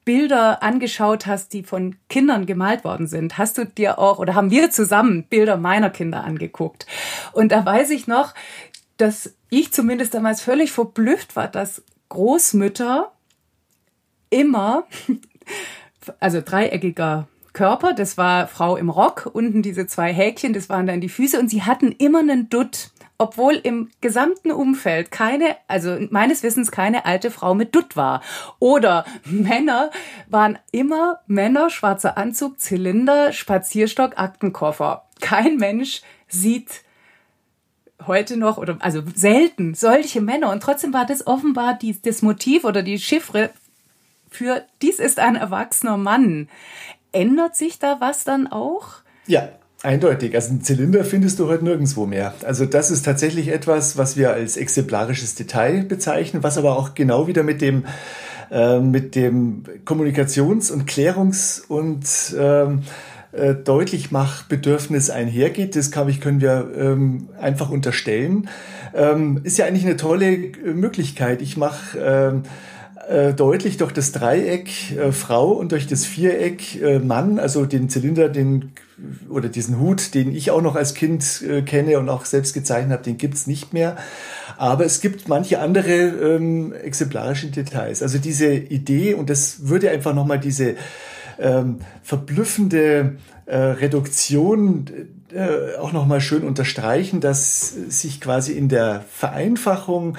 Bilder 0.05 0.63
angeschaut 0.63 1.27
hast, 1.27 1.53
die 1.53 1.63
von 1.63 1.97
Kindern 2.09 2.47
gemalt 2.47 2.85
worden 2.85 3.07
sind, 3.07 3.39
hast 3.39 3.59
du 3.59 3.65
dir 3.65 3.99
auch 3.99 4.19
oder 4.19 4.35
haben 4.35 4.51
wir 4.51 4.71
zusammen 4.71 5.25
Bilder 5.25 5.57
meiner 5.57 5.91
Kinder 5.91 6.25
angeguckt. 6.25 6.87
Und 7.33 7.53
da 7.53 7.65
weiß 7.65 7.91
ich 7.91 8.07
noch, 8.07 8.35
dass 8.97 9.35
ich 9.51 9.73
zumindest 9.73 10.15
damals 10.15 10.41
völlig 10.41 10.73
verblüfft 10.73 11.37
war, 11.37 11.49
dass 11.49 11.83
Großmütter 12.09 13.13
immer, 14.31 14.85
also 16.21 16.41
dreieckiger 16.41 17.29
Körper, 17.53 17.93
das 17.95 18.17
war 18.17 18.47
Frau 18.47 18.77
im 18.77 18.91
Rock, 18.91 19.29
unten 19.33 19.63
diese 19.63 19.87
zwei 19.87 20.13
Häkchen, 20.13 20.53
das 20.53 20.69
waren 20.69 20.87
dann 20.87 21.01
die 21.01 21.09
Füße 21.09 21.39
und 21.39 21.49
sie 21.49 21.63
hatten 21.63 21.93
immer 21.93 22.21
einen 22.21 22.49
Dutt, 22.49 22.91
obwohl 23.19 23.55
im 23.55 23.91
gesamten 24.01 24.51
Umfeld 24.51 25.11
keine, 25.11 25.57
also 25.69 25.99
meines 26.11 26.43
Wissens 26.43 26.71
keine 26.71 27.05
alte 27.05 27.31
Frau 27.31 27.55
mit 27.55 27.75
Dutt 27.75 27.97
war. 27.97 28.23
Oder 28.61 29.05
Männer 29.25 29.91
waren 30.29 30.59
immer 30.73 31.21
Männer, 31.27 31.71
schwarzer 31.71 32.17
Anzug, 32.17 32.61
Zylinder, 32.61 33.33
Spazierstock, 33.33 34.19
Aktenkoffer. 34.19 35.05
Kein 35.21 35.57
Mensch 35.57 36.03
sieht 36.29 36.83
heute 38.07 38.37
noch 38.37 38.57
oder 38.57 38.79
also 38.81 39.03
selten 39.15 39.75
solche 39.75 40.23
Männer 40.23 40.51
und 40.51 40.63
trotzdem 40.63 40.95
war 40.95 41.05
das 41.05 41.27
offenbar 41.27 41.75
die, 41.75 42.01
das 42.01 42.23
Motiv 42.23 42.65
oder 42.65 42.83
die 42.83 42.99
Chiffre 42.99 43.51
für 44.31 44.65
dies 44.81 45.01
ist 45.01 45.19
ein 45.19 45.37
erwachsener 45.37 45.97
Mann. 45.97 46.49
Ändert 47.13 47.57
sich 47.57 47.79
da 47.79 47.97
was 48.01 48.25
dann 48.25 48.47
auch? 48.47 48.89
Ja, 49.27 49.49
Eindeutig. 49.83 50.35
Also 50.35 50.51
einen 50.51 50.63
Zylinder 50.63 51.05
findest 51.05 51.39
du 51.39 51.49
heute 51.49 51.65
nirgendwo 51.65 52.05
mehr. 52.05 52.35
Also 52.45 52.67
das 52.67 52.91
ist 52.91 53.03
tatsächlich 53.03 53.49
etwas, 53.49 53.97
was 53.97 54.15
wir 54.19 54.31
als 54.31 54.59
exemplarisches 54.59 55.37
Detail 55.37 55.85
bezeichnen, 55.85 56.43
was 56.43 56.59
aber 56.59 56.77
auch 56.77 56.95
genau 56.95 57.27
wieder 57.29 57.43
mit 57.43 57.63
dem 57.63 57.85
äh, 58.51 58.79
mit 58.79 59.15
dem 59.15 59.65
Kommunikations- 59.87 60.71
und 60.71 60.87
Klärungs- 60.87 61.65
und 61.67 62.05
ähm, 62.39 62.83
äh, 63.33 63.55
Deutlichmachbedürfnis 63.55 65.09
einhergeht. 65.09 65.77
Das 65.77 65.91
kann 65.91 66.09
ich, 66.11 66.21
können 66.21 66.43
wir 66.43 66.71
ähm, 66.77 67.29
einfach 67.41 67.71
unterstellen. 67.71 68.49
Ähm, 68.93 69.41
ist 69.45 69.57
ja 69.57 69.65
eigentlich 69.65 69.87
eine 69.87 69.97
tolle 69.97 70.53
Möglichkeit. 70.75 71.41
Ich 71.41 71.57
mache 71.57 71.99
ähm, 71.99 72.43
äh, 73.11 73.35
deutlich 73.35 73.77
durch 73.77 73.93
das 73.93 74.13
Dreieck 74.13 74.97
äh, 74.97 75.11
Frau 75.11 75.51
und 75.51 75.73
durch 75.73 75.89
das 75.89 76.07
Viereck 76.07 76.81
äh, 76.81 77.01
Mann, 77.01 77.41
also 77.41 77.67
den 77.67 77.89
Zylinder, 77.89 78.29
den 78.29 78.71
oder 79.29 79.49
diesen 79.49 79.81
Hut, 79.81 80.15
den 80.15 80.33
ich 80.33 80.53
auch 80.53 80.63
noch 80.63 80.77
als 80.77 80.95
Kind 80.95 81.43
äh, 81.43 81.63
kenne 81.63 81.99
und 81.99 82.09
auch 82.09 82.25
selbst 82.25 82.55
gezeichnet 82.55 82.93
habe, 82.93 83.03
den 83.03 83.19
gibt's 83.19 83.49
nicht 83.49 83.73
mehr. 83.73 83.97
Aber 84.59 84.85
es 84.85 85.01
gibt 85.01 85.27
manche 85.27 85.59
andere 85.59 85.91
ähm, 85.91 86.73
exemplarische 86.73 87.49
Details. 87.49 88.01
Also 88.01 88.19
diese 88.19 88.53
Idee, 88.53 89.15
und 89.15 89.29
das 89.29 89.67
würde 89.69 89.91
einfach 89.91 90.15
nochmal 90.15 90.39
diese 90.39 90.77
ähm, 91.41 91.81
verblüffende 92.05 93.17
äh, 93.47 93.57
Reduktion 93.57 94.85
äh, 95.33 95.77
auch 95.79 95.93
nochmal 95.93 96.21
schön 96.21 96.45
unterstreichen, 96.45 97.21
dass 97.21 97.71
sich 97.71 98.21
quasi 98.21 98.53
in 98.53 98.69
der 98.69 99.05
Vereinfachung 99.11 100.17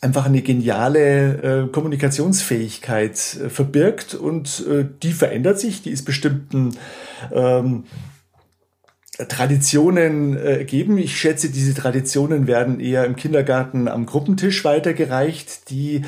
einfach 0.00 0.26
eine 0.26 0.42
geniale 0.42 1.64
äh, 1.64 1.68
Kommunikationsfähigkeit 1.68 3.14
äh, 3.14 3.48
verbirgt 3.48 4.14
und 4.14 4.64
äh, 4.68 4.86
die 5.02 5.12
verändert 5.12 5.58
sich, 5.58 5.82
die 5.82 5.90
ist 5.90 6.04
bestimmten 6.04 6.76
ähm, 7.32 7.84
Traditionen 9.26 10.36
äh, 10.36 10.64
geben. 10.64 10.96
Ich 10.98 11.18
schätze, 11.18 11.50
diese 11.50 11.74
Traditionen 11.74 12.46
werden 12.46 12.78
eher 12.78 13.04
im 13.04 13.16
Kindergarten 13.16 13.88
am 13.88 14.06
Gruppentisch 14.06 14.64
weitergereicht. 14.64 15.70
Die, 15.70 16.02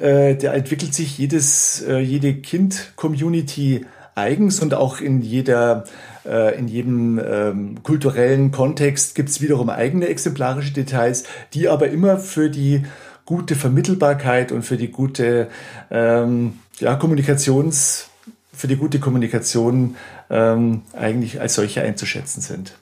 äh, 0.00 0.34
da 0.34 0.52
entwickelt 0.52 0.92
sich 0.92 1.16
jedes, 1.16 1.84
äh, 1.86 1.98
jede 1.98 2.34
Kind-Community 2.34 3.86
eigens 4.16 4.58
und 4.58 4.74
auch 4.74 5.00
in 5.00 5.22
jeder 5.22 5.84
äh, 6.24 6.58
in 6.58 6.66
jedem 6.66 7.20
ähm, 7.24 7.82
kulturellen 7.82 8.50
Kontext 8.50 9.14
gibt 9.14 9.28
es 9.28 9.40
wiederum 9.40 9.70
eigene 9.70 10.08
exemplarische 10.08 10.72
Details, 10.72 11.24
die 11.54 11.68
aber 11.68 11.88
immer 11.88 12.18
für 12.18 12.50
die 12.50 12.84
gute 13.26 13.56
Vermittelbarkeit 13.56 14.52
und 14.52 14.62
für 14.62 14.78
die 14.78 14.88
gute 14.88 15.48
ähm, 15.90 16.60
ja, 16.78 16.94
Kommunikations, 16.94 18.08
für 18.54 18.68
die 18.68 18.76
gute 18.76 19.00
Kommunikation 19.00 19.96
ähm, 20.30 20.82
eigentlich 20.94 21.40
als 21.40 21.54
solche 21.54 21.82
einzuschätzen 21.82 22.40
sind. 22.40 22.78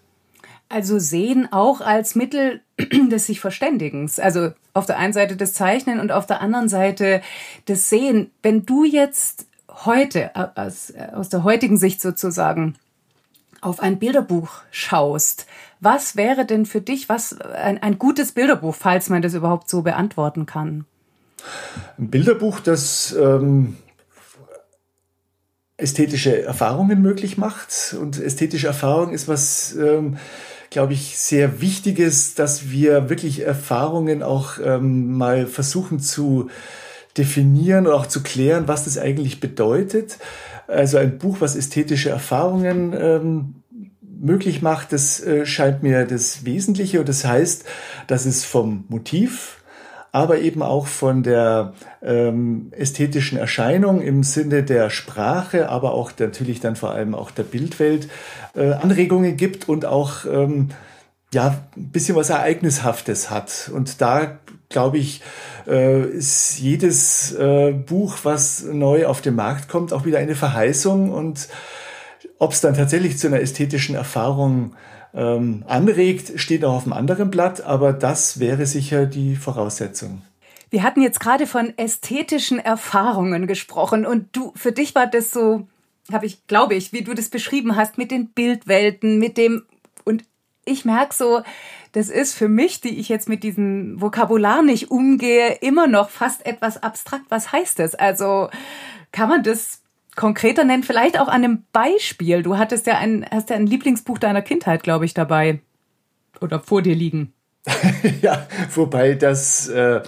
Also 0.68 0.98
sehen 0.98 1.48
auch 1.50 1.80
als 1.80 2.14
Mittel 2.14 2.60
des 3.10 3.26
sich 3.26 3.40
Verständigens. 3.40 4.18
Also 4.18 4.52
auf 4.72 4.86
der 4.86 4.98
einen 4.98 5.12
Seite 5.12 5.36
das 5.36 5.54
Zeichnen 5.54 6.00
und 6.00 6.12
auf 6.12 6.26
der 6.26 6.40
anderen 6.40 6.68
Seite 6.68 7.22
das 7.66 7.88
Sehen. 7.88 8.30
Wenn 8.42 8.66
du 8.66 8.84
jetzt 8.84 9.46
heute 9.68 10.30
äh, 10.34 10.46
aus, 10.54 10.90
äh, 10.90 11.08
aus 11.12 11.28
der 11.28 11.44
heutigen 11.44 11.76
Sicht 11.76 12.00
sozusagen 12.00 12.76
auf 13.60 13.80
ein 13.80 13.98
Bilderbuch 13.98 14.62
schaust, 14.70 15.46
was 15.80 16.16
wäre 16.16 16.44
denn 16.46 16.66
für 16.66 16.80
dich 16.80 17.08
was 17.08 17.38
ein, 17.40 17.82
ein 17.82 17.98
gutes 17.98 18.32
Bilderbuch, 18.32 18.74
falls 18.74 19.08
man 19.08 19.22
das 19.22 19.34
überhaupt 19.34 19.68
so 19.68 19.82
beantworten 19.82 20.46
kann? 20.46 20.86
Ein 21.98 22.10
Bilderbuch, 22.10 22.60
das 22.60 23.14
ähm, 23.18 23.76
ästhetische 25.76 26.42
Erfahrungen 26.42 27.02
möglich 27.02 27.36
macht. 27.36 27.96
Und 28.00 28.20
ästhetische 28.20 28.66
Erfahrung 28.66 29.12
ist 29.12 29.28
was, 29.28 29.74
ähm, 29.76 30.16
glaube 30.70 30.92
ich, 30.92 31.18
sehr 31.18 31.60
Wichtiges, 31.60 32.34
dass 32.34 32.70
wir 32.70 33.08
wirklich 33.08 33.40
Erfahrungen 33.40 34.22
auch 34.22 34.58
ähm, 34.62 35.16
mal 35.16 35.46
versuchen 35.46 36.00
zu 36.00 36.48
definieren 37.16 37.86
und 37.86 37.92
auch 37.92 38.06
zu 38.06 38.22
klären, 38.22 38.66
was 38.66 38.84
das 38.84 38.98
eigentlich 38.98 39.40
bedeutet. 39.40 40.18
Also 40.66 40.98
ein 40.98 41.18
Buch, 41.18 41.36
was 41.40 41.56
ästhetische 41.56 42.10
Erfahrungen 42.10 42.94
ähm, 42.98 43.54
möglich 44.24 44.62
macht, 44.62 44.92
das 44.92 45.20
äh, 45.20 45.46
scheint 45.46 45.82
mir 45.82 46.04
das 46.06 46.44
Wesentliche. 46.44 47.00
Und 47.00 47.08
das 47.08 47.24
heißt, 47.24 47.64
dass 48.06 48.26
es 48.26 48.44
vom 48.44 48.84
Motiv, 48.88 49.62
aber 50.12 50.38
eben 50.38 50.62
auch 50.62 50.86
von 50.86 51.22
der 51.22 51.74
ähm, 52.02 52.72
ästhetischen 52.72 53.36
Erscheinung 53.36 54.00
im 54.00 54.22
Sinne 54.22 54.62
der 54.62 54.90
Sprache, 54.90 55.68
aber 55.68 55.92
auch 55.92 56.12
natürlich 56.18 56.60
dann 56.60 56.76
vor 56.76 56.92
allem 56.92 57.14
auch 57.14 57.30
der 57.30 57.42
Bildwelt 57.42 58.08
äh, 58.54 58.72
Anregungen 58.72 59.36
gibt 59.36 59.68
und 59.68 59.84
auch 59.84 60.24
ähm, 60.24 60.68
ja 61.32 61.58
ein 61.76 61.90
bisschen 61.90 62.16
was 62.16 62.30
Ereignishaftes 62.30 63.30
hat. 63.30 63.70
Und 63.74 64.00
da 64.00 64.38
glaube 64.68 64.98
ich, 64.98 65.20
äh, 65.66 66.02
ist 66.02 66.58
jedes 66.58 67.32
äh, 67.32 67.72
Buch, 67.72 68.18
was 68.22 68.64
neu 68.64 69.06
auf 69.06 69.20
den 69.20 69.34
Markt 69.34 69.68
kommt, 69.68 69.92
auch 69.92 70.04
wieder 70.04 70.18
eine 70.18 70.34
Verheißung 70.34 71.10
und 71.10 71.48
ob 72.44 72.52
es 72.52 72.60
dann 72.60 72.74
tatsächlich 72.74 73.16
zu 73.16 73.26
einer 73.26 73.40
ästhetischen 73.40 73.94
Erfahrung 73.94 74.74
ähm, 75.14 75.64
anregt, 75.66 76.38
steht 76.38 76.62
auch 76.62 76.74
auf 76.74 76.84
einem 76.84 76.92
anderen 76.92 77.30
Blatt, 77.30 77.62
aber 77.62 77.94
das 77.94 78.38
wäre 78.38 78.66
sicher 78.66 79.06
die 79.06 79.34
Voraussetzung. 79.34 80.20
Wir 80.68 80.82
hatten 80.82 81.00
jetzt 81.00 81.20
gerade 81.20 81.46
von 81.46 81.72
ästhetischen 81.78 82.58
Erfahrungen 82.58 83.46
gesprochen 83.46 84.04
und 84.04 84.36
du, 84.36 84.52
für 84.56 84.72
dich 84.72 84.94
war 84.94 85.06
das 85.06 85.30
so, 85.30 85.66
habe 86.12 86.26
ich, 86.26 86.46
glaube 86.46 86.74
ich, 86.74 86.92
wie 86.92 87.02
du 87.02 87.14
das 87.14 87.30
beschrieben 87.30 87.76
hast, 87.76 87.96
mit 87.96 88.10
den 88.10 88.28
Bildwelten, 88.28 89.18
mit 89.18 89.38
dem, 89.38 89.62
und 90.04 90.24
ich 90.66 90.84
merke 90.84 91.14
so, 91.14 91.42
das 91.92 92.10
ist 92.10 92.34
für 92.34 92.48
mich, 92.48 92.82
die 92.82 92.98
ich 92.98 93.08
jetzt 93.08 93.28
mit 93.28 93.42
diesem 93.42 94.02
Vokabular 94.02 94.62
nicht 94.62 94.90
umgehe, 94.90 95.54
immer 95.62 95.86
noch 95.86 96.10
fast 96.10 96.44
etwas 96.44 96.82
abstrakt. 96.82 97.24
Was 97.30 97.52
heißt 97.52 97.78
das? 97.78 97.94
Also 97.94 98.50
kann 99.12 99.30
man 99.30 99.42
das 99.42 99.83
konkreter 100.16 100.64
nennen, 100.64 100.82
vielleicht 100.82 101.18
auch 101.18 101.28
an 101.28 101.44
einem 101.44 101.64
Beispiel. 101.72 102.42
Du 102.42 102.58
hattest 102.58 102.86
ja 102.86 102.98
ein, 102.98 103.26
hast 103.30 103.50
ja 103.50 103.56
ein 103.56 103.66
Lieblingsbuch 103.66 104.18
deiner 104.18 104.42
Kindheit, 104.42 104.82
glaube 104.82 105.04
ich, 105.04 105.14
dabei. 105.14 105.60
Oder 106.40 106.60
vor 106.60 106.82
dir 106.82 106.94
liegen. 106.94 107.32
ja, 108.22 108.46
wobei 108.74 109.14
das 109.14 109.68
äh, 109.68 110.02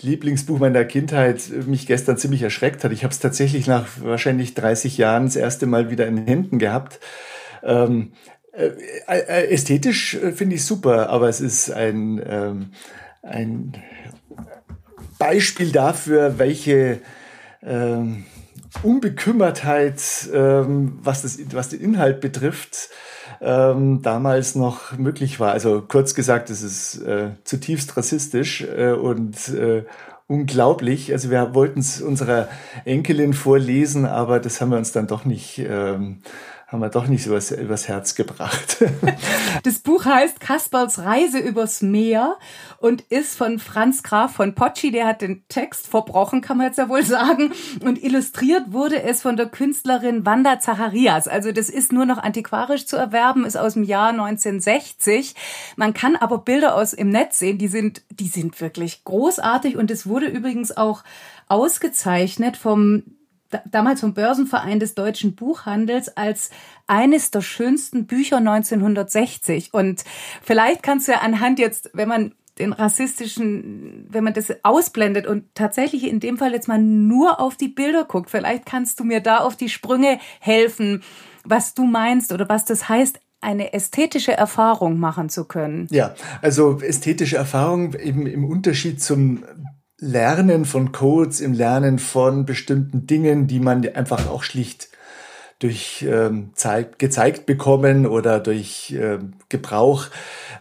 Lieblingsbuch 0.00 0.58
meiner 0.58 0.84
Kindheit 0.84 1.50
mich 1.66 1.86
gestern 1.86 2.18
ziemlich 2.18 2.42
erschreckt 2.42 2.84
hat. 2.84 2.92
Ich 2.92 3.04
habe 3.04 3.12
es 3.12 3.20
tatsächlich 3.20 3.66
nach 3.66 3.86
wahrscheinlich 4.00 4.54
30 4.54 4.98
Jahren 4.98 5.24
das 5.24 5.36
erste 5.36 5.66
Mal 5.66 5.90
wieder 5.90 6.06
in 6.06 6.16
den 6.16 6.26
Händen 6.26 6.58
gehabt. 6.58 7.00
Ähm, 7.62 8.12
äh, 8.52 8.70
äh, 9.06 9.48
ästhetisch 9.48 10.14
äh, 10.14 10.32
finde 10.32 10.56
ich 10.56 10.64
super, 10.64 11.10
aber 11.10 11.28
es 11.28 11.40
ist 11.40 11.70
ein, 11.70 12.22
ähm, 12.26 12.70
ein 13.22 13.74
Beispiel 15.18 15.72
dafür, 15.72 16.38
welche 16.38 17.00
ähm, 17.62 18.24
Unbekümmertheit, 18.82 20.28
ähm, 20.32 20.98
was, 21.02 21.22
das, 21.22 21.38
was 21.52 21.68
den 21.68 21.80
Inhalt 21.80 22.20
betrifft, 22.20 22.90
ähm, 23.40 24.02
damals 24.02 24.54
noch 24.54 24.96
möglich 24.96 25.40
war. 25.40 25.52
Also 25.52 25.82
kurz 25.82 26.14
gesagt, 26.14 26.50
es 26.50 26.62
ist 26.62 27.02
äh, 27.02 27.30
zutiefst 27.44 27.96
rassistisch 27.96 28.62
äh, 28.62 28.92
und 28.92 29.48
äh, 29.48 29.84
unglaublich. 30.26 31.12
Also 31.12 31.30
wir 31.30 31.54
wollten 31.54 31.80
es 31.80 32.00
unserer 32.00 32.48
Enkelin 32.84 33.34
vorlesen, 33.34 34.06
aber 34.06 34.40
das 34.40 34.60
haben 34.60 34.70
wir 34.70 34.78
uns 34.78 34.92
dann 34.92 35.06
doch 35.06 35.24
nicht 35.24 35.58
ähm, 35.58 36.22
haben 36.66 36.80
wir 36.80 36.88
doch 36.88 37.06
nicht 37.06 37.22
so 37.22 37.30
was 37.30 37.52
übers 37.52 37.88
Herz 37.88 38.14
gebracht. 38.14 38.84
Das 39.62 39.78
Buch 39.78 40.04
heißt 40.04 40.38
Kasperls 40.38 41.00
Reise 41.00 41.38
übers 41.38 41.80
Meer 41.82 42.36
und 42.78 43.00
ist 43.08 43.36
von 43.36 43.58
Franz 43.58 44.02
Graf 44.02 44.34
von 44.34 44.54
Pocci. 44.54 44.92
Der 44.92 45.06
hat 45.06 45.22
den 45.22 45.42
Text 45.48 45.88
verbrochen, 45.88 46.40
kann 46.40 46.58
man 46.58 46.66
jetzt 46.66 46.76
ja 46.76 46.88
wohl 46.88 47.02
sagen. 47.02 47.52
Und 47.80 48.02
illustriert 48.02 48.72
wurde 48.72 49.02
es 49.02 49.22
von 49.22 49.36
der 49.36 49.46
Künstlerin 49.46 50.24
Wanda 50.26 50.60
Zacharias. 50.60 51.26
Also 51.26 51.50
das 51.50 51.68
ist 51.68 51.92
nur 51.92 52.04
noch 52.04 52.18
antiquarisch 52.18 52.86
zu 52.86 52.96
erwerben, 52.96 53.44
ist 53.44 53.56
aus 53.56 53.72
dem 53.72 53.82
Jahr 53.82 54.10
1960. 54.10 55.34
Man 55.76 55.94
kann 55.94 56.14
aber 56.14 56.38
Bilder 56.38 56.76
aus 56.76 56.92
im 56.92 57.08
Netz 57.08 57.38
sehen, 57.38 57.58
die 57.58 57.68
sind, 57.68 58.02
die 58.10 58.28
sind 58.28 58.60
wirklich 58.60 59.02
großartig 59.04 59.76
und 59.76 59.90
es 59.90 60.06
wurde 60.06 60.26
übrigens 60.26 60.76
auch 60.76 61.02
ausgezeichnet 61.48 62.56
vom 62.56 63.02
damals 63.70 64.00
vom 64.00 64.14
Börsenverein 64.14 64.80
des 64.80 64.94
deutschen 64.94 65.34
Buchhandels 65.34 66.16
als 66.16 66.50
eines 66.86 67.30
der 67.30 67.42
schönsten 67.42 68.06
Bücher 68.06 68.38
1960. 68.38 69.72
Und 69.72 70.04
vielleicht 70.42 70.82
kannst 70.82 71.08
du 71.08 71.12
ja 71.12 71.18
anhand 71.18 71.58
jetzt, 71.58 71.90
wenn 71.92 72.08
man 72.08 72.32
den 72.58 72.72
rassistischen, 72.72 74.06
wenn 74.08 74.24
man 74.24 74.32
das 74.32 74.52
ausblendet 74.62 75.26
und 75.26 75.44
tatsächlich 75.54 76.04
in 76.04 76.20
dem 76.20 76.38
Fall 76.38 76.52
jetzt 76.52 76.68
mal 76.68 76.80
nur 76.80 77.38
auf 77.40 77.56
die 77.56 77.68
Bilder 77.68 78.04
guckt, 78.04 78.30
vielleicht 78.30 78.64
kannst 78.64 78.98
du 78.98 79.04
mir 79.04 79.20
da 79.20 79.38
auf 79.38 79.56
die 79.56 79.68
Sprünge 79.68 80.18
helfen, 80.40 81.02
was 81.44 81.74
du 81.74 81.84
meinst 81.84 82.32
oder 82.32 82.48
was 82.48 82.64
das 82.64 82.88
heißt, 82.88 83.20
eine 83.42 83.74
ästhetische 83.74 84.32
Erfahrung 84.32 84.98
machen 84.98 85.28
zu 85.28 85.44
können. 85.44 85.86
Ja, 85.90 86.14
also 86.40 86.80
ästhetische 86.80 87.36
Erfahrung 87.36 87.92
eben 87.94 88.26
im 88.26 88.44
Unterschied 88.44 89.02
zum 89.02 89.44
Lernen 89.98 90.64
von 90.64 90.92
Codes, 90.92 91.40
im 91.40 91.52
Lernen 91.54 91.98
von 91.98 92.44
bestimmten 92.44 93.06
Dingen, 93.06 93.46
die 93.46 93.60
man 93.60 93.86
einfach 93.94 94.28
auch 94.28 94.42
schlicht 94.42 94.88
durch 95.58 96.04
ähm, 96.06 96.50
zeigt, 96.54 96.98
gezeigt 96.98 97.46
bekommen 97.46 98.06
oder 98.06 98.40
durch 98.40 98.94
ähm, 98.98 99.34
Gebrauch 99.48 100.08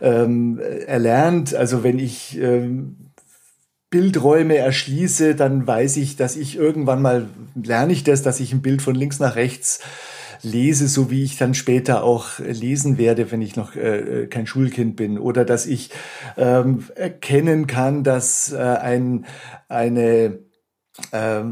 ähm, 0.02 0.60
erlernt. 0.60 1.54
Also 1.54 1.84
wenn 1.84 2.00
ich 2.00 2.40
ähm, 2.40 3.12
Bildräume 3.90 4.58
erschließe, 4.58 5.36
dann 5.36 5.68
weiß 5.68 5.98
ich, 5.98 6.16
dass 6.16 6.38
ich 6.38 6.56
irgendwann 6.56 7.02
mal 7.02 7.28
lerne 7.56 7.94
ich 7.94 8.04
das, 8.04 8.22
dass 8.22 8.40
ich 8.40 8.54
ein 8.54 8.62
Bild 8.62 8.82
von 8.82 8.96
links 8.96 9.20
nach 9.20 9.36
rechts 9.36 9.82
lese, 10.46 10.88
so 10.88 11.12
wie 11.12 11.24
ich 11.24 11.38
dann 11.38 11.54
später 11.54 12.04
auch 12.04 12.40
lesen 12.40 12.98
werde, 12.98 13.32
wenn 13.32 13.42
ich 13.42 13.56
noch 13.56 13.76
äh, 13.76 14.24
äh 14.24 14.28
kein 14.28 14.48
Schulkind 14.48 14.96
bin. 14.96 15.20
Oder 15.20 15.44
dass 15.44 15.66
ich 15.66 15.90
ähm, 16.38 16.86
erkennen 16.96 17.68
kann, 17.68 18.04
dass 18.04 18.54
äh, 18.54 18.58
ein, 18.58 19.26
eine 19.68 20.40
äh, 21.12 21.44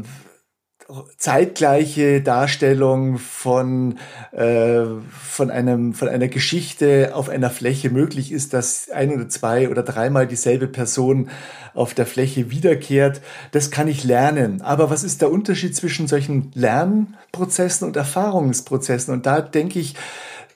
zeitgleiche 1.16 2.20
Darstellung 2.20 3.18
von, 3.18 3.98
äh, 4.32 4.82
von, 5.22 5.50
einem, 5.50 5.94
von 5.94 6.08
einer 6.08 6.28
Geschichte 6.28 7.12
auf 7.14 7.28
einer 7.28 7.50
Fläche 7.50 7.90
möglich 7.90 8.32
ist, 8.32 8.52
dass 8.52 8.90
ein 8.90 9.12
oder 9.14 9.28
zwei 9.28 9.70
oder 9.70 9.82
dreimal 9.82 10.26
dieselbe 10.26 10.66
Person 10.66 11.30
auf 11.72 11.94
der 11.94 12.06
Fläche 12.06 12.50
wiederkehrt. 12.50 13.20
Das 13.52 13.70
kann 13.70 13.88
ich 13.88 14.04
lernen. 14.04 14.60
Aber 14.62 14.90
was 14.90 15.04
ist 15.04 15.22
der 15.22 15.32
Unterschied 15.32 15.74
zwischen 15.74 16.06
solchen 16.06 16.52
Lernprozessen 16.54 17.88
und 17.88 17.96
Erfahrungsprozessen? 17.96 19.12
Und 19.14 19.26
da 19.26 19.40
denke 19.40 19.78
ich, 19.78 19.94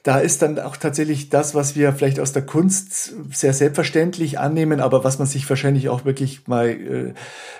da 0.03 0.19
ist 0.19 0.41
dann 0.41 0.59
auch 0.59 0.77
tatsächlich 0.77 1.29
das, 1.29 1.55
was 1.55 1.75
wir 1.75 1.93
vielleicht 1.93 2.19
aus 2.19 2.31
der 2.31 2.45
Kunst 2.45 3.13
sehr 3.31 3.53
selbstverständlich 3.53 4.39
annehmen, 4.39 4.79
aber 4.79 5.03
was 5.03 5.19
man 5.19 5.27
sich 5.27 5.49
wahrscheinlich 5.49 5.89
auch 5.89 6.05
wirklich 6.05 6.47
mal 6.47 6.69
äh, 6.69 7.13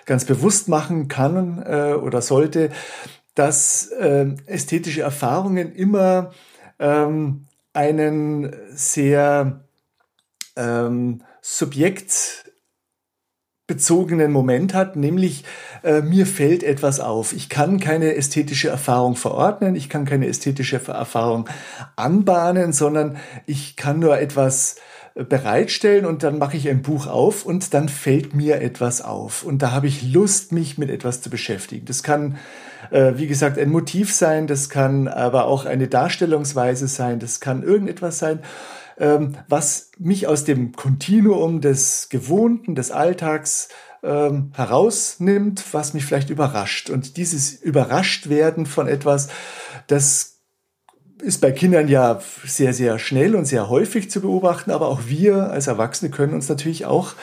ganz 0.06 0.26
bewusst 0.26 0.70
machen 0.70 1.08
kann 1.08 1.62
äh, 1.66 1.94
oder 1.94 2.22
sollte, 2.22 2.70
dass 3.36 3.88
äh, 3.88 4.28
ästhetische 4.46 5.02
Erfahrungen 5.02 5.74
immer 5.74 6.32
ähm, 6.80 7.46
einen 7.74 8.56
sehr 8.72 9.66
ähm, 10.56 11.24
Subjekt 11.42 12.49
bezogenen 13.70 14.32
Moment 14.32 14.74
hat, 14.74 14.98
nämlich 14.98 15.46
äh, 15.84 16.02
mir 16.02 16.26
fällt 16.26 16.64
etwas 16.64 17.00
auf. 17.00 17.34
Ich 17.34 17.48
kann 17.48 17.80
keine 17.80 18.16
ästhetische 18.16 18.68
Erfahrung 18.68 19.16
verordnen, 19.16 19.76
ich 19.76 19.88
kann 19.88 20.06
keine 20.06 20.28
ästhetische 20.28 20.82
Erfahrung 20.88 21.48
anbahnen, 21.96 22.74
sondern 22.74 23.18
ich 23.46 23.76
kann 23.76 24.00
nur 24.00 24.20
etwas 24.20 24.78
äh, 25.14 25.24
bereitstellen 25.24 26.06
und 26.06 26.24
dann 26.24 26.40
mache 26.40 26.58
ich 26.58 26.68
ein 26.68 26.82
Buch 26.82 27.06
auf 27.06 27.46
und 27.46 27.74
dann 27.76 27.90
fällt 27.90 28.34
mir 28.34 28.60
etwas 28.60 29.04
auf 29.04 29.44
und 29.44 29.62
da 29.62 29.72
habe 29.72 29.86
ich 29.86 30.02
Lust, 30.02 30.52
mich 30.52 30.80
mit 30.80 30.90
etwas 30.90 31.22
zu 31.22 31.30
beschäftigen. 31.30 31.86
Das 31.86 32.02
kann, 32.02 32.38
äh, 32.90 33.14
wie 33.18 33.28
gesagt, 33.28 33.60
ein 33.60 33.70
Motiv 33.70 34.12
sein, 34.12 34.48
das 34.48 34.70
kann 34.70 35.08
aber 35.08 35.46
auch 35.46 35.66
eine 35.66 35.88
Darstellungsweise 35.88 36.88
sein, 36.88 37.20
das 37.20 37.40
kann 37.40 37.62
irgendetwas 37.62 38.18
sein 38.18 38.40
ähm, 39.00 39.38
was 39.48 39.92
mich 39.98 40.28
aus 40.28 40.44
dem 40.44 40.74
Kontinuum 40.74 41.62
des 41.62 42.10
Gewohnten, 42.10 42.76
des 42.76 42.92
Alltags 42.92 43.70
ähm, 44.04 44.52
herausnimmt, 44.56 45.64
was 45.72 45.94
mich 45.94 46.06
vielleicht 46.06 46.30
überrascht. 46.30 46.90
Und 46.90 47.18
dieses 47.18 47.54
überrascht 47.54 48.30
werden 48.30 48.66
von 48.66 48.88
etwas, 48.88 49.30
das 49.88 50.36
ist 51.22 51.42
bei 51.42 51.52
Kindern 51.52 51.88
ja 51.88 52.22
sehr, 52.46 52.74
sehr 52.74 52.98
schnell 53.00 53.36
und 53.36 53.46
sehr 53.46 53.70
häufig 53.70 54.10
zu 54.10 54.22
beobachten, 54.22 54.72
aber 54.72 54.88
auch 54.88 55.02
wir 55.08 55.52
als 55.52 55.68
Erwachsene 55.68 56.12
können 56.12 56.34
uns 56.34 56.48
natürlich 56.48 56.86
auch 56.86 57.14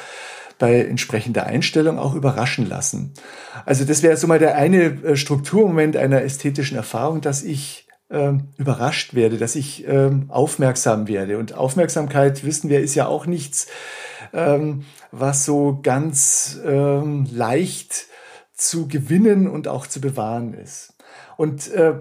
bei 0.58 0.84
entsprechender 0.84 1.44
Einstellung 1.44 1.98
auch 1.98 2.14
überraschen 2.14 2.66
lassen. 2.66 3.12
Also 3.64 3.84
das 3.84 4.02
wäre 4.02 4.16
so 4.16 4.26
mal 4.26 4.38
der 4.38 4.56
eine 4.56 4.84
äh, 4.84 5.16
Strukturmoment 5.16 5.96
einer 5.96 6.22
ästhetischen 6.22 6.76
Erfahrung, 6.76 7.20
dass 7.20 7.42
ich 7.42 7.85
überrascht 8.08 9.14
werde, 9.14 9.36
dass 9.36 9.56
ich 9.56 9.84
ähm, 9.88 10.26
aufmerksam 10.28 11.08
werde. 11.08 11.38
Und 11.38 11.54
Aufmerksamkeit, 11.54 12.44
wissen 12.44 12.70
wir, 12.70 12.80
ist 12.80 12.94
ja 12.94 13.06
auch 13.06 13.26
nichts, 13.26 13.66
ähm, 14.32 14.84
was 15.10 15.44
so 15.44 15.80
ganz 15.82 16.60
ähm, 16.64 17.26
leicht 17.32 18.06
zu 18.54 18.86
gewinnen 18.86 19.48
und 19.48 19.66
auch 19.66 19.86
zu 19.86 20.00
bewahren 20.00 20.54
ist. 20.54 20.94
Und 21.36 21.68
äh, 21.72 21.94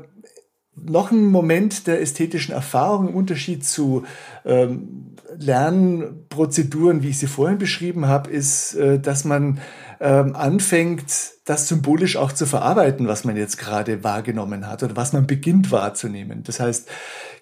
noch 0.75 1.11
ein 1.11 1.25
Moment 1.25 1.87
der 1.87 2.01
ästhetischen 2.01 2.53
Erfahrung 2.53 3.09
im 3.09 3.15
Unterschied 3.15 3.65
zu 3.65 4.03
ähm, 4.45 5.15
Lernprozeduren, 5.37 7.01
wie 7.01 7.09
ich 7.09 7.19
sie 7.19 7.27
vorhin 7.27 7.57
beschrieben 7.57 8.07
habe, 8.07 8.29
ist, 8.29 8.75
äh, 8.75 8.99
dass 8.99 9.25
man 9.25 9.59
ähm, 9.99 10.35
anfängt, 10.35 11.05
das 11.45 11.67
symbolisch 11.67 12.17
auch 12.17 12.31
zu 12.31 12.45
verarbeiten, 12.45 13.07
was 13.07 13.23
man 13.23 13.37
jetzt 13.37 13.57
gerade 13.57 14.03
wahrgenommen 14.03 14.67
hat 14.67 14.83
oder 14.83 14.95
was 14.95 15.13
man 15.13 15.27
beginnt 15.27 15.71
wahrzunehmen. 15.71 16.43
Das 16.43 16.59
heißt, 16.59 16.89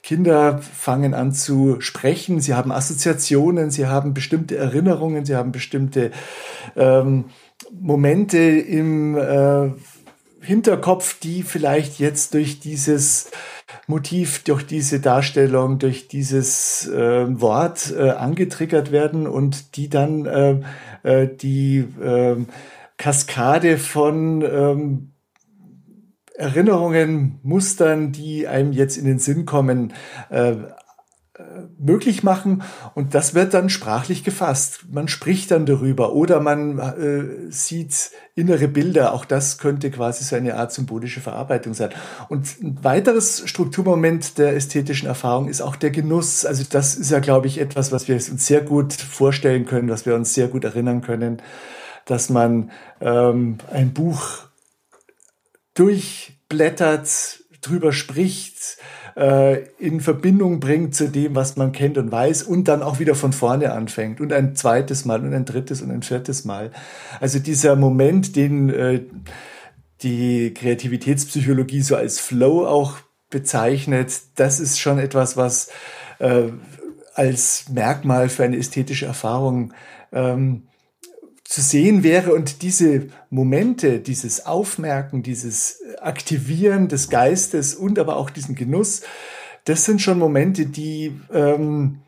Kinder 0.04 0.60
fangen 0.60 1.14
an 1.14 1.32
zu 1.32 1.80
sprechen, 1.80 2.42
sie 2.42 2.54
haben 2.54 2.72
Assoziationen, 2.72 3.72
sie 3.72 3.88
haben 3.88 4.14
bestimmte 4.14 4.58
Erinnerungen, 4.58 5.26
sie 5.26 5.36
haben 5.36 5.54
bestimmte 5.54 6.12
ähm, 6.76 7.26
Momente 7.72 8.38
im 8.38 9.18
äh, 9.18 9.72
Hinterkopf, 10.42 11.20
die 11.20 11.44
vielleicht 11.44 12.00
jetzt 12.00 12.34
durch 12.34 12.60
dieses 12.60 13.32
Motiv, 13.88 14.44
durch 14.44 14.66
diese 14.66 15.00
Darstellung, 15.00 15.80
durch 15.80 16.08
dieses 16.08 16.88
äh, 16.88 17.42
Wort 17.42 17.94
äh, 17.98 18.12
angetriggert 18.12 18.92
werden 18.92 19.26
und 19.26 19.78
die 19.78 19.90
dann 19.90 20.26
äh, 20.26 20.62
äh, 21.04 21.28
die 21.28 21.80
äh, 22.02 22.36
Kaskade 22.98 23.78
von 23.78 24.42
ähm, 24.42 25.14
Erinnerungen, 26.36 27.40
Mustern, 27.44 28.12
die 28.12 28.48
einem 28.48 28.72
jetzt 28.72 28.98
in 28.98 29.06
den 29.06 29.20
Sinn 29.20 29.46
kommen, 29.46 29.94
äh, 30.30 30.56
möglich 31.78 32.24
machen 32.24 32.64
und 32.96 33.14
das 33.16 33.34
wird 33.34 33.54
dann 33.54 33.70
sprachlich 33.70 34.24
gefasst. 34.24 34.86
Man 34.92 35.08
spricht 35.08 35.52
dann 35.52 35.66
darüber 35.66 36.14
oder 36.14 36.40
man 36.40 36.80
äh, 36.80 37.52
sieht 37.52 38.12
innere 38.36 38.68
Bilder. 38.68 39.14
Auch 39.14 39.26
das 39.26 39.58
könnte 39.58 39.92
quasi 39.92 40.24
so 40.24 40.36
eine 40.36 40.56
Art 40.56 40.72
symbolische 40.72 41.22
Verarbeitung 41.22 41.74
sein. 41.74 41.90
Und 42.30 42.62
ein 42.62 42.84
weiteres 42.84 43.44
Strukturmoment 43.48 44.38
der 44.38 44.56
ästhetischen 44.56 45.08
Erfahrung 45.08 45.48
ist 45.48 45.62
auch 45.62 45.76
der 45.76 45.92
Genuss. 45.92 46.46
Also 46.46 46.64
das 46.70 46.96
ist 46.96 47.12
ja, 47.12 47.20
glaube 47.20 47.48
ich, 47.48 47.60
etwas, 47.60 47.92
was 47.92 48.08
wir 48.08 48.16
uns 48.16 48.46
sehr 48.46 48.62
gut 48.62 48.94
vorstellen 48.94 49.66
können, 49.66 49.90
was 49.90 50.06
wir 50.06 50.16
uns 50.16 50.34
sehr 50.34 50.48
gut 50.48 50.64
erinnern 50.64 51.02
können, 51.02 51.42
dass 52.06 52.30
man 52.30 52.72
ähm, 53.02 53.58
ein 53.72 53.94
Buch 53.94 54.40
durchblättert, 55.76 57.40
drüber 57.62 57.94
spricht, 57.94 58.78
äh, 59.16 59.64
in 59.78 60.02
Verbindung 60.02 60.60
bringt 60.60 60.96
zu 60.96 61.10
dem, 61.10 61.36
was 61.36 61.56
man 61.56 61.72
kennt 61.72 61.98
und 61.98 62.12
weiß 62.12 62.44
und 62.44 62.68
dann 62.68 62.82
auch 62.82 63.00
wieder 63.00 63.16
von 63.16 63.34
vorne 63.34 63.72
anfängt 63.72 64.22
und 64.22 64.34
ein 64.34 64.56
zweites 64.56 65.06
Mal 65.06 65.22
und 65.22 65.34
ein 65.34 65.46
drittes 65.46 65.82
und 65.82 65.92
ein 65.92 66.04
viertes 66.04 66.46
Mal. 66.46 66.72
Also 67.20 67.40
dieser 67.40 67.76
Moment, 67.76 68.36
den 68.36 68.70
äh, 68.70 69.02
die 70.02 70.54
Kreativitätspsychologie 70.54 71.82
so 71.82 71.96
als 71.96 72.20
Flow 72.20 72.66
auch 72.66 72.98
bezeichnet, 73.30 74.14
das 74.36 74.60
ist 74.60 74.80
schon 74.80 75.00
etwas, 75.00 75.38
was 75.38 75.70
äh, 76.20 76.50
als 77.16 77.70
Merkmal 77.70 78.30
für 78.30 78.44
eine 78.44 78.58
ästhetische 78.58 79.06
Erfahrung 79.06 79.74
ähm, 80.12 80.64
zu 81.44 81.62
sehen 81.62 82.04
wäre 82.04 82.34
und 82.34 82.62
diese 82.62 83.08
Momente, 83.30 84.00
dieses 84.00 84.46
Aufmerken, 84.46 85.24
dieses 85.24 85.82
Aktivieren 86.02 86.88
des 86.88 87.10
Geistes 87.10 87.76
und 87.76 88.00
aber 88.00 88.16
auch 88.16 88.30
diesen 88.30 88.56
Genuss, 88.56 89.02
das 89.66 89.86
sind 89.86 90.02
schon 90.02 90.20
Momente, 90.20 90.66
die 90.66 91.20
ähm, 91.32 92.02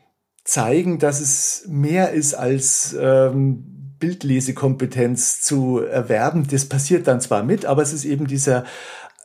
zeigen, 0.44 0.98
dass 0.98 1.20
es 1.20 1.64
mehr 1.68 2.12
ist 2.12 2.34
als 2.34 2.96
ähm, 2.98 3.64
Bildlesekompetenz 3.98 5.40
zu 5.40 5.80
erwerben. 5.80 6.46
Das 6.48 6.66
passiert 6.66 7.06
dann 7.06 7.20
zwar 7.20 7.42
mit, 7.42 7.64
aber 7.64 7.82
es 7.82 7.92
ist 7.92 8.04
eben 8.04 8.26
dieser 8.26 8.64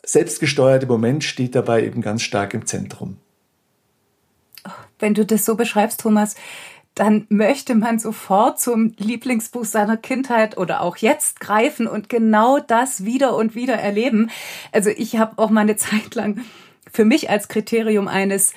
selbstgesteuerte 0.03 0.87
Moment, 0.87 1.23
steht 1.23 1.55
dabei 1.55 1.85
eben 1.85 2.01
ganz 2.01 2.21
stark 2.21 2.53
im 2.53 2.65
Zentrum. 2.65 3.17
Wenn 4.99 5.13
du 5.13 5.25
das 5.25 5.45
so 5.45 5.55
beschreibst, 5.55 5.99
Thomas, 6.01 6.35
dann 7.01 7.25
möchte 7.29 7.73
man 7.73 7.97
sofort 7.97 8.59
zum 8.59 8.93
Lieblingsbuch 8.97 9.65
seiner 9.65 9.97
Kindheit 9.97 10.55
oder 10.59 10.81
auch 10.81 10.97
jetzt 10.97 11.39
greifen 11.39 11.87
und 11.87 12.09
genau 12.09 12.59
das 12.59 13.05
wieder 13.05 13.35
und 13.35 13.55
wieder 13.55 13.73
erleben. 13.73 14.29
Also 14.71 14.91
ich 14.91 15.17
habe 15.17 15.39
auch 15.41 15.49
mal 15.49 15.61
eine 15.61 15.75
Zeit 15.77 16.13
lang 16.13 16.41
für 16.91 17.03
mich 17.03 17.31
als 17.31 17.47
Kriterium 17.47 18.07
eines 18.07 18.53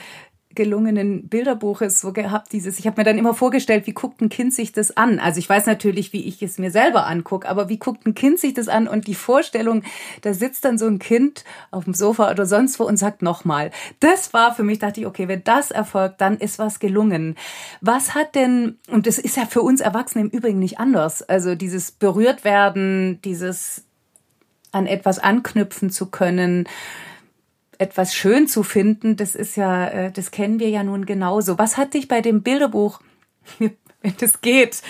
gelungenen 0.55 1.29
Bilderbuches 1.29 2.01
so 2.01 2.13
gehabt, 2.13 2.53
dieses, 2.53 2.79
ich 2.79 2.87
habe 2.87 3.01
mir 3.01 3.05
dann 3.05 3.19
immer 3.19 3.35
vorgestellt, 3.35 3.87
wie 3.87 3.93
guckt 3.93 4.21
ein 4.21 4.29
Kind 4.29 4.55
sich 4.55 4.73
das 4.73 4.97
an? 4.97 5.19
Also 5.19 5.39
ich 5.39 5.49
weiß 5.49 5.67
natürlich, 5.67 6.13
wie 6.13 6.25
ich 6.27 6.43
es 6.43 6.59
mir 6.59 6.71
selber 6.71 7.07
angucke, 7.07 7.49
aber 7.49 7.69
wie 7.69 7.79
guckt 7.79 8.07
ein 8.07 8.15
Kind 8.15 8.39
sich 8.39 8.55
das 8.55 8.69
an? 8.69 8.89
Und 8.89 9.07
die 9.07 9.15
Vorstellung, 9.15 9.83
da 10.23 10.35
sitzt 10.35 10.65
dann 10.65 10.79
so 10.79 10.87
ein 10.87 10.99
Kind 10.99 11.45
auf 11.71 11.85
dem 11.85 11.95
Sofa 11.95 12.31
oder 12.31 12.47
sonst 12.47 12.79
wo 12.79 12.85
und 12.85 12.97
sagt 12.97 13.23
nochmal. 13.23 13.71
Das 14.01 14.33
war 14.33 14.55
für 14.55 14.63
mich, 14.63 14.79
dachte 14.79 15.01
ich, 15.01 15.07
okay, 15.07 15.29
wenn 15.29 15.45
das 15.45 15.71
erfolgt, 15.71 16.21
dann 16.21 16.39
ist 16.39 16.59
was 16.59 16.79
gelungen. 16.79 17.37
Was 17.81 18.15
hat 18.15 18.35
denn, 18.35 18.79
und 18.89 19.07
das 19.07 19.19
ist 19.19 19.37
ja 19.37 19.47
für 19.47 19.63
uns 19.63 19.81
Erwachsene 19.81 20.25
im 20.25 20.31
Übrigen 20.31 20.59
nicht 20.59 20.79
anders, 20.79 21.23
also 21.23 21.55
dieses 21.55 21.91
berührt 21.91 22.45
werden, 22.45 23.21
dieses 23.23 23.85
an 24.73 24.87
etwas 24.87 25.19
anknüpfen 25.19 25.91
zu 25.91 26.07
können, 26.07 26.67
etwas 27.85 28.15
schön 28.15 28.49
zu 28.49 28.63
finden, 28.63 29.17
das 29.17 29.35
ist 29.35 29.57
ja, 29.57 29.87
äh, 29.89 30.11
das 30.11 30.31
kennen 30.31 30.59
wir 30.59 30.71
ja 30.71 30.83
nun 30.83 31.05
genauso. 31.05 31.59
Was 31.59 31.77
hat 31.77 31.95
dich 31.95 32.09
bei 32.09 32.23
dem 32.23 32.43
Bilderbuch, 32.43 33.01
wenn 33.59 34.17
das 34.19 34.41
geht 34.41 34.83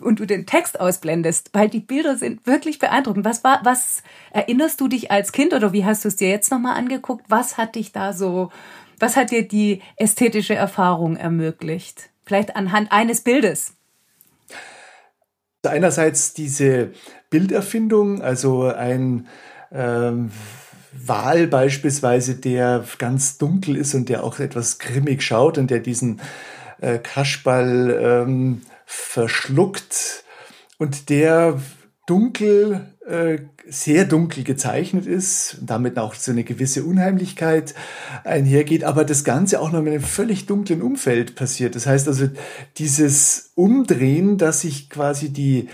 und 0.00 0.20
du 0.20 0.26
den 0.26 0.46
Text 0.46 0.80
ausblendest, 0.80 1.50
weil 1.52 1.68
die 1.68 1.80
Bilder 1.80 2.16
sind 2.16 2.46
wirklich 2.46 2.78
beeindruckend. 2.78 3.24
Was 3.24 3.44
war, 3.44 3.60
was 3.64 4.02
erinnerst 4.30 4.80
du 4.80 4.88
dich 4.88 5.10
als 5.10 5.32
Kind 5.32 5.52
oder 5.52 5.72
wie 5.72 5.84
hast 5.84 6.04
du 6.04 6.08
es 6.08 6.16
dir 6.16 6.28
jetzt 6.28 6.50
nochmal 6.50 6.76
angeguckt? 6.76 7.24
Was 7.28 7.58
hat 7.58 7.74
dich 7.74 7.92
da 7.92 8.12
so, 8.12 8.50
was 8.98 9.16
hat 9.16 9.30
dir 9.30 9.46
die 9.46 9.82
ästhetische 9.96 10.54
Erfahrung 10.54 11.16
ermöglicht? 11.16 12.10
Vielleicht 12.24 12.56
anhand 12.56 12.92
eines 12.92 13.22
Bildes. 13.22 13.74
Einerseits 15.66 16.34
diese 16.34 16.92
Bilderfindung, 17.30 18.22
also 18.22 18.64
ein 18.64 19.26
ähm, 19.72 20.30
Wal 20.92 21.46
beispielsweise, 21.46 22.36
der 22.36 22.84
ganz 22.98 23.38
dunkel 23.38 23.76
ist 23.76 23.94
und 23.94 24.08
der 24.08 24.24
auch 24.24 24.38
etwas 24.38 24.78
grimmig 24.78 25.22
schaut 25.22 25.58
und 25.58 25.70
der 25.70 25.80
diesen 25.80 26.20
äh, 26.80 26.98
Kaschball 26.98 28.24
ähm, 28.26 28.62
verschluckt 28.86 30.24
und 30.78 31.10
der 31.10 31.60
dunkel, 32.06 32.86
äh, 33.06 33.38
sehr 33.68 34.06
dunkel 34.06 34.44
gezeichnet 34.44 35.06
ist, 35.06 35.58
damit 35.60 35.98
auch 35.98 36.14
so 36.14 36.32
eine 36.32 36.42
gewisse 36.42 36.84
Unheimlichkeit 36.84 37.74
einhergeht, 38.24 38.82
aber 38.82 39.04
das 39.04 39.24
Ganze 39.24 39.60
auch 39.60 39.72
noch 39.72 39.80
in 39.80 39.88
einem 39.88 40.02
völlig 40.02 40.46
dunklen 40.46 40.80
Umfeld 40.80 41.34
passiert. 41.34 41.74
Das 41.74 41.86
heißt 41.86 42.08
also, 42.08 42.28
dieses 42.78 43.52
Umdrehen, 43.54 44.38
dass 44.38 44.62
sich 44.62 44.88
quasi 44.88 45.30
die 45.30 45.68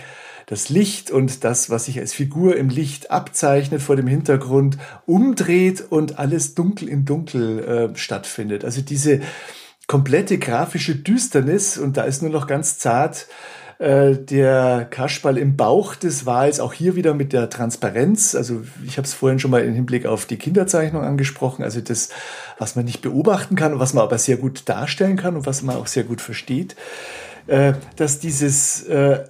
das 0.47 0.69
Licht 0.69 1.11
und 1.11 1.45
das, 1.45 1.71
was 1.71 1.87
sich 1.87 1.99
als 1.99 2.13
Figur 2.13 2.57
im 2.57 2.69
Licht 2.69 3.11
abzeichnet 3.11 3.83
vor 3.83 3.97
dem 3.97 4.07
Hintergrund, 4.07 4.79
umdreht 5.07 5.85
und 5.91 6.19
alles 6.19 6.55
dunkel 6.55 6.89
in 6.89 7.05
dunkel 7.05 7.59
äh, 7.95 7.97
stattfindet. 7.97 8.65
Also 8.65 8.83
diese 8.83 9.21
komplette 9.87 10.39
grafische 10.39 10.97
Düsternis 10.97 11.79
und 11.79 11.97
da 11.97 12.03
ist 12.05 12.23
nur 12.23 12.31
noch 12.31 12.47
ganz 12.47 12.79
zart 12.79 13.27
äh, 13.79 14.17
der 14.17 14.87
Kaschball 14.89 15.37
im 15.37 15.57
Bauch 15.57 15.95
des 15.95 16.27
Wals, 16.27 16.61
auch 16.61 16.73
hier 16.73 16.95
wieder 16.95 17.13
mit 17.13 17.33
der 17.33 17.51
Transparenz. 17.51 18.35
Also 18.35 18.63
ich 18.87 18.97
habe 18.99 19.07
es 19.07 19.15
vorhin 19.15 19.39
schon 19.39 19.51
mal 19.51 19.65
im 19.65 19.75
Hinblick 19.75 20.07
auf 20.07 20.27
die 20.27 20.37
Kinderzeichnung 20.37 21.03
angesprochen. 21.03 21.65
Also 21.65 21.81
das, 21.81 22.11
was 22.59 22.77
man 22.77 22.85
nicht 22.85 23.03
beobachten 23.03 23.57
kann 23.57 23.73
und 23.73 23.81
was 23.81 23.93
man 23.93 24.05
aber 24.05 24.19
sehr 24.19 24.37
gut 24.37 24.69
darstellen 24.69 25.17
kann 25.17 25.37
und 25.37 25.47
was 25.47 25.63
man 25.63 25.77
auch 25.77 25.87
sehr 25.87 26.05
gut 26.05 26.21
versteht, 26.21 26.77
äh, 27.47 27.75
dass 27.97 28.21
dieses 28.21 28.85
äh, 28.85 29.25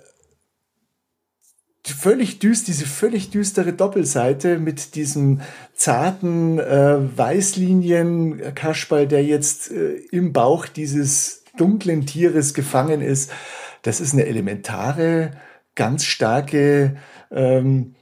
völlig 1.86 2.38
düst, 2.38 2.68
diese 2.68 2.86
völlig 2.86 3.30
düstere 3.30 3.72
Doppelseite 3.72 4.58
mit 4.58 4.94
diesem 4.94 5.40
zarten 5.74 6.58
äh, 6.58 6.96
Weißlinien 7.16 8.54
Kaschball, 8.54 9.06
der 9.06 9.24
jetzt 9.24 9.70
äh, 9.70 9.96
im 10.10 10.32
Bauch 10.32 10.66
dieses 10.66 11.44
dunklen 11.56 12.06
Tieres 12.06 12.54
gefangen 12.54 13.00
ist. 13.00 13.30
Das 13.82 14.00
ist 14.00 14.14
eine 14.14 14.26
elementare, 14.26 15.32
ganz 15.74 16.04
starke 16.04 16.96
ähm, 17.30 17.94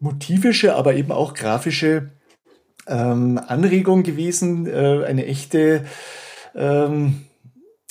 motivische, 0.00 0.74
aber 0.74 0.94
eben 0.94 1.12
auch 1.12 1.34
grafische 1.34 2.10
ähm, 2.86 3.38
Anregung 3.46 4.02
gewesen, 4.02 4.66
äh, 4.66 5.04
eine 5.06 5.26
echte 5.26 5.84
ähm, 6.54 7.24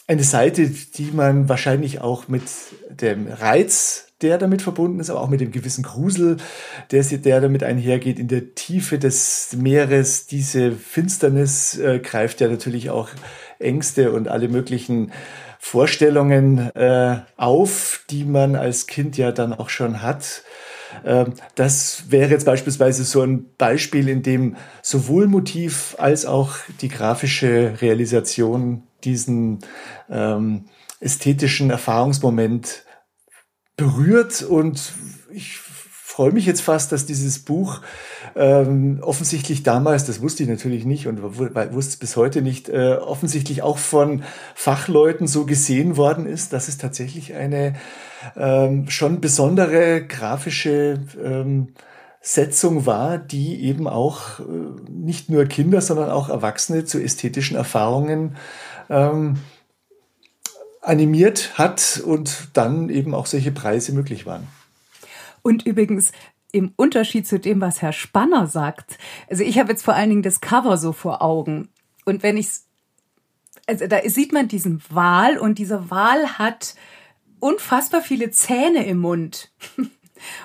eine 0.08 0.24
Seite, 0.24 0.70
die 0.70 1.12
man 1.12 1.50
wahrscheinlich 1.50 2.02
auch 2.02 2.28
mit 2.28 2.44
dem 2.90 3.28
Reiz 3.28 4.07
der 4.22 4.38
damit 4.38 4.62
verbunden 4.62 5.00
ist, 5.00 5.10
aber 5.10 5.22
auch 5.22 5.30
mit 5.30 5.42
dem 5.42 5.52
gewissen 5.52 5.84
Grusel, 5.84 6.38
der, 6.92 7.04
der 7.04 7.42
damit 7.42 7.64
einhergeht. 7.64 8.20
In 8.20 8.28
der 8.28 8.56
Tiefe 8.56 8.98
des 8.98 9.56
Meeres, 9.56 10.26
diese 10.26 10.72
Finsternis 10.72 11.78
äh, 11.78 12.00
greift 12.00 12.42
ja 12.42 12.48
natürlich 12.48 12.90
auch 12.90 13.10
Ängste 13.60 14.12
und 14.12 14.28
alle 14.28 14.48
möglichen 14.48 15.12
Vorstellungen 15.60 16.76
äh, 16.76 17.20
auf, 17.36 18.02
die 18.10 18.24
man 18.24 18.56
als 18.56 18.88
Kind 18.88 19.18
ja 19.18 19.32
dann 19.32 19.54
auch 19.54 19.70
schon 19.70 20.02
hat. 20.02 20.44
Ähm, 21.06 21.34
das 21.56 22.06
wäre 22.10 22.32
jetzt 22.32 22.46
beispielsweise 22.46 23.04
so 23.04 23.22
ein 23.22 23.46
Beispiel, 23.58 24.08
in 24.10 24.24
dem 24.24 24.56
sowohl 24.82 25.28
Motiv 25.28 25.96
als 26.00 26.26
auch 26.26 26.56
die 26.82 26.90
grafische 26.90 27.82
Realisation 27.82 28.84
diesen 29.04 29.60
ähm, 30.10 30.66
ästhetischen 31.00 31.70
Erfahrungsmoment 31.70 32.84
berührt 33.78 34.42
und 34.42 34.94
ich 35.32 35.60
freue 36.18 36.32
mich 36.32 36.48
jetzt 36.48 36.62
fast, 36.62 36.92
dass 36.92 37.06
dieses 37.06 37.38
Buch 37.38 37.82
ähm, 38.36 39.00
offensichtlich 39.04 39.62
damals, 39.62 40.06
das 40.06 40.20
wusste 40.20 40.42
ich 40.42 40.50
natürlich 40.50 40.84
nicht 40.84 41.06
und 41.06 41.22
wusste 41.22 41.78
es 41.78 41.98
bis 41.98 42.16
heute 42.16 42.42
nicht, 42.42 42.70
äh, 42.70 42.96
offensichtlich 42.96 43.62
auch 43.62 43.78
von 43.78 44.24
Fachleuten 44.56 45.28
so 45.28 45.46
gesehen 45.46 45.96
worden 45.96 46.26
ist, 46.26 46.54
dass 46.54 46.70
es 46.70 46.80
tatsächlich 46.80 47.36
eine 47.36 47.76
ähm, 48.36 48.90
schon 48.90 49.22
besondere 49.22 50.04
grafische 50.08 51.00
ähm, 51.24 51.76
Setzung 52.20 52.88
war, 52.88 53.20
die 53.20 53.64
eben 53.64 53.88
auch 53.88 54.40
äh, 54.40 54.44
nicht 54.90 55.30
nur 55.30 55.46
Kinder, 55.46 55.82
sondern 55.82 56.10
auch 56.10 56.30
Erwachsene 56.30 56.84
zu 56.84 57.00
ästhetischen 57.00 57.56
Erfahrungen 57.56 58.38
ähm, 58.90 59.38
animiert 60.88 61.58
hat 61.58 62.02
und 62.06 62.50
dann 62.54 62.90
eben 62.90 63.14
auch 63.14 63.26
solche 63.26 63.52
Preise 63.52 63.94
möglich 63.94 64.26
waren. 64.26 64.48
Und 65.42 65.66
übrigens, 65.66 66.12
im 66.52 66.74
Unterschied 66.76 67.28
zu 67.28 67.40
dem, 67.40 67.62
was 67.62 67.82
Herr 67.82 67.94
Spanner 67.94 68.48
sagt, 68.48 68.98
also 69.30 69.44
ich 69.44 69.60
habe 69.60 69.72
jetzt 69.72 69.84
vor 69.84 69.94
allen 69.94 70.10
Dingen 70.10 70.24
das 70.24 70.42
Cover 70.42 70.78
so 70.78 70.94
vor 70.94 71.22
Augen. 71.22 71.70
Und 72.06 72.24
wenn 72.24 72.38
ich 72.38 72.48
also 73.68 73.86
da 73.86 74.00
sieht 74.06 74.32
man 74.32 74.48
diesen 74.48 74.82
Wal 74.90 75.38
und 75.38 75.60
dieser 75.60 75.92
Wal 75.92 76.40
hat 76.40 76.76
unfassbar 77.40 78.02
viele 78.02 78.32
Zähne 78.32 78.86
im 78.86 79.00
Mund. 79.00 79.52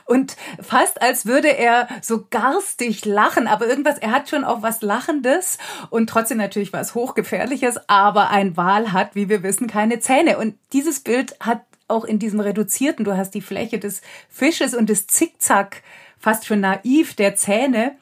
Und 0.05 0.37
fast 0.61 1.03
als 1.03 1.27
würde 1.27 1.57
er 1.57 1.89
so 2.01 2.27
garstig 2.31 3.05
lachen, 3.05 3.47
aber 3.47 3.67
irgendwas, 3.67 3.99
er 3.99 4.13
hat 4.13 4.29
schon 4.29 4.45
auch 4.45 4.63
was 4.63 4.83
Lachendes 4.83 5.59
und 5.91 6.09
trotzdem 6.09 6.39
natürlich 6.39 6.73
was 6.73 6.95
Hochgefährliches, 6.95 7.89
aber 7.89 8.31
ein 8.31 8.57
Wal 8.57 8.93
hat, 8.93 9.15
wie 9.15 9.29
wir 9.29 9.43
wissen, 9.43 9.67
keine 9.67 10.01
Zähne. 10.01 10.39
Und 10.39 10.57
dieses 10.73 11.01
Bild 11.01 11.37
hat 11.41 11.63
auch 11.89 12.05
in 12.05 12.19
diesem 12.19 12.41
reduzierten, 12.41 13.05
du 13.05 13.17
hast 13.17 13.33
die 13.33 13.41
Fläche 13.41 13.79
des 13.79 14.01
Fisches 14.29 14.75
und 14.75 14.89
des 14.89 15.07
Zickzack, 15.07 15.83
fast 16.19 16.47
schon 16.47 16.61
naiv 16.61 17.15
der 17.15 17.37
Zähne. 17.37 17.97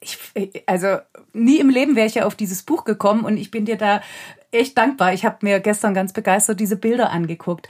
Ich, 0.00 0.18
also 0.66 0.98
nie 1.32 1.58
im 1.58 1.70
Leben 1.70 1.96
wäre 1.96 2.06
ich 2.06 2.16
ja 2.16 2.26
auf 2.26 2.34
dieses 2.34 2.62
Buch 2.62 2.84
gekommen 2.84 3.24
und 3.24 3.36
ich 3.36 3.50
bin 3.50 3.64
dir 3.64 3.76
da 3.76 4.02
echt 4.52 4.76
dankbar. 4.76 5.12
Ich 5.14 5.24
habe 5.24 5.38
mir 5.42 5.60
gestern 5.60 5.94
ganz 5.94 6.12
begeistert 6.12 6.60
diese 6.60 6.76
Bilder 6.76 7.10
angeguckt. 7.10 7.68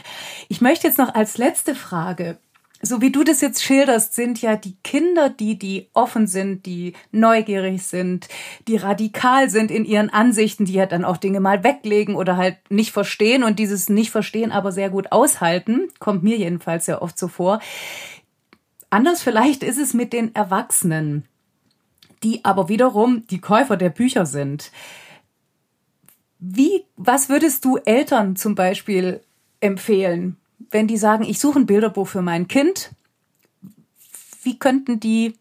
Ich 0.48 0.61
möchte 0.61 0.86
jetzt 0.86 0.98
noch 0.98 1.14
als 1.14 1.38
letzte 1.38 1.74
Frage 1.74 2.38
so 2.83 3.03
wie 3.03 3.12
du 3.12 3.24
das 3.24 3.41
jetzt 3.43 3.62
schilderst, 3.62 4.14
sind 4.14 4.41
ja 4.41 4.57
die 4.57 4.76
Kinder, 4.83 5.28
die, 5.28 5.59
die 5.59 5.89
offen 5.93 6.26
sind, 6.26 6.64
die 6.64 6.95
neugierig 7.12 7.83
sind, 7.83 8.28
die 8.68 8.76
radikal 8.76 9.51
sind 9.51 9.70
in 9.70 9.85
ihren 9.85 10.09
Ansichten, 10.09 10.64
die 10.64 10.72
ja 10.72 10.87
dann 10.87 11.05
auch 11.05 11.18
Dinge 11.18 11.41
mal 11.41 11.62
weglegen 11.62 12.14
oder 12.14 12.37
halt 12.37 12.57
nicht 12.70 12.93
verstehen 12.93 13.45
und 13.45 13.59
dieses 13.59 13.91
nicht 13.91 14.11
verstehen 14.11 14.51
aber 14.51 14.72
sehr 14.72 14.89
gut 14.89 15.12
aushalten, 15.12 15.89
kommt 15.99 16.22
mir 16.22 16.39
jedenfalls 16.39 16.87
sehr 16.87 17.03
oft 17.03 17.18
so 17.18 17.28
vor. 17.28 17.61
Anders 18.89 19.22
vielleicht 19.22 19.62
ist 19.62 19.78
es 19.78 19.93
mit 19.93 20.12
den 20.12 20.35
Erwachsenen, 20.35 21.24
die 22.22 22.45
aber 22.45 22.68
wiederum 22.68 23.26
die 23.28 23.41
Käufer 23.41 23.76
der 23.76 23.91
Bücher 23.91 24.24
sind. 24.24 24.72
Wie, 26.39 26.85
was 26.97 27.28
würdest 27.28 27.66
du 27.66 27.76
Eltern 27.76 28.37
zum 28.37 28.55
Beispiel 28.55 29.20
empfehlen? 29.61 30.39
Wenn 30.70 30.86
die 30.86 30.96
sagen, 30.96 31.24
ich 31.24 31.38
suche 31.38 31.61
ein 31.61 31.66
Bilderbuch 31.66 32.08
für 32.08 32.22
mein 32.22 32.48
Kind, 32.48 32.90
wie 34.42 34.58
könnten 34.58 35.00
die 35.00 35.34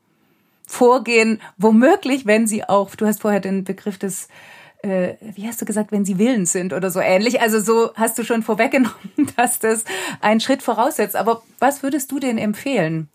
vorgehen, 0.65 1.41
womöglich, 1.57 2.25
wenn 2.25 2.47
sie 2.47 2.63
auch, 2.63 2.93
du 2.95 3.05
hast 3.05 3.21
vorher 3.21 3.39
den 3.39 3.63
Begriff 3.63 3.97
des, 3.97 4.27
äh, 4.83 5.15
wie 5.35 5.47
hast 5.47 5.61
du 5.61 5.65
gesagt, 5.65 5.91
wenn 5.91 6.05
sie 6.05 6.19
willens 6.19 6.51
sind 6.51 6.73
oder 6.73 6.91
so 6.91 6.99
ähnlich. 6.99 7.41
Also 7.41 7.59
so 7.59 7.91
hast 7.95 8.17
du 8.17 8.23
schon 8.23 8.43
vorweggenommen, 8.43 8.93
dass 9.35 9.59
das 9.59 9.83
einen 10.21 10.39
Schritt 10.39 10.61
voraussetzt. 10.61 11.15
Aber 11.15 11.43
was 11.59 11.83
würdest 11.83 12.11
du 12.11 12.19
denn 12.19 12.37
empfehlen? 12.37 13.09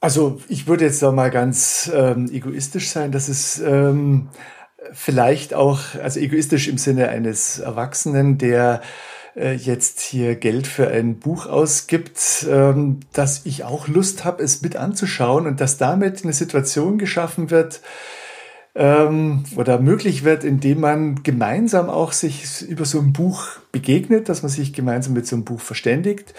Also 0.00 0.38
ich 0.48 0.66
würde 0.66 0.84
jetzt 0.84 1.02
da 1.02 1.12
mal 1.12 1.30
ganz 1.30 1.90
ähm, 1.94 2.28
egoistisch 2.30 2.90
sein, 2.90 3.10
dass 3.10 3.28
es 3.28 3.58
ähm, 3.60 4.28
vielleicht 4.92 5.54
auch, 5.54 5.80
also 6.02 6.20
egoistisch 6.20 6.68
im 6.68 6.78
Sinne 6.78 7.08
eines 7.08 7.58
Erwachsenen, 7.58 8.38
der 8.38 8.80
äh, 9.36 9.54
jetzt 9.54 10.00
hier 10.00 10.36
Geld 10.36 10.66
für 10.66 10.88
ein 10.88 11.18
Buch 11.18 11.46
ausgibt, 11.46 12.46
ähm, 12.50 13.00
dass 13.12 13.46
ich 13.46 13.64
auch 13.64 13.88
Lust 13.88 14.24
habe, 14.24 14.42
es 14.42 14.62
mit 14.62 14.76
anzuschauen 14.76 15.46
und 15.46 15.60
dass 15.60 15.78
damit 15.78 16.22
eine 16.22 16.32
Situation 16.32 16.98
geschaffen 16.98 17.50
wird, 17.50 17.80
ähm, 18.74 19.44
oder 19.56 19.78
möglich 19.78 20.24
wird, 20.24 20.44
indem 20.44 20.80
man 20.80 21.22
gemeinsam 21.22 21.88
auch 21.88 22.12
sich 22.12 22.62
über 22.62 22.84
so 22.84 22.98
ein 22.98 23.12
Buch 23.12 23.46
begegnet, 23.72 24.28
dass 24.28 24.42
man 24.42 24.50
sich 24.50 24.72
gemeinsam 24.72 25.14
mit 25.14 25.26
so 25.26 25.36
einem 25.36 25.44
Buch 25.44 25.60
verständigt. 25.60 26.34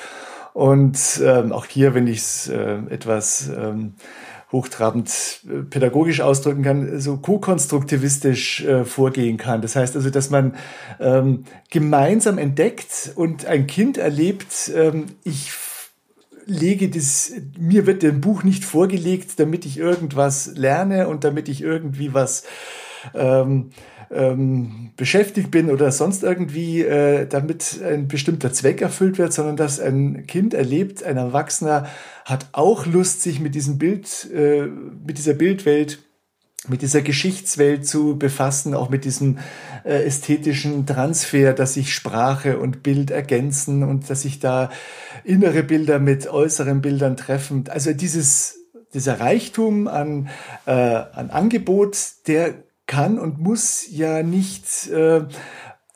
Und 0.53 0.97
ähm, 1.23 1.51
auch 1.51 1.65
hier, 1.65 1.93
wenn 1.93 2.07
ich 2.07 2.19
es 2.19 2.47
äh, 2.47 2.77
etwas 2.89 3.49
hochtrabend 4.55 5.11
äh, 5.47 5.63
pädagogisch 5.63 6.21
ausdrücken 6.21 6.63
kann, 6.63 6.99
so 6.99 7.17
ko-konstruktivistisch 7.17 8.63
äh, 8.63 8.85
vorgehen 8.85 9.37
kann. 9.37 9.61
Das 9.61 9.75
heißt 9.75 9.95
also, 9.95 10.09
dass 10.09 10.29
man 10.29 10.55
ähm, 10.99 11.43
gemeinsam 11.69 12.37
entdeckt 12.37 13.11
und 13.15 13.45
ein 13.45 13.67
Kind 13.67 13.97
erlebt, 13.97 14.71
ähm, 14.73 15.07
ich 15.23 15.51
lege 16.45 16.89
das, 16.89 17.33
mir 17.57 17.85
wird 17.85 18.03
ein 18.03 18.21
Buch 18.21 18.43
nicht 18.43 18.63
vorgelegt, 18.63 19.39
damit 19.39 19.65
ich 19.65 19.77
irgendwas 19.77 20.51
lerne 20.55 21.07
und 21.07 21.23
damit 21.23 21.49
ich 21.49 21.61
irgendwie 21.61 22.13
was 22.13 22.43
ähm, 23.13 23.71
ähm, 24.11 24.91
beschäftigt 24.97 25.51
bin 25.51 25.69
oder 25.69 25.91
sonst 25.91 26.23
irgendwie, 26.23 26.81
äh, 26.81 27.27
damit 27.27 27.81
ein 27.83 28.07
bestimmter 28.07 28.53
Zweck 28.53 28.81
erfüllt 28.81 29.17
wird, 29.17 29.33
sondern 29.33 29.57
dass 29.57 29.79
ein 29.79 30.25
Kind 30.27 30.53
erlebt, 30.53 31.03
ein 31.03 31.17
Erwachsener 31.17 31.87
hat 32.23 32.47
auch 32.53 32.85
Lust, 32.85 33.21
sich 33.21 33.39
mit 33.39 33.55
diesem 33.55 33.77
Bild, 33.77 34.29
äh, 34.33 34.67
mit 35.05 35.17
dieser 35.17 35.33
Bildwelt 35.33 35.99
mit 36.67 36.81
dieser 36.81 37.01
Geschichtswelt 37.01 37.87
zu 37.87 38.17
befassen, 38.17 38.73
auch 38.73 38.89
mit 38.89 39.05
diesem 39.05 39.37
äh, 39.83 40.03
ästhetischen 40.05 40.85
Transfer, 40.85 41.53
dass 41.53 41.75
sich 41.75 41.93
Sprache 41.93 42.59
und 42.59 42.83
Bild 42.83 43.11
ergänzen 43.11 43.83
und 43.83 44.09
dass 44.09 44.23
sich 44.23 44.39
da 44.39 44.71
innere 45.23 45.63
Bilder 45.63 45.99
mit 45.99 46.27
äußeren 46.27 46.81
Bildern 46.81 47.17
treffen. 47.17 47.65
Also 47.69 47.93
dieses, 47.93 48.57
dieser 48.93 49.19
Reichtum 49.19 49.87
an, 49.87 50.29
äh, 50.65 50.71
an 50.71 51.29
Angebot, 51.29 51.97
der 52.27 52.55
kann 52.87 53.19
und 53.19 53.39
muss 53.39 53.85
ja 53.89 54.23
nicht 54.23 54.87
äh, 54.89 55.21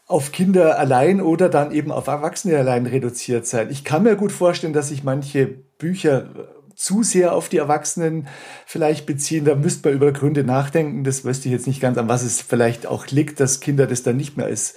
auf 0.08 0.32
Kinder 0.32 0.80
allein 0.80 1.22
oder 1.22 1.50
dann 1.50 1.72
eben 1.72 1.92
auf 1.92 2.08
Erwachsene 2.08 2.58
allein 2.58 2.88
reduziert 2.88 3.46
sein. 3.46 3.70
Ich 3.70 3.84
kann 3.84 4.04
mir 4.04 4.16
gut 4.16 4.32
vorstellen, 4.32 4.74
dass 4.74 4.90
sich 4.90 5.04
manche 5.04 5.46
Bücher 5.46 6.30
zu 6.76 7.04
sehr 7.04 7.34
auf 7.34 7.50
die 7.50 7.58
Erwachsenen 7.58 8.28
vielleicht 8.66 9.06
beziehen. 9.06 9.46
Da 9.46 9.54
müsste 9.54 9.90
man 9.90 9.98
über 9.98 10.12
Gründe 10.14 10.44
nachdenken. 10.44 11.04
Das 11.04 11.26
wüsste 11.26 11.50
ich 11.50 11.54
jetzt 11.54 11.68
nicht 11.68 11.82
ganz, 11.82 11.98
an 11.98 12.08
was 12.08 12.24
es 12.24 12.42
vielleicht 12.42 12.88
auch 12.88 13.08
liegt, 13.08 13.40
dass 13.40 13.60
Kinder 13.60 13.86
das 13.86 14.02
dann 14.02 14.18
nicht 14.18 14.38
mehr 14.38 14.46
als 14.46 14.76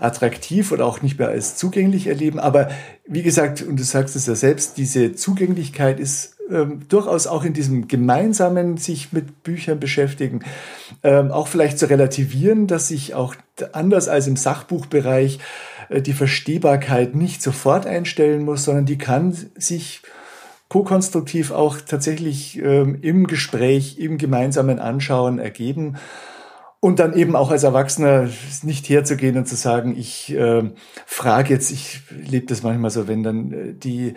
attraktiv 0.00 0.72
oder 0.72 0.86
auch 0.86 1.02
nicht 1.02 1.18
mehr 1.18 1.28
als 1.28 1.56
zugänglich 1.56 2.06
erleben. 2.06 2.38
Aber 2.38 2.70
wie 3.06 3.22
gesagt, 3.22 3.60
und 3.60 3.78
du 3.78 3.82
sagst 3.82 4.16
es 4.16 4.26
ja 4.26 4.34
selbst, 4.34 4.76
diese 4.78 5.14
Zugänglichkeit 5.14 6.00
ist 6.00 6.31
ähm, 6.50 6.80
durchaus 6.88 7.26
auch 7.26 7.44
in 7.44 7.52
diesem 7.52 7.88
gemeinsamen 7.88 8.76
sich 8.76 9.12
mit 9.12 9.42
Büchern 9.42 9.80
beschäftigen, 9.80 10.40
ähm, 11.02 11.30
auch 11.30 11.48
vielleicht 11.48 11.78
zu 11.78 11.88
relativieren, 11.88 12.66
dass 12.66 12.88
sich 12.88 13.14
auch 13.14 13.34
anders 13.72 14.08
als 14.08 14.26
im 14.26 14.36
Sachbuchbereich 14.36 15.38
äh, 15.88 16.02
die 16.02 16.12
Verstehbarkeit 16.12 17.14
nicht 17.14 17.42
sofort 17.42 17.86
einstellen 17.86 18.44
muss, 18.44 18.64
sondern 18.64 18.86
die 18.86 18.98
kann 18.98 19.36
sich 19.54 20.02
ko-konstruktiv 20.68 21.50
auch 21.50 21.78
tatsächlich 21.80 22.58
ähm, 22.58 22.98
im 23.02 23.26
Gespräch, 23.26 23.98
im 23.98 24.16
gemeinsamen 24.16 24.78
Anschauen 24.78 25.38
ergeben. 25.38 25.96
Und 26.84 26.98
dann 26.98 27.14
eben 27.14 27.36
auch 27.36 27.52
als 27.52 27.62
Erwachsener 27.62 28.28
nicht 28.64 28.88
herzugehen 28.88 29.36
und 29.36 29.46
zu 29.46 29.54
sagen, 29.54 29.96
ich 29.96 30.34
äh, 30.34 30.68
frage 31.06 31.54
jetzt, 31.54 31.70
ich 31.70 32.00
lebe 32.10 32.46
das 32.46 32.64
manchmal 32.64 32.90
so, 32.90 33.06
wenn 33.06 33.22
dann 33.22 33.52
äh, 33.52 33.72
die 33.72 34.14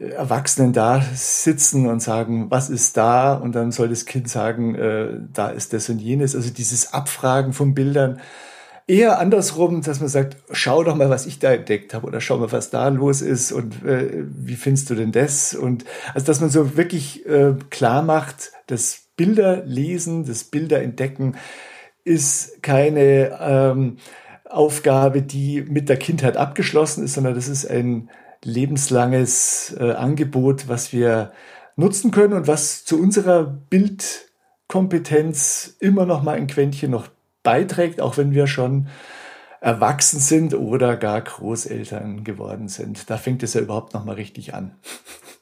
Erwachsenen 0.00 0.72
da 0.72 1.00
sitzen 1.14 1.86
und 1.86 2.02
sagen, 2.02 2.50
was 2.50 2.70
ist 2.70 2.96
da? 2.96 3.34
Und 3.34 3.54
dann 3.54 3.70
soll 3.70 3.88
das 3.88 4.04
Kind 4.04 4.28
sagen, 4.28 4.74
äh, 4.74 5.10
da 5.32 5.50
ist 5.50 5.72
das 5.72 5.88
und 5.90 6.00
jenes. 6.00 6.34
Also 6.34 6.50
dieses 6.50 6.92
Abfragen 6.92 7.52
von 7.52 7.72
Bildern, 7.72 8.20
eher 8.88 9.20
andersrum, 9.20 9.82
dass 9.82 10.00
man 10.00 10.08
sagt, 10.08 10.38
schau 10.50 10.82
doch 10.82 10.96
mal, 10.96 11.10
was 11.10 11.24
ich 11.24 11.38
da 11.38 11.52
entdeckt 11.52 11.94
habe 11.94 12.08
oder 12.08 12.20
schau 12.20 12.38
mal, 12.38 12.50
was 12.50 12.70
da 12.70 12.88
los 12.88 13.20
ist 13.20 13.52
und 13.52 13.84
äh, 13.84 14.24
wie 14.26 14.56
findest 14.56 14.90
du 14.90 14.96
denn 14.96 15.12
das? 15.12 15.54
Und 15.54 15.84
also, 16.14 16.26
dass 16.26 16.40
man 16.40 16.50
so 16.50 16.76
wirklich 16.76 17.24
äh, 17.26 17.54
klar 17.70 18.02
macht, 18.02 18.50
das 18.66 19.02
Bilder 19.16 19.62
lesen, 19.64 20.26
das 20.26 20.42
Bilder 20.42 20.82
entdecken 20.82 21.36
ist 22.08 22.62
keine 22.62 23.38
ähm, 23.40 23.96
Aufgabe, 24.48 25.22
die 25.22 25.62
mit 25.62 25.88
der 25.88 25.96
Kindheit 25.98 26.36
abgeschlossen 26.36 27.04
ist, 27.04 27.14
sondern 27.14 27.34
das 27.34 27.48
ist 27.48 27.64
ein 27.70 28.10
lebenslanges 28.42 29.76
äh, 29.78 29.92
Angebot, 29.92 30.66
was 30.68 30.92
wir 30.92 31.30
nutzen 31.76 32.10
können 32.10 32.32
und 32.32 32.48
was 32.48 32.84
zu 32.84 33.00
unserer 33.00 33.44
Bildkompetenz 33.44 35.76
immer 35.80 36.06
noch 36.06 36.22
mal 36.22 36.36
ein 36.36 36.46
Quäntchen 36.46 36.90
noch 36.90 37.08
beiträgt, 37.42 38.00
auch 38.00 38.16
wenn 38.16 38.32
wir 38.32 38.46
schon 38.46 38.88
erwachsen 39.60 40.20
sind 40.20 40.54
oder 40.54 40.96
gar 40.96 41.20
Großeltern 41.20 42.22
geworden 42.24 42.68
sind. 42.68 43.10
Da 43.10 43.16
fängt 43.16 43.42
es 43.42 43.54
ja 43.54 43.60
überhaupt 43.60 43.92
noch 43.92 44.04
mal 44.04 44.14
richtig 44.14 44.54
an. 44.54 44.76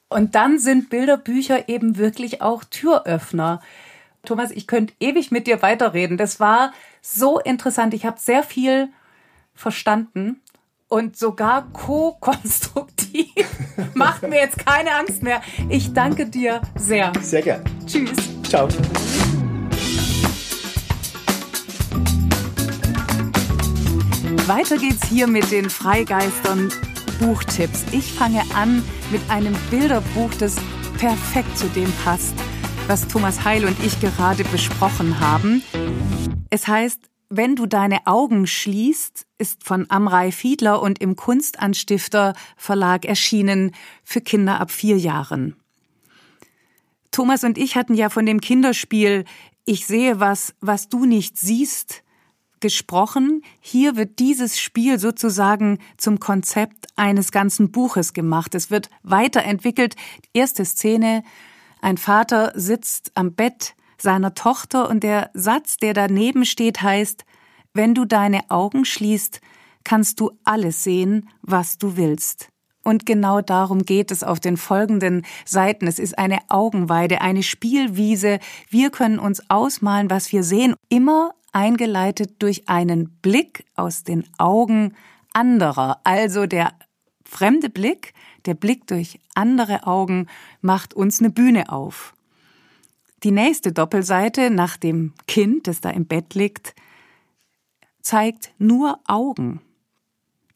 Und 0.08 0.34
dann 0.34 0.58
sind 0.58 0.88
Bilderbücher 0.88 1.68
eben 1.68 1.98
wirklich 1.98 2.40
auch 2.40 2.64
Türöffner. 2.64 3.60
Thomas, 4.26 4.50
ich 4.50 4.66
könnte 4.66 4.94
ewig 5.00 5.30
mit 5.30 5.46
dir 5.46 5.62
weiterreden. 5.62 6.16
Das 6.16 6.40
war 6.40 6.72
so 7.00 7.38
interessant. 7.38 7.94
Ich 7.94 8.04
habe 8.04 8.18
sehr 8.20 8.42
viel 8.42 8.88
verstanden 9.54 10.40
und 10.88 11.16
sogar 11.16 11.68
co-konstruktiv. 11.72 13.32
Macht 13.94 14.22
mir 14.22 14.40
jetzt 14.40 14.64
keine 14.64 14.94
Angst 14.94 15.22
mehr. 15.22 15.40
Ich 15.68 15.92
danke 15.92 16.26
dir 16.26 16.60
sehr. 16.76 17.12
Sehr 17.20 17.42
gern. 17.42 17.64
Tschüss. 17.86 18.16
Ciao. 18.48 18.68
Weiter 24.46 24.76
geht's 24.76 25.08
hier 25.08 25.26
mit 25.26 25.50
den 25.50 25.68
Freigeistern 25.68 26.72
Buchtipps. 27.18 27.84
Ich 27.90 28.12
fange 28.12 28.42
an 28.54 28.84
mit 29.10 29.20
einem 29.28 29.56
Bilderbuch, 29.70 30.30
das 30.38 30.54
perfekt 30.98 31.58
zu 31.58 31.66
dem 31.68 31.92
passt, 32.04 32.34
was 32.88 33.08
Thomas 33.08 33.44
Heil 33.44 33.64
und 33.64 33.82
ich 33.82 33.98
gerade 34.00 34.44
besprochen 34.44 35.18
haben. 35.18 35.62
Es 36.50 36.68
heißt, 36.68 37.10
wenn 37.28 37.56
du 37.56 37.66
deine 37.66 38.06
Augen 38.06 38.46
schließt, 38.46 39.26
ist 39.38 39.64
von 39.64 39.86
Amrei 39.90 40.30
Fiedler 40.30 40.80
und 40.80 41.00
im 41.00 41.16
Kunstanstifter 41.16 42.34
Verlag 42.56 43.04
erschienen 43.04 43.72
für 44.04 44.20
Kinder 44.20 44.60
ab 44.60 44.70
vier 44.70 44.98
Jahren. 44.98 45.56
Thomas 47.10 47.42
und 47.42 47.58
ich 47.58 47.74
hatten 47.74 47.94
ja 47.94 48.08
von 48.08 48.24
dem 48.24 48.40
Kinderspiel 48.40 49.24
Ich 49.64 49.86
sehe 49.86 50.20
was, 50.20 50.54
was 50.60 50.88
du 50.88 51.06
nicht 51.06 51.38
siehst 51.38 52.04
gesprochen. 52.60 53.42
Hier 53.60 53.96
wird 53.96 54.20
dieses 54.20 54.60
Spiel 54.60 54.98
sozusagen 55.00 55.78
zum 55.96 56.20
Konzept 56.20 56.86
eines 56.94 57.32
ganzen 57.32 57.72
Buches 57.72 58.12
gemacht. 58.12 58.54
Es 58.54 58.70
wird 58.70 58.90
weiterentwickelt. 59.02 59.96
Erste 60.32 60.64
Szene. 60.64 61.24
Ein 61.86 61.98
Vater 61.98 62.50
sitzt 62.56 63.12
am 63.14 63.34
Bett 63.34 63.76
seiner 63.96 64.34
Tochter 64.34 64.90
und 64.90 65.04
der 65.04 65.30
Satz, 65.34 65.76
der 65.76 65.94
daneben 65.94 66.44
steht, 66.44 66.82
heißt, 66.82 67.24
wenn 67.74 67.94
du 67.94 68.04
deine 68.04 68.50
Augen 68.50 68.84
schließt, 68.84 69.40
kannst 69.84 70.18
du 70.18 70.32
alles 70.42 70.82
sehen, 70.82 71.28
was 71.42 71.78
du 71.78 71.96
willst. 71.96 72.48
Und 72.82 73.06
genau 73.06 73.40
darum 73.40 73.84
geht 73.84 74.10
es 74.10 74.24
auf 74.24 74.40
den 74.40 74.56
folgenden 74.56 75.24
Seiten. 75.44 75.86
Es 75.86 76.00
ist 76.00 76.18
eine 76.18 76.40
Augenweide, 76.48 77.20
eine 77.20 77.44
Spielwiese. 77.44 78.40
Wir 78.68 78.90
können 78.90 79.20
uns 79.20 79.48
ausmalen, 79.48 80.10
was 80.10 80.32
wir 80.32 80.42
sehen, 80.42 80.74
immer 80.88 81.34
eingeleitet 81.52 82.42
durch 82.42 82.68
einen 82.68 83.10
Blick 83.22 83.64
aus 83.76 84.02
den 84.02 84.24
Augen 84.38 84.96
anderer. 85.32 86.00
Also 86.02 86.46
der 86.46 86.72
fremde 87.24 87.68
Blick, 87.68 88.12
der 88.46 88.54
Blick 88.54 88.86
durch 88.86 89.20
andere 89.34 89.86
Augen 89.86 90.28
macht 90.66 90.92
uns 90.92 91.20
eine 91.20 91.30
Bühne 91.30 91.72
auf. 91.72 92.14
Die 93.22 93.30
nächste 93.30 93.72
Doppelseite 93.72 94.50
nach 94.50 94.76
dem 94.76 95.14
Kind, 95.26 95.66
das 95.66 95.80
da 95.80 95.88
im 95.88 96.06
Bett 96.06 96.34
liegt, 96.34 96.74
zeigt 98.02 98.52
nur 98.58 99.00
Augen. 99.06 99.62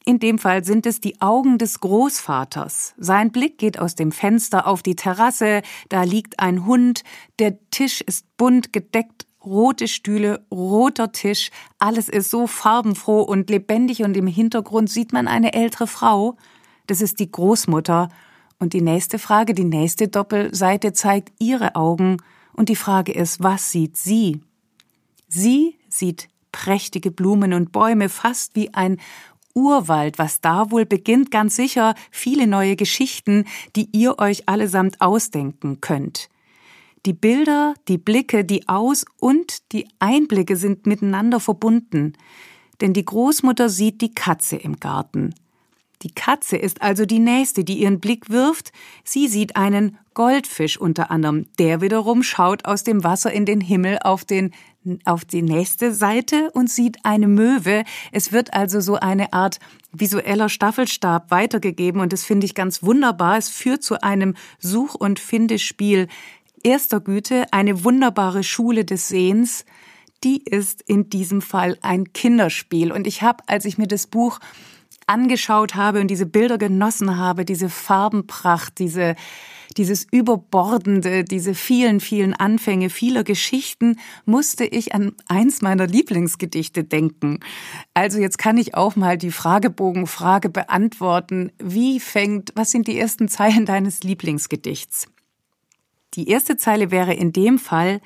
In 0.05 0.19
dem 0.19 0.39
Fall 0.39 0.65
sind 0.65 0.87
es 0.87 1.01
die 1.01 1.21
Augen 1.21 1.59
des 1.59 1.81
Großvaters. 1.81 2.95
Sein 2.99 3.33
Blick 3.33 3.59
geht 3.59 3.79
aus 3.79 3.95
dem 3.95 4.13
Fenster 4.13 4.67
auf 4.67 4.83
die 4.83 4.97
Terrasse, 4.97 5.63
da 5.89 6.03
liegt 6.03 6.41
ein 6.41 6.67
Hund, 6.67 7.03
der 7.39 7.59
Tisch 7.71 8.01
ist 8.01 8.27
bunt 8.37 8.73
gedeckt 8.73 9.27
rote 9.45 9.89
Stühle, 9.89 10.45
roter 10.51 11.13
Tisch, 11.13 11.51
alles 11.79 12.09
ist 12.09 12.31
so 12.31 12.47
farbenfroh 12.47 13.23
und 13.23 13.49
lebendig 13.49 14.03
und 14.03 14.17
im 14.17 14.27
Hintergrund 14.27 14.91
sieht 14.91 15.13
man 15.13 15.29
eine 15.29 15.55
ältere 15.55 15.87
Frau. 15.87 16.37
Das 16.87 17.01
ist 17.01 17.21
die 17.21 17.31
Großmutter. 17.31 18.11
Und 18.61 18.75
die 18.75 18.83
nächste 18.83 19.19
Frage, 19.19 19.55
die 19.55 19.65
nächste 19.65 20.09
Doppelseite 20.09 20.93
zeigt 20.93 21.33
ihre 21.39 21.75
Augen 21.75 22.19
und 22.53 22.69
die 22.69 22.77
Frage 22.77 23.11
ist, 23.11 23.43
was 23.43 23.73
sieht 23.73 23.97
sie? 23.97 24.43
Sie 25.29 25.77
sieht 25.89 26.29
prächtige 26.53 27.11
Blumen 27.11 27.55
und 27.55 27.73
Bäume, 27.73 28.11
fast 28.11 28.55
wie 28.57 28.75
ein 28.75 28.99
Urwald, 29.55 30.19
was 30.19 30.43
da 30.43 30.71
wohl 30.71 30.85
beginnt, 30.85 31.31
ganz 31.31 31.57
sicher 31.57 31.95
viele 32.11 32.47
neue 32.47 32.77
Geschichten, 32.77 33.47
die 33.77 33.89
ihr 33.93 34.19
euch 34.19 34.49
allesamt 34.49 35.01
ausdenken 35.01 35.81
könnt. 35.81 36.29
Die 37.07 37.15
Bilder, 37.15 37.75
die 37.89 37.99
Blicke, 37.99 38.45
die 38.45 38.69
Aus- 38.69 39.07
und 39.19 39.73
die 39.73 39.89
Einblicke 40.01 40.57
sind 40.57 40.87
miteinander 40.87 41.41
verbunden, 41.41 42.13
denn 42.83 42.93
die 42.93 43.05
Großmutter 43.07 43.71
sieht 43.71 44.03
die 44.03 44.15
Katze 44.15 44.57
im 44.57 44.79
Garten. 44.81 45.35
Die 46.03 46.15
Katze 46.15 46.57
ist 46.57 46.81
also 46.81 47.05
die 47.05 47.19
nächste, 47.19 47.63
die 47.63 47.79
ihren 47.79 48.01
Blick 48.01 48.31
wirft. 48.31 48.73
Sie 49.05 49.29
sieht 49.29 49.57
einen 49.57 49.99
Goldfisch 50.15 50.79
unter 50.79 51.11
anderem. 51.11 51.47
Der 51.59 51.81
wiederum 51.81 52.23
schaut 52.23 52.65
aus 52.65 52.85
dem 52.85 53.05
Wasser 53.05 53.33
in 53.33 53.45
den 53.45 53.61
Himmel 53.61 53.99
auf 54.03 54.25
den 54.25 54.53
auf 55.05 55.27
die 55.27 55.43
nächste 55.43 55.93
Seite 55.93 56.51
und 56.53 56.71
sieht 56.71 57.05
eine 57.05 57.29
Möwe. 57.29 57.85
Es 58.13 58.33
wird 58.33 58.55
also 58.55 58.81
so 58.81 58.95
eine 58.95 59.35
Art 59.35 59.59
visueller 59.93 60.49
Staffelstab 60.49 61.31
weitergegeben 61.31 62.01
und 62.01 62.15
das 62.15 62.25
finde 62.25 62.47
ich 62.47 62.55
ganz 62.55 62.83
wunderbar. 62.83 63.37
Es 63.37 63.51
führt 63.51 63.83
zu 63.83 64.03
einem 64.03 64.35
Such- 64.59 64.95
und 64.95 65.21
Findespiel 65.21 66.09
erster 66.63 67.01
Güte, 67.01 67.45
eine 67.51 67.85
wunderbare 67.85 68.43
Schule 68.43 68.87
des 68.87 69.09
Sehens. 69.09 69.67
Die 70.25 70.43
ist 70.43 70.83
in 70.83 71.11
diesem 71.11 71.43
Fall 71.43 71.79
ein 71.83 72.13
Kinderspiel 72.13 72.91
und 72.91 73.07
ich 73.07 73.21
habe, 73.21 73.43
als 73.47 73.67
ich 73.67 73.77
mir 73.77 73.87
das 73.87 74.07
Buch 74.07 74.41
angeschaut 75.11 75.75
habe 75.75 76.01
und 76.01 76.09
diese 76.09 76.27
Bilder 76.27 76.57
genossen 76.57 77.19
habe, 77.19 77.45
diese 77.45 77.69
Farbenpracht, 77.69 78.79
diese, 78.79 79.17
dieses 79.77 80.07
Überbordende, 80.11 81.25
diese 81.25 81.55
vielen, 81.55 81.99
vielen 81.99 82.33
Anfänge 82.33 82.91
vieler 82.91 83.25
Geschichten, 83.25 83.97
musste 84.25 84.65
ich 84.65 84.95
an 84.95 85.13
eins 85.27 85.63
meiner 85.63 85.87
Lieblingsgedichte 85.87 86.85
denken. 86.85 87.41
Also 87.93 88.21
jetzt 88.21 88.39
kann 88.39 88.57
ich 88.57 88.75
auch 88.77 88.95
mal 88.95 89.19
die 89.19 89.33
Fragebogenfrage 89.33 90.49
beantworten. 90.49 91.51
Wie 91.59 91.99
fängt, 91.99 92.53
was 92.55 92.71
sind 92.71 92.87
die 92.87 92.99
ersten 92.99 93.29
Zeilen 93.29 93.67
deines 93.67 94.05
Lieblingsgedichts? 94.05 95.09
Die 96.15 96.29
erste 96.29 96.57
Zeile 96.57 96.91
wäre 96.91 97.15
in 97.15 97.33
dem 97.33 97.59
Fall 97.59 98.01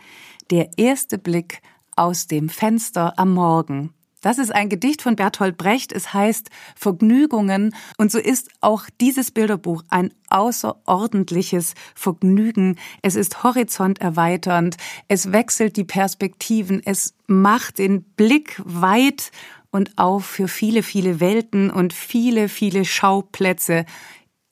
der 0.50 0.70
erste 0.78 1.18
Blick 1.18 1.60
aus 1.96 2.26
dem 2.26 2.48
Fenster 2.48 3.18
am 3.18 3.32
Morgen. 3.32 3.92
Das 4.24 4.38
ist 4.38 4.54
ein 4.54 4.70
Gedicht 4.70 5.02
von 5.02 5.16
Bertolt 5.16 5.58
Brecht. 5.58 5.92
Es 5.92 6.14
heißt 6.14 6.48
Vergnügungen. 6.76 7.74
Und 7.98 8.10
so 8.10 8.18
ist 8.18 8.48
auch 8.62 8.86
dieses 8.98 9.30
Bilderbuch 9.30 9.82
ein 9.90 10.14
außerordentliches 10.30 11.74
Vergnügen. 11.94 12.78
Es 13.02 13.16
ist 13.16 13.44
horizonterweiternd. 13.44 14.78
Es 15.08 15.32
wechselt 15.32 15.76
die 15.76 15.84
Perspektiven. 15.84 16.80
Es 16.82 17.12
macht 17.26 17.76
den 17.76 18.02
Blick 18.02 18.62
weit 18.64 19.30
und 19.70 19.98
auf 19.98 20.24
für 20.24 20.48
viele, 20.48 20.82
viele 20.82 21.20
Welten 21.20 21.68
und 21.68 21.92
viele, 21.92 22.48
viele 22.48 22.86
Schauplätze. 22.86 23.84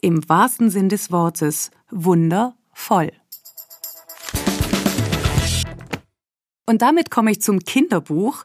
Im 0.02 0.28
wahrsten 0.28 0.68
Sinn 0.68 0.90
des 0.90 1.10
Wortes 1.10 1.70
wundervoll. 1.90 3.10
Und 6.66 6.82
damit 6.82 7.10
komme 7.10 7.30
ich 7.30 7.40
zum 7.40 7.60
Kinderbuch. 7.60 8.44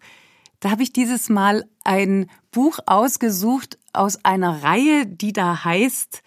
Da 0.60 0.72
habe 0.72 0.84
ich 0.84 0.92
dieses 0.92 1.30
Mal 1.30 1.66
ein 1.84 2.30
Buch 2.52 2.80
ausgesucht 2.86 3.78
aus 3.94 4.24
einer 4.26 4.64
Reihe, 4.64 5.06
die 5.06 5.34
da 5.34 5.64
heißt 5.64 6.24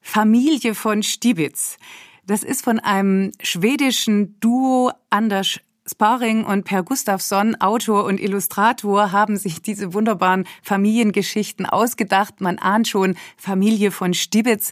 Familie 0.00 0.74
von 0.74 1.02
Stibitz. 1.02 1.76
Das 2.24 2.42
ist 2.42 2.64
von 2.64 2.78
einem 2.78 3.32
schwedischen 3.42 4.38
Duo 4.40 4.92
Anders 5.10 5.60
Sparring 5.90 6.44
und 6.44 6.64
Per 6.64 6.82
Gustafsson, 6.82 7.56
Autor 7.56 8.04
und 8.04 8.20
Illustrator, 8.20 9.12
haben 9.12 9.36
sich 9.36 9.60
diese 9.60 9.92
wunderbaren 9.92 10.46
Familiengeschichten 10.62 11.66
ausgedacht. 11.66 12.40
Man 12.40 12.58
ahnt 12.58 12.88
schon 12.88 13.16
Familie 13.36 13.90
von 13.90 14.14
Stibitz. 14.14 14.70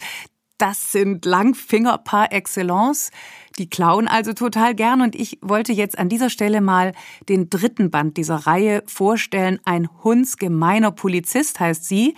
Das 0.59 0.93
sind 0.93 1.24
Langfinger 1.24 1.99
par 1.99 2.32
excellence. 2.32 3.11
Die 3.59 3.69
klauen 3.69 4.07
also 4.07 4.33
total 4.33 4.75
gern 4.75 5.01
und 5.01 5.17
ich 5.17 5.39
wollte 5.43 5.73
jetzt 5.73 5.99
an 5.99 6.09
dieser 6.09 6.31
Stelle 6.31 6.61
mal 6.61 6.93
den 7.29 7.51
dritten 7.51 7.91
Band 7.91 8.17
dieser 8.17 8.37
Reihe 8.47 8.85
vorstellen. 8.87 9.59
Ein 9.65 9.89
hundsgemeiner 10.05 10.93
Polizist 10.93 11.59
heißt 11.59 11.85
sie, 11.85 12.15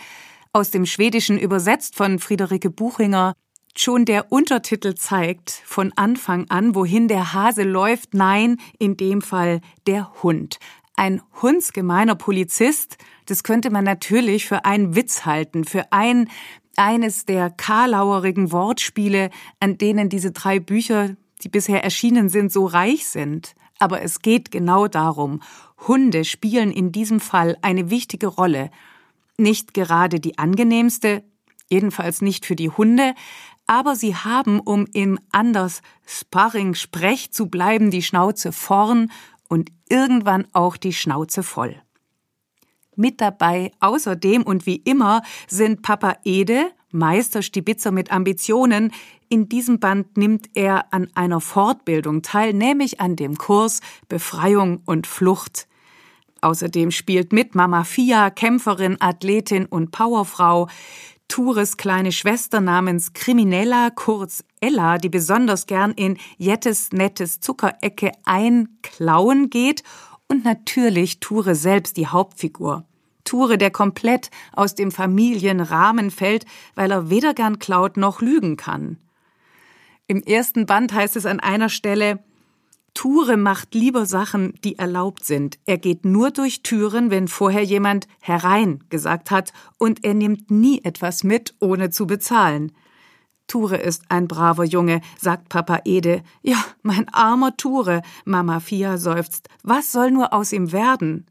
aus 0.53 0.70
dem 0.70 0.84
Schwedischen 0.84 1.38
übersetzt 1.38 1.97
von 1.97 2.18
Friederike 2.18 2.70
Buchinger. 2.70 3.34
Schon 3.76 4.05
der 4.05 4.32
Untertitel 4.32 4.95
zeigt 4.95 5.51
von 5.64 5.93
Anfang 5.97 6.51
an, 6.51 6.74
wohin 6.74 7.09
der 7.09 7.32
Hase 7.32 7.62
läuft. 7.62 8.14
Nein, 8.14 8.59
in 8.78 8.97
dem 8.97 9.22
Fall 9.22 9.61
der 9.86 10.12
Hund. 10.22 10.59
Ein 10.97 11.22
hundsgemeiner 11.41 12.16
Polizist, 12.16 12.99
das 13.24 13.45
könnte 13.45 13.70
man 13.70 13.84
natürlich 13.84 14.45
für 14.45 14.66
einen 14.66 14.95
Witz 14.97 15.24
halten, 15.24 15.64
für 15.64 15.93
ein 15.93 16.28
eines 16.76 17.24
der 17.24 17.51
karlauerigen 17.51 18.53
Wortspiele, 18.53 19.30
an 19.61 19.78
denen 19.78 20.09
diese 20.09 20.32
drei 20.32 20.61
Bücher 20.61 21.16
die 21.43 21.49
bisher 21.49 21.82
erschienen 21.82 22.28
sind, 22.28 22.53
so 22.53 22.66
reich 22.66 23.07
sind. 23.07 23.55
Aber 23.78 24.03
es 24.03 24.20
geht 24.20 24.51
genau 24.51 24.88
darum. 24.88 25.41
Hunde 25.86 26.24
spielen 26.24 26.70
in 26.70 26.93
diesem 26.93 27.20
Fall 27.20 27.57
eine 27.62 27.91
wichtige 27.91 28.26
Rolle. 28.26 28.70
Nicht 29.38 29.74
gerade 29.74 30.20
die 30.20 30.38
angenehmste, 30.38 31.24
jedenfalls 31.70 32.20
nicht 32.20 32.45
für 32.45 32.57
die 32.57 32.68
Hunde, 32.68 33.14
aber 33.66 33.95
sie 33.95 34.16
haben, 34.16 34.59
um 34.59 34.86
im 34.93 35.18
anders 35.30 35.80
Sparring-Sprech 36.05 37.32
zu 37.32 37.47
bleiben, 37.47 37.91
die 37.91 38.03
Schnauze 38.03 38.53
vorn 38.53 39.12
und 39.49 39.70
irgendwann 39.88 40.47
auch 40.53 40.76
die 40.76 40.93
Schnauze 40.93 41.43
voll. 41.43 41.80
Mit 42.97 43.20
dabei 43.20 43.70
außerdem 43.80 44.43
und 44.43 44.66
wie 44.66 44.76
immer 44.76 45.22
sind 45.49 45.82
Papa 45.82 46.16
Ede, 46.24 46.72
Meisterstibitzer 46.93 47.91
mit 47.91 48.11
Ambitionen. 48.12 48.93
In 49.28 49.49
diesem 49.49 49.78
Band 49.78 50.16
nimmt 50.16 50.51
er 50.55 50.93
an 50.93 51.09
einer 51.14 51.41
Fortbildung 51.41 52.22
teil, 52.22 52.53
nämlich 52.53 53.01
an 53.01 53.16
dem 53.16 53.36
Kurs 53.38 53.80
Befreiung 54.09 54.82
und 54.84 55.07
Flucht. 55.07 55.68
Außerdem 56.41 56.91
spielt 56.91 57.32
mit 57.32 57.55
Mama 57.55 57.84
Fia, 57.84 58.30
Kämpferin, 58.30 58.97
Athletin 59.01 59.66
und 59.66 59.91
Powerfrau, 59.91 60.68
Tures 61.28 61.76
kleine 61.76 62.11
Schwester 62.11 62.61
namens 62.61 63.12
Kriminella, 63.12 63.91
kurz 63.91 64.43
Ella, 64.61 64.99
die 64.99 65.09
besonders 65.09 65.66
gern 65.66 65.93
in 65.93 66.18
Jettes 66.38 66.91
nettes 66.91 67.38
Zuckerecke 67.38 68.11
einklauen 68.24 69.49
geht 69.49 69.84
und 70.26 70.45
natürlich 70.45 71.20
Ture 71.20 71.55
selbst 71.55 71.97
die 71.97 72.09
Hauptfigur. 72.09 72.84
Ture, 73.30 73.58
der 73.58 73.70
komplett 73.70 74.28
aus 74.52 74.74
dem 74.74 74.90
Familienrahmen 74.90 76.10
fällt, 76.10 76.46
weil 76.74 76.90
er 76.90 77.10
weder 77.10 77.32
gern 77.32 77.60
klaut 77.60 77.96
noch 77.96 78.20
lügen 78.20 78.56
kann. 78.56 78.96
Im 80.08 80.20
ersten 80.24 80.66
Band 80.66 80.92
heißt 80.92 81.14
es 81.14 81.26
an 81.26 81.38
einer 81.38 81.68
Stelle, 81.68 82.18
Ture 82.92 83.36
macht 83.36 83.72
lieber 83.72 84.04
Sachen, 84.04 84.54
die 84.64 84.80
erlaubt 84.80 85.24
sind. 85.24 85.60
Er 85.64 85.78
geht 85.78 86.04
nur 86.04 86.32
durch 86.32 86.64
Türen, 86.64 87.12
wenn 87.12 87.28
vorher 87.28 87.62
jemand 87.62 88.08
herein 88.20 88.82
gesagt 88.88 89.30
hat, 89.30 89.52
und 89.78 90.04
er 90.04 90.14
nimmt 90.14 90.50
nie 90.50 90.82
etwas 90.82 91.22
mit, 91.22 91.54
ohne 91.60 91.90
zu 91.90 92.08
bezahlen. 92.08 92.72
Ture 93.46 93.76
ist 93.76 94.06
ein 94.08 94.26
braver 94.26 94.64
Junge, 94.64 95.02
sagt 95.20 95.48
Papa 95.50 95.82
Ede. 95.84 96.24
Ja, 96.42 96.58
mein 96.82 97.08
armer 97.10 97.56
Ture, 97.56 98.02
Mama 98.24 98.58
Fia 98.58 98.98
seufzt. 98.98 99.48
Was 99.62 99.92
soll 99.92 100.10
nur 100.10 100.32
aus 100.32 100.52
ihm 100.52 100.72
werden? 100.72 101.26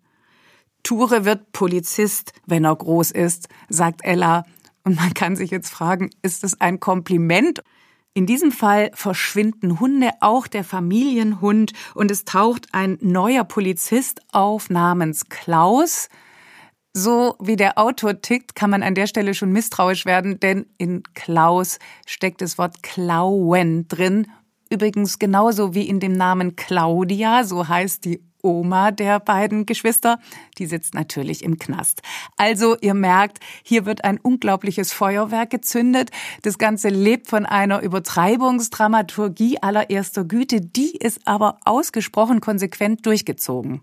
Ture 0.84 1.26
wird 1.26 1.52
Polizist, 1.52 2.34
wenn 2.46 2.66
er 2.66 2.76
groß 2.76 3.12
ist, 3.12 3.48
sagt 3.70 4.04
Ella. 4.04 4.46
Und 4.84 4.96
man 4.96 5.14
kann 5.14 5.36
sich 5.36 5.52
jetzt 5.52 5.70
fragen, 5.70 6.10
ist 6.22 6.44
es 6.44 6.60
ein 6.60 6.80
Kompliment? 6.80 7.62
In 8.14 8.26
diesem 8.26 8.52
Fall 8.52 8.92
verschwinden 8.94 9.80
Hunde, 9.80 10.10
auch 10.20 10.48
der 10.48 10.64
Familienhund, 10.64 11.74
und 11.94 12.10
es 12.12 12.26
taucht 12.26 12.68
ein 12.74 12.98
neuer 13.02 13.44
Polizist 13.44 14.22
auf 14.32 14.70
namens 14.70 15.30
Klaus. 15.30 16.10
So 16.92 17.36
wie 17.40 17.56
der 17.56 17.78
Autor 17.78 18.22
tickt, 18.22 18.56
kann 18.56 18.72
man 18.72 18.82
an 18.82 18.96
der 18.96 19.06
Stelle 19.06 19.36
schon 19.36 19.52
misstrauisch 19.52 20.06
werden, 20.06 20.40
denn 20.40 20.66
in 20.78 21.04
Klaus 21.14 21.78
steckt 22.08 22.42
das 22.42 22.58
Wort 22.58 22.82
klauen 22.82 23.88
drin. 23.88 24.28
Übrigens 24.72 25.20
genauso 25.20 25.76
wie 25.76 25.88
in 25.88 26.00
dem 26.00 26.14
Namen 26.14 26.56
Claudia, 26.56 27.44
so 27.44 27.68
heißt 27.68 28.06
die 28.06 28.24
Oma 28.42 28.92
der 28.92 29.20
beiden 29.20 29.66
Geschwister, 29.66 30.20
die 30.58 30.66
sitzt 30.66 30.94
natürlich 30.94 31.44
im 31.44 31.60
Knast. 31.60 32.02
Also 32.38 32.78
ihr 32.82 32.94
merkt, 32.94 33.40
hier 33.64 33.86
wird 33.86 34.04
ein 34.04 34.20
unglaubliches 34.20 34.94
Feuerwerk 34.94 35.50
gezündet. 35.50 36.12
Das 36.42 36.58
Ganze 36.58 36.90
lebt 36.90 37.28
von 37.28 37.46
einer 37.46 37.82
Übertreibungsdramaturgie 37.82 39.62
allererster 39.62 40.24
Güte, 40.24 40.62
die 40.62 40.96
ist 40.96 41.28
aber 41.28 41.58
ausgesprochen 41.66 42.42
konsequent 42.42 43.06
durchgezogen. 43.06 43.82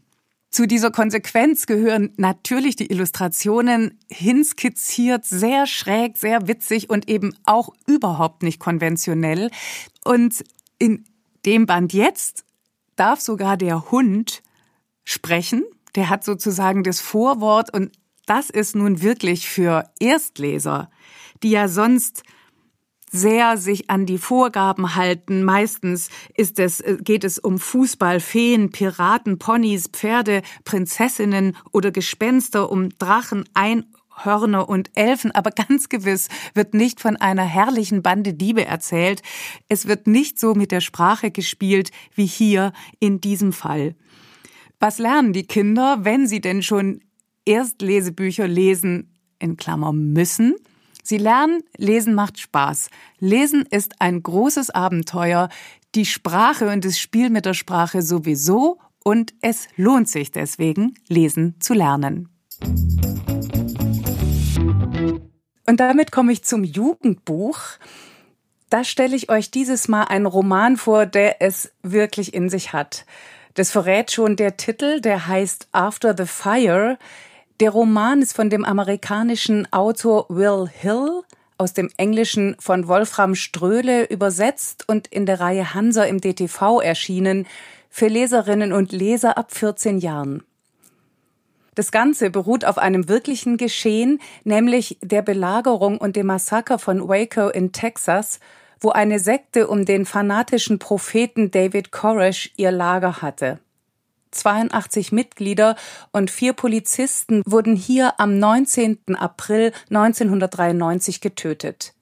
Zu 0.50 0.66
dieser 0.66 0.90
Konsequenz 0.90 1.66
gehören 1.66 2.14
natürlich 2.16 2.76
die 2.76 2.90
Illustrationen, 2.90 3.98
hinskizziert, 4.10 5.26
sehr 5.26 5.66
schräg, 5.66 6.16
sehr 6.16 6.48
witzig 6.48 6.88
und 6.88 7.10
eben 7.10 7.34
auch 7.44 7.70
überhaupt 7.86 8.42
nicht 8.42 8.58
konventionell. 8.58 9.50
Und 10.04 10.44
in 10.78 11.04
dem 11.44 11.66
Band 11.66 11.92
jetzt 11.92 12.44
darf 12.96 13.20
sogar 13.20 13.58
der 13.58 13.90
Hund 13.90 14.42
sprechen. 15.06 15.64
der 15.94 16.10
hat 16.10 16.24
sozusagen 16.24 16.82
das 16.82 17.00
Vorwort 17.00 17.72
und 17.72 17.90
das 18.26 18.50
ist 18.50 18.76
nun 18.76 19.00
wirklich 19.00 19.48
für 19.48 19.84
Erstleser, 19.98 20.90
die 21.42 21.50
ja 21.50 21.68
sonst 21.68 22.22
sehr 23.10 23.56
sich 23.56 23.88
an 23.88 24.04
die 24.04 24.18
Vorgaben 24.18 24.94
halten. 24.94 25.42
Meistens 25.42 26.10
ist 26.34 26.58
es, 26.58 26.80
äh, 26.80 26.98
geht 27.00 27.24
es 27.24 27.38
um 27.38 27.58
Fußball, 27.58 28.20
Feen, 28.20 28.70
Piraten, 28.70 29.38
Ponys, 29.38 29.88
Pferde, 29.88 30.42
Prinzessinnen 30.64 31.56
oder 31.72 31.92
Gespenster, 31.92 32.70
um 32.70 32.90
Drachen, 32.98 33.48
Einhörner 33.54 34.68
und 34.68 34.90
Elfen, 34.96 35.30
aber 35.30 35.52
ganz 35.52 35.88
gewiss 35.88 36.28
wird 36.52 36.74
nicht 36.74 37.00
von 37.00 37.16
einer 37.16 37.44
herrlichen 37.44 38.02
Bande 38.02 38.34
Diebe 38.34 38.66
erzählt. 38.66 39.22
Es 39.68 39.86
wird 39.86 40.08
nicht 40.08 40.38
so 40.38 40.54
mit 40.54 40.72
der 40.72 40.80
Sprache 40.80 41.30
gespielt 41.30 41.92
wie 42.14 42.26
hier 42.26 42.72
in 42.98 43.20
diesem 43.20 43.52
Fall. 43.52 43.94
Was 44.78 44.98
lernen 44.98 45.32
die 45.32 45.46
Kinder, 45.46 46.04
wenn 46.04 46.26
sie 46.26 46.42
denn 46.42 46.62
schon 46.62 47.00
Erstlesebücher 47.46 48.46
lesen, 48.46 49.14
in 49.38 49.56
Klammer 49.56 49.92
müssen? 49.94 50.54
Sie 51.02 51.16
lernen, 51.16 51.62
Lesen 51.78 52.14
macht 52.14 52.38
Spaß. 52.38 52.90
Lesen 53.18 53.64
ist 53.70 54.02
ein 54.02 54.22
großes 54.22 54.70
Abenteuer, 54.70 55.48
die 55.94 56.04
Sprache 56.04 56.68
und 56.68 56.84
das 56.84 56.98
Spiel 56.98 57.30
mit 57.30 57.46
der 57.46 57.54
Sprache 57.54 58.02
sowieso 58.02 58.78
und 59.02 59.32
es 59.40 59.66
lohnt 59.76 60.10
sich 60.10 60.30
deswegen, 60.30 60.94
Lesen 61.08 61.54
zu 61.58 61.72
lernen. 61.72 62.28
Und 65.66 65.80
damit 65.80 66.12
komme 66.12 66.32
ich 66.32 66.44
zum 66.44 66.64
Jugendbuch. 66.64 67.60
Da 68.68 68.84
stelle 68.84 69.16
ich 69.16 69.30
euch 69.30 69.50
dieses 69.50 69.88
Mal 69.88 70.04
einen 70.04 70.26
Roman 70.26 70.76
vor, 70.76 71.06
der 71.06 71.40
es 71.40 71.72
wirklich 71.82 72.34
in 72.34 72.50
sich 72.50 72.74
hat. 72.74 73.06
Das 73.56 73.70
verrät 73.70 74.12
schon 74.12 74.36
der 74.36 74.58
Titel, 74.58 75.00
der 75.00 75.28
heißt 75.28 75.68
After 75.72 76.14
the 76.14 76.26
Fire. 76.26 76.98
Der 77.58 77.70
Roman 77.70 78.20
ist 78.20 78.36
von 78.36 78.50
dem 78.50 78.66
amerikanischen 78.66 79.66
Autor 79.72 80.26
Will 80.28 80.68
Hill 80.70 81.22
aus 81.56 81.72
dem 81.72 81.88
Englischen 81.96 82.56
von 82.58 82.86
Wolfram 82.86 83.34
Ströhle 83.34 84.04
übersetzt 84.04 84.84
und 84.86 85.06
in 85.06 85.24
der 85.24 85.40
Reihe 85.40 85.72
Hansa 85.72 86.04
im 86.04 86.20
DTV 86.20 86.82
erschienen 86.82 87.46
für 87.88 88.08
Leserinnen 88.08 88.74
und 88.74 88.92
Leser 88.92 89.38
ab 89.38 89.54
14 89.54 90.00
Jahren. 90.00 90.42
Das 91.74 91.90
Ganze 91.90 92.28
beruht 92.28 92.66
auf 92.66 92.76
einem 92.76 93.08
wirklichen 93.08 93.56
Geschehen, 93.56 94.20
nämlich 94.44 94.98
der 95.00 95.22
Belagerung 95.22 95.96
und 95.96 96.16
dem 96.16 96.26
Massaker 96.26 96.78
von 96.78 97.08
Waco 97.08 97.48
in 97.48 97.72
Texas, 97.72 98.38
wo 98.80 98.90
eine 98.90 99.18
Sekte 99.18 99.68
um 99.68 99.84
den 99.84 100.06
fanatischen 100.06 100.78
Propheten 100.78 101.50
David 101.50 101.92
Koresh 101.92 102.52
ihr 102.56 102.70
Lager 102.70 103.22
hatte. 103.22 103.58
82 104.32 105.12
Mitglieder 105.12 105.76
und 106.12 106.30
vier 106.30 106.52
Polizisten 106.52 107.42
wurden 107.46 107.74
hier 107.74 108.20
am 108.20 108.38
19. 108.38 109.16
April 109.16 109.72
1993 109.88 111.20
getötet. 111.20 111.94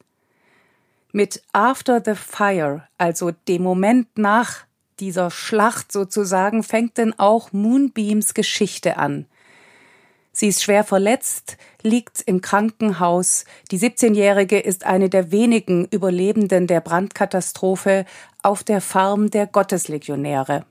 Mit 1.13 1.43
After 1.53 2.03
the 2.05 2.15
Fire, 2.15 2.89
also 2.99 3.31
dem 3.47 3.63
Moment 3.63 4.19
nach 4.19 4.65
dieser 4.99 5.31
Schlacht 5.31 5.93
sozusagen, 5.93 6.63
fängt 6.63 6.99
denn 6.99 7.17
auch 7.19 7.53
Moonbeams 7.53 8.35
Geschichte 8.35 8.97
an. 8.97 9.27
Sie 10.37 10.49
ist 10.49 10.65
schwer 10.65 10.83
verletzt, 10.83 11.57
liegt 11.83 12.21
im 12.23 12.41
Krankenhaus. 12.41 13.45
Die 13.71 13.79
17-Jährige 13.79 14.59
ist 14.59 14.85
eine 14.85 15.09
der 15.09 15.31
wenigen 15.31 15.87
Überlebenden 15.87 16.67
der 16.67 16.81
Brandkatastrophe 16.81 18.05
auf 18.43 18.65
der 18.65 18.81
Farm 18.81 19.31
der 19.31 19.47
Gotteslegionäre. 19.47 20.67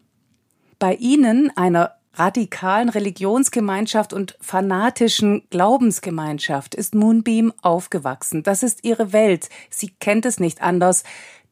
Bei 0.80 0.96
Ihnen, 0.96 1.50
einer 1.56 1.96
radikalen 2.16 2.90
Religionsgemeinschaft 2.90 4.12
und 4.12 4.38
fanatischen 4.42 5.44
Glaubensgemeinschaft, 5.50 6.76
ist 6.76 6.94
Moonbeam 6.94 7.54
aufgewachsen. 7.62 8.44
Das 8.44 8.64
ist 8.64 8.84
ihre 8.84 9.14
Welt. 9.14 9.48
Sie 9.70 9.94
kennt 10.02 10.26
es 10.26 10.42
nicht 10.42 10.62
anders. 10.62 11.04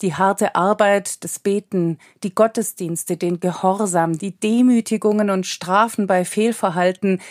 Die 0.01 0.16
harte 0.16 0.55
Arbeit, 0.55 1.24
das 1.24 1.39
Beten, 1.39 1.97
die 2.24 2.36
Gottesdienste, 2.36 3.16
den 3.16 3.39
Gehorsam, 3.39 4.18
die 4.18 4.38
Demütigungen 4.38 5.30
und 5.30 5.47
Strafen 5.47 6.07
bei 6.07 6.26
Fehlverhalten, 6.26 7.22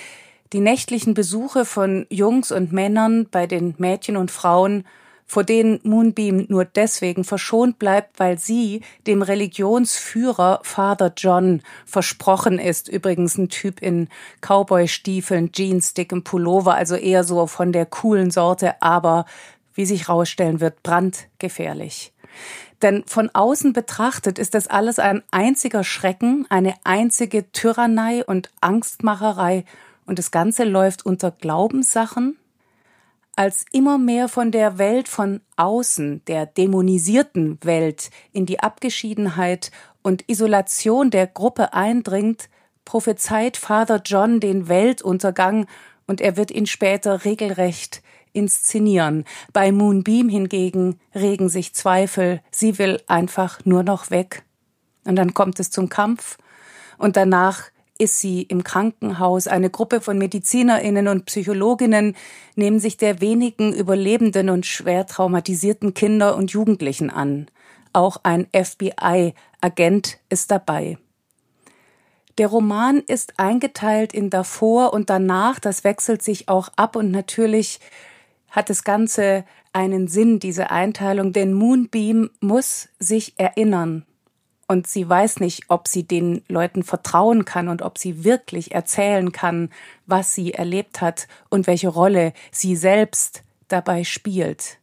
die 0.52 0.60
nächtlichen 0.60 1.14
Besuche 1.14 1.64
von 1.64 2.06
Jungs 2.10 2.50
und 2.52 2.72
Männern 2.72 3.26
bei 3.30 3.46
den 3.46 3.74
Mädchen 3.78 4.16
und 4.16 4.30
Frauen 4.30 4.84
vor 5.30 5.44
denen 5.44 5.78
Moonbeam 5.84 6.46
nur 6.48 6.64
deswegen 6.64 7.22
verschont 7.22 7.78
bleibt, 7.78 8.18
weil 8.18 8.36
sie 8.36 8.80
dem 9.06 9.22
Religionsführer 9.22 10.58
Father 10.64 11.12
John 11.16 11.62
versprochen 11.86 12.58
ist. 12.58 12.88
Übrigens 12.88 13.38
ein 13.38 13.48
Typ 13.48 13.80
in 13.80 14.08
Cowboy-Stiefeln, 14.40 15.52
Jeans, 15.52 15.94
dickem 15.94 16.24
Pullover, 16.24 16.74
also 16.74 16.96
eher 16.96 17.22
so 17.22 17.46
von 17.46 17.70
der 17.70 17.86
coolen 17.86 18.32
Sorte, 18.32 18.82
aber 18.82 19.24
wie 19.74 19.86
sich 19.86 20.08
rausstellen 20.08 20.60
wird, 20.60 20.82
brandgefährlich. 20.82 22.12
Denn 22.82 23.04
von 23.06 23.30
außen 23.32 23.72
betrachtet 23.72 24.36
ist 24.36 24.54
das 24.54 24.66
alles 24.66 24.98
ein 24.98 25.22
einziger 25.30 25.84
Schrecken, 25.84 26.44
eine 26.48 26.74
einzige 26.82 27.52
Tyrannei 27.52 28.24
und 28.24 28.50
Angstmacherei 28.60 29.64
und 30.10 30.18
das 30.18 30.32
Ganze 30.32 30.64
läuft 30.64 31.06
unter 31.06 31.30
Glaubenssachen, 31.30 32.36
als 33.36 33.64
immer 33.70 33.96
mehr 33.96 34.26
von 34.26 34.50
der 34.50 34.76
Welt 34.76 35.06
von 35.06 35.40
außen, 35.54 36.24
der 36.24 36.46
dämonisierten 36.46 37.60
Welt, 37.62 38.10
in 38.32 38.44
die 38.44 38.58
Abgeschiedenheit 38.58 39.70
und 40.02 40.28
Isolation 40.28 41.10
der 41.10 41.28
Gruppe 41.28 41.74
eindringt, 41.74 42.48
prophezeit 42.84 43.56
Father 43.56 44.02
John 44.04 44.40
den 44.40 44.66
Weltuntergang 44.66 45.66
und 46.08 46.20
er 46.20 46.36
wird 46.36 46.50
ihn 46.50 46.66
später 46.66 47.24
regelrecht 47.24 48.02
inszenieren. 48.32 49.24
Bei 49.52 49.70
Moonbeam 49.70 50.28
hingegen 50.28 50.98
regen 51.14 51.48
sich 51.48 51.72
Zweifel, 51.72 52.40
sie 52.50 52.80
will 52.80 53.00
einfach 53.06 53.64
nur 53.64 53.84
noch 53.84 54.10
weg. 54.10 54.42
Und 55.04 55.14
dann 55.14 55.34
kommt 55.34 55.60
es 55.60 55.70
zum 55.70 55.88
Kampf 55.88 56.36
und 56.98 57.16
danach 57.16 57.70
ist 58.00 58.18
sie 58.18 58.42
im 58.42 58.64
Krankenhaus. 58.64 59.46
Eine 59.46 59.70
Gruppe 59.70 60.00
von 60.00 60.18
Medizinerinnen 60.18 61.06
und 61.06 61.26
Psychologinnen 61.26 62.16
nehmen 62.56 62.80
sich 62.80 62.96
der 62.96 63.20
wenigen 63.20 63.72
überlebenden 63.72 64.48
und 64.48 64.66
schwer 64.66 65.06
traumatisierten 65.06 65.94
Kinder 65.94 66.36
und 66.36 66.50
Jugendlichen 66.50 67.10
an. 67.10 67.46
Auch 67.92 68.18
ein 68.22 68.46
FBI-Agent 68.52 70.18
ist 70.30 70.50
dabei. 70.50 70.98
Der 72.38 72.46
Roman 72.46 73.00
ist 73.06 73.38
eingeteilt 73.38 74.14
in 74.14 74.30
davor 74.30 74.94
und 74.94 75.10
danach, 75.10 75.60
das 75.60 75.84
wechselt 75.84 76.22
sich 76.22 76.48
auch 76.48 76.70
ab 76.76 76.96
und 76.96 77.10
natürlich 77.10 77.80
hat 78.48 78.70
das 78.70 78.82
Ganze 78.82 79.44
einen 79.72 80.08
Sinn, 80.08 80.38
diese 80.38 80.70
Einteilung, 80.70 81.32
denn 81.32 81.52
Moonbeam 81.52 82.30
muss 82.40 82.88
sich 82.98 83.34
erinnern 83.38 84.06
und 84.70 84.86
sie 84.86 85.08
weiß 85.08 85.40
nicht, 85.40 85.64
ob 85.66 85.88
sie 85.88 86.04
den 86.04 86.44
Leuten 86.46 86.84
vertrauen 86.84 87.44
kann 87.44 87.66
und 87.66 87.82
ob 87.82 87.98
sie 87.98 88.22
wirklich 88.22 88.70
erzählen 88.70 89.32
kann, 89.32 89.68
was 90.06 90.32
sie 90.32 90.54
erlebt 90.54 91.00
hat 91.00 91.26
und 91.48 91.66
welche 91.66 91.88
Rolle 91.88 92.32
sie 92.52 92.76
selbst 92.76 93.42
dabei 93.66 94.04
spielt. 94.04 94.78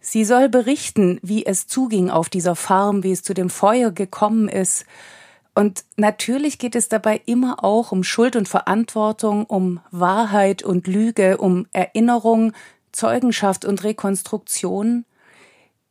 Sie 0.00 0.24
soll 0.24 0.48
berichten, 0.48 1.20
wie 1.22 1.46
es 1.46 1.68
zuging 1.68 2.10
auf 2.10 2.28
dieser 2.28 2.56
Farm, 2.56 3.04
wie 3.04 3.12
es 3.12 3.22
zu 3.22 3.34
dem 3.34 3.50
Feuer 3.50 3.92
gekommen 3.92 4.48
ist. 4.48 4.84
Und 5.54 5.84
natürlich 5.94 6.58
geht 6.58 6.74
es 6.74 6.88
dabei 6.88 7.20
immer 7.24 7.62
auch 7.62 7.92
um 7.92 8.02
Schuld 8.02 8.34
und 8.34 8.48
Verantwortung, 8.48 9.44
um 9.44 9.78
Wahrheit 9.92 10.64
und 10.64 10.88
Lüge, 10.88 11.36
um 11.36 11.68
Erinnerung, 11.70 12.52
Zeugenschaft 12.90 13.64
und 13.64 13.84
Rekonstruktion 13.84 15.04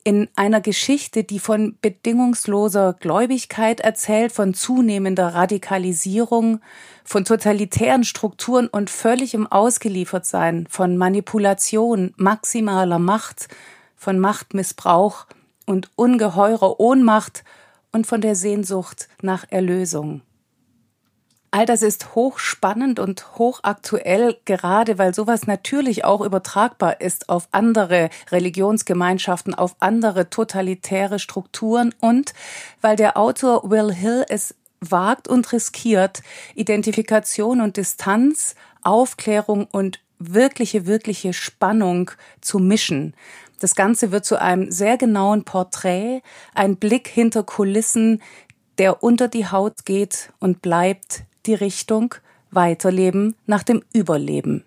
in 0.04 0.28
einer 0.36 0.62
Geschichte, 0.62 1.24
die 1.24 1.40
von 1.40 1.78
bedingungsloser 1.82 2.94
Gläubigkeit 3.00 3.80
erzählt, 3.80 4.32
von 4.32 4.54
zunehmender 4.54 5.36
Radikalisierung, 5.36 6.62
von 7.04 7.26
totalitären 7.26 8.04
Strukturen 8.04 8.68
und 8.68 8.90
völligem 8.90 9.48
Ausgeliefertsein, 9.48 10.68
von 10.70 10.98
Manipulation, 10.98 12.14
maximaler 12.18 13.00
Macht, 13.00 13.48
von 13.96 14.18
Machtmissbrauch 14.20 15.28
und 15.66 15.92
ungeheurer 15.96 16.80
Ohnmacht 16.80 17.44
und 17.92 18.08
von 18.08 18.22
der 18.22 18.36
Sehnsucht 18.36 19.08
nach 19.22 19.46
Erlösung. 19.50 20.22
All 21.54 21.66
das 21.66 21.82
ist 21.82 22.16
hochspannend 22.16 22.98
und 22.98 23.38
hochaktuell, 23.38 24.38
gerade 24.46 24.98
weil 24.98 25.14
sowas 25.14 25.48
natürlich 25.48 26.06
auch 26.06 26.22
übertragbar 26.22 27.02
ist 27.02 27.28
auf 27.28 27.50
andere 27.52 28.10
Religionsgemeinschaften, 28.32 29.54
auf 29.54 29.76
andere 29.82 30.30
totalitäre 30.30 31.20
Strukturen 31.20 31.94
und 32.00 32.34
weil 32.80 32.96
der 32.96 33.18
Autor 33.18 33.70
Will 33.70 33.94
Hill 33.94 34.24
es 34.30 34.56
wagt 34.80 35.28
und 35.28 35.52
riskiert, 35.52 36.24
Identifikation 36.56 37.60
und 37.60 37.76
Distanz, 37.76 38.56
Aufklärung 38.82 39.66
und 39.66 40.00
wirkliche, 40.20 40.88
wirkliche 40.88 41.34
Spannung 41.34 42.12
zu 42.40 42.60
mischen. 42.60 43.14
Das 43.60 43.76
Ganze 43.76 44.14
wird 44.14 44.24
zu 44.24 44.40
einem 44.40 44.72
sehr 44.72 44.98
genauen 44.98 45.44
Porträt, 45.44 46.22
ein 46.56 46.78
Blick 46.78 47.10
hinter 47.10 47.44
Kulissen, 47.44 48.22
der 48.78 49.04
unter 49.04 49.28
die 49.28 49.48
Haut 49.48 49.86
geht 49.86 50.32
und 50.40 50.62
bleibt 50.62 51.26
die 51.46 51.54
Richtung, 51.54 52.16
Weiterleben 52.52 53.36
nach 53.46 53.64
dem 53.64 53.82
Überleben. 53.94 54.66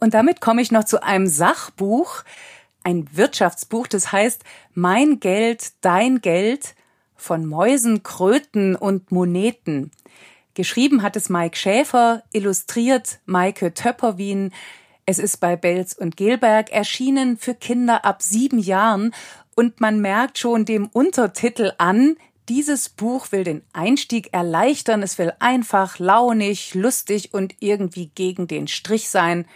Und 0.00 0.14
damit 0.14 0.40
komme 0.40 0.62
ich 0.62 0.72
noch 0.72 0.84
zu 0.84 1.02
einem 1.02 1.26
Sachbuch, 1.26 2.22
ein 2.84 3.08
Wirtschaftsbuch, 3.12 3.86
das 3.86 4.12
heißt 4.12 4.42
Mein 4.74 5.20
Geld, 5.20 5.72
dein 5.80 6.20
Geld 6.20 6.74
von 7.16 7.46
Mäusen, 7.46 8.02
Kröten 8.02 8.76
und 8.76 9.10
Moneten. 9.10 9.90
Geschrieben 10.54 11.02
hat 11.02 11.16
es 11.16 11.28
Mike 11.28 11.56
Schäfer, 11.56 12.22
illustriert 12.32 13.20
Maike 13.26 13.74
Töpperwien. 13.74 14.52
Es 15.04 15.18
ist 15.18 15.38
bei 15.38 15.56
Belz 15.56 15.94
und 15.94 16.16
Gelberg 16.16 16.70
erschienen 16.70 17.36
für 17.36 17.54
Kinder 17.54 18.04
ab 18.04 18.22
sieben 18.22 18.58
Jahren 18.58 19.12
und 19.54 19.80
man 19.80 20.00
merkt 20.00 20.38
schon 20.38 20.64
dem 20.64 20.86
Untertitel 20.86 21.72
an, 21.78 22.16
dieses 22.48 22.88
Buch 22.88 23.32
will 23.32 23.44
den 23.44 23.62
Einstieg 23.72 24.32
erleichtern, 24.32 25.02
es 25.02 25.18
will 25.18 25.32
einfach, 25.38 25.98
launig, 25.98 26.74
lustig 26.74 27.34
und 27.34 27.54
irgendwie 27.60 28.08
gegen 28.14 28.46
den 28.46 28.68
Strich 28.68 29.08
sein. 29.08 29.46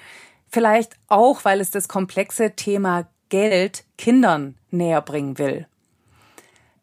Vielleicht 0.49 0.97
auch, 1.09 1.45
weil 1.45 1.61
es 1.61 1.71
das 1.71 1.89
komplexe 1.89 2.57
Thema 2.57 3.09
Geld 3.29 3.85
Kindern 3.97 4.57
näher 4.71 5.01
bringen 5.03 5.39
will. 5.39 5.67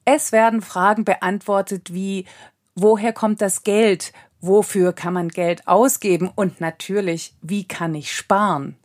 Es 0.06 0.32
werden 0.32 0.62
Fragen 0.62 1.04
beantwortet 1.04 1.94
wie 1.94 2.26
woher 2.76 3.12
kommt 3.12 3.42
das 3.42 3.64
Geld? 3.64 4.14
Wofür 4.40 4.94
kann 4.94 5.14
man 5.14 5.30
Geld 5.30 5.68
ausgeben? 5.68 6.32
Und 6.34 6.62
natürlich, 6.62 7.34
wie 7.42 7.68
kann 7.68 7.96
ich 7.96 8.16
sparen? 8.16 8.78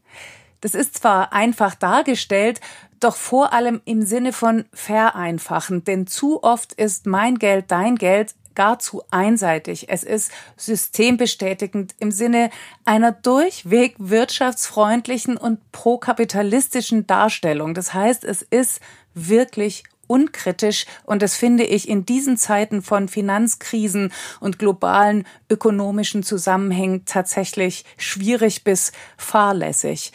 Das 0.62 0.74
ist 0.74 0.96
zwar 0.96 1.32
einfach 1.32 1.74
dargestellt, 1.74 2.60
doch 3.00 3.16
vor 3.16 3.52
allem 3.52 3.82
im 3.84 4.02
Sinne 4.02 4.32
von 4.32 4.64
vereinfachen, 4.72 5.84
denn 5.84 6.06
zu 6.06 6.42
oft 6.42 6.72
ist 6.72 7.04
mein 7.04 7.36
Geld 7.38 7.66
dein 7.68 7.96
Geld 7.96 8.34
gar 8.54 8.78
zu 8.78 9.02
einseitig. 9.10 9.88
Es 9.88 10.04
ist 10.04 10.30
systembestätigend 10.56 11.94
im 11.98 12.12
Sinne 12.12 12.50
einer 12.84 13.10
durchweg 13.10 13.96
wirtschaftsfreundlichen 13.98 15.36
und 15.36 15.72
prokapitalistischen 15.72 17.06
Darstellung. 17.06 17.74
Das 17.74 17.92
heißt, 17.92 18.24
es 18.24 18.42
ist 18.42 18.80
wirklich 19.14 19.84
unkritisch 20.06 20.86
und 21.04 21.22
das 21.22 21.34
finde 21.36 21.64
ich 21.64 21.88
in 21.88 22.04
diesen 22.04 22.36
Zeiten 22.36 22.82
von 22.82 23.08
Finanzkrisen 23.08 24.12
und 24.38 24.58
globalen 24.58 25.26
ökonomischen 25.50 26.22
Zusammenhängen 26.22 27.04
tatsächlich 27.04 27.84
schwierig 27.96 28.62
bis 28.62 28.92
fahrlässig. 29.16 30.12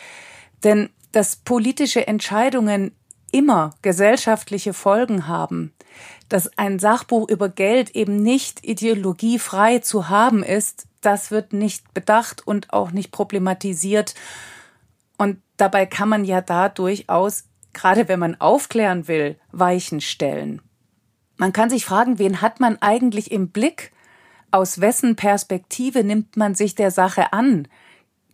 Denn 0.63 0.89
dass 1.11 1.35
politische 1.37 2.07
Entscheidungen 2.07 2.91
immer 3.31 3.71
gesellschaftliche 3.81 4.73
Folgen 4.73 5.27
haben, 5.27 5.73
dass 6.29 6.57
ein 6.57 6.79
Sachbuch 6.79 7.29
über 7.29 7.49
Geld 7.49 7.91
eben 7.91 8.21
nicht 8.21 8.65
ideologiefrei 8.65 9.79
zu 9.79 10.09
haben 10.09 10.43
ist, 10.43 10.87
das 11.01 11.31
wird 11.31 11.53
nicht 11.53 11.93
bedacht 11.93 12.45
und 12.45 12.73
auch 12.73 12.91
nicht 12.91 13.11
problematisiert. 13.11 14.15
Und 15.17 15.41
dabei 15.57 15.85
kann 15.85 16.09
man 16.09 16.25
ja 16.25 16.41
da 16.41 16.69
durchaus, 16.69 17.45
gerade 17.73 18.07
wenn 18.07 18.19
man 18.19 18.39
aufklären 18.39 19.07
will, 19.07 19.37
Weichen 19.51 20.01
stellen. 20.01 20.61
Man 21.37 21.53
kann 21.53 21.69
sich 21.69 21.85
fragen, 21.85 22.19
wen 22.19 22.41
hat 22.41 22.59
man 22.59 22.77
eigentlich 22.81 23.31
im 23.31 23.49
Blick? 23.49 23.91
Aus 24.49 24.81
wessen 24.81 25.15
Perspektive 25.15 26.03
nimmt 26.03 26.35
man 26.35 26.55
sich 26.55 26.75
der 26.75 26.91
Sache 26.91 27.31
an? 27.33 27.67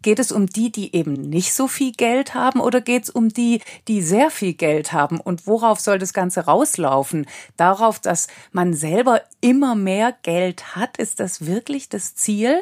Geht 0.04 0.20
es 0.20 0.32
um 0.32 0.46
die, 0.46 0.72
die 0.72 0.96
eben 0.96 1.14
nicht 1.14 1.54
so 1.54 1.68
viel 1.68 1.94
Geld 1.94 2.36
haben 2.36 2.60
oder 2.60 2.82
geht 2.82 3.04
es 3.04 3.10
um 3.10 3.30
die, 3.30 3.62
die 3.88 4.02
sehr 4.02 4.30
viel 4.30 4.54
Geld 4.54 4.94
haben? 4.94 5.20
Und 5.20 5.48
worauf 5.48 5.80
soll 5.80 5.98
das 5.98 6.14
Ganze 6.14 6.42
rauslaufen? 6.42 7.26
Darauf, 7.58 8.00
dass 8.00 8.28
man 8.52 8.74
selber 8.74 9.22
immer 9.42 9.76
mehr 9.76 10.14
Geld 10.22 10.76
hat? 10.76 10.98
Ist 10.98 11.20
das 11.20 11.46
wirklich 11.46 11.90
das 11.90 12.16
Ziel? 12.16 12.62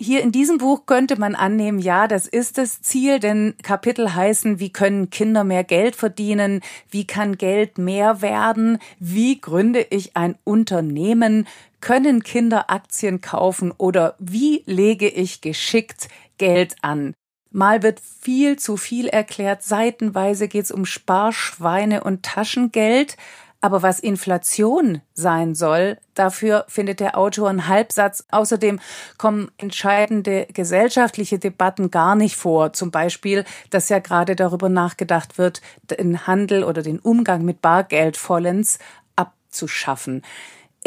Hier 0.00 0.22
in 0.22 0.30
diesem 0.30 0.58
Buch 0.58 0.86
könnte 0.86 1.18
man 1.18 1.34
annehmen, 1.34 1.80
ja, 1.80 2.06
das 2.06 2.28
ist 2.28 2.56
das 2.56 2.82
Ziel, 2.82 3.18
denn 3.18 3.56
Kapitel 3.64 4.14
heißen, 4.14 4.60
wie 4.60 4.70
können 4.70 5.10
Kinder 5.10 5.42
mehr 5.42 5.64
Geld 5.64 5.96
verdienen, 5.96 6.60
wie 6.88 7.04
kann 7.04 7.36
Geld 7.36 7.78
mehr 7.78 8.22
werden, 8.22 8.78
wie 9.00 9.40
gründe 9.40 9.84
ich 9.90 10.16
ein 10.16 10.36
Unternehmen, 10.44 11.48
können 11.80 12.22
Kinder 12.22 12.70
Aktien 12.70 13.20
kaufen 13.20 13.72
oder 13.76 14.14
wie 14.18 14.62
lege 14.66 15.08
ich 15.08 15.40
geschickt 15.40 16.08
Geld 16.38 16.76
an? 16.82 17.14
Mal 17.50 17.82
wird 17.82 18.00
viel 18.00 18.58
zu 18.58 18.76
viel 18.76 19.08
erklärt, 19.08 19.62
seitenweise 19.62 20.48
geht's 20.48 20.70
um 20.70 20.84
Sparschweine 20.84 22.04
und 22.04 22.22
Taschengeld, 22.22 23.16
aber 23.60 23.82
was 23.82 23.98
Inflation 23.98 25.00
sein 25.14 25.54
soll, 25.56 25.98
dafür 26.14 26.64
findet 26.68 27.00
der 27.00 27.18
Autor 27.18 27.48
einen 27.48 27.66
Halbsatz. 27.66 28.24
Außerdem 28.30 28.78
kommen 29.16 29.50
entscheidende 29.56 30.46
gesellschaftliche 30.52 31.40
Debatten 31.40 31.90
gar 31.90 32.14
nicht 32.14 32.36
vor. 32.36 32.72
Zum 32.72 32.92
Beispiel, 32.92 33.44
dass 33.70 33.88
ja 33.88 33.98
gerade 33.98 34.36
darüber 34.36 34.68
nachgedacht 34.68 35.38
wird, 35.38 35.60
den 35.90 36.28
Handel 36.28 36.62
oder 36.62 36.82
den 36.82 37.00
Umgang 37.00 37.44
mit 37.44 37.60
Bargeld 37.60 38.16
vollends 38.16 38.78
abzuschaffen. 39.16 40.22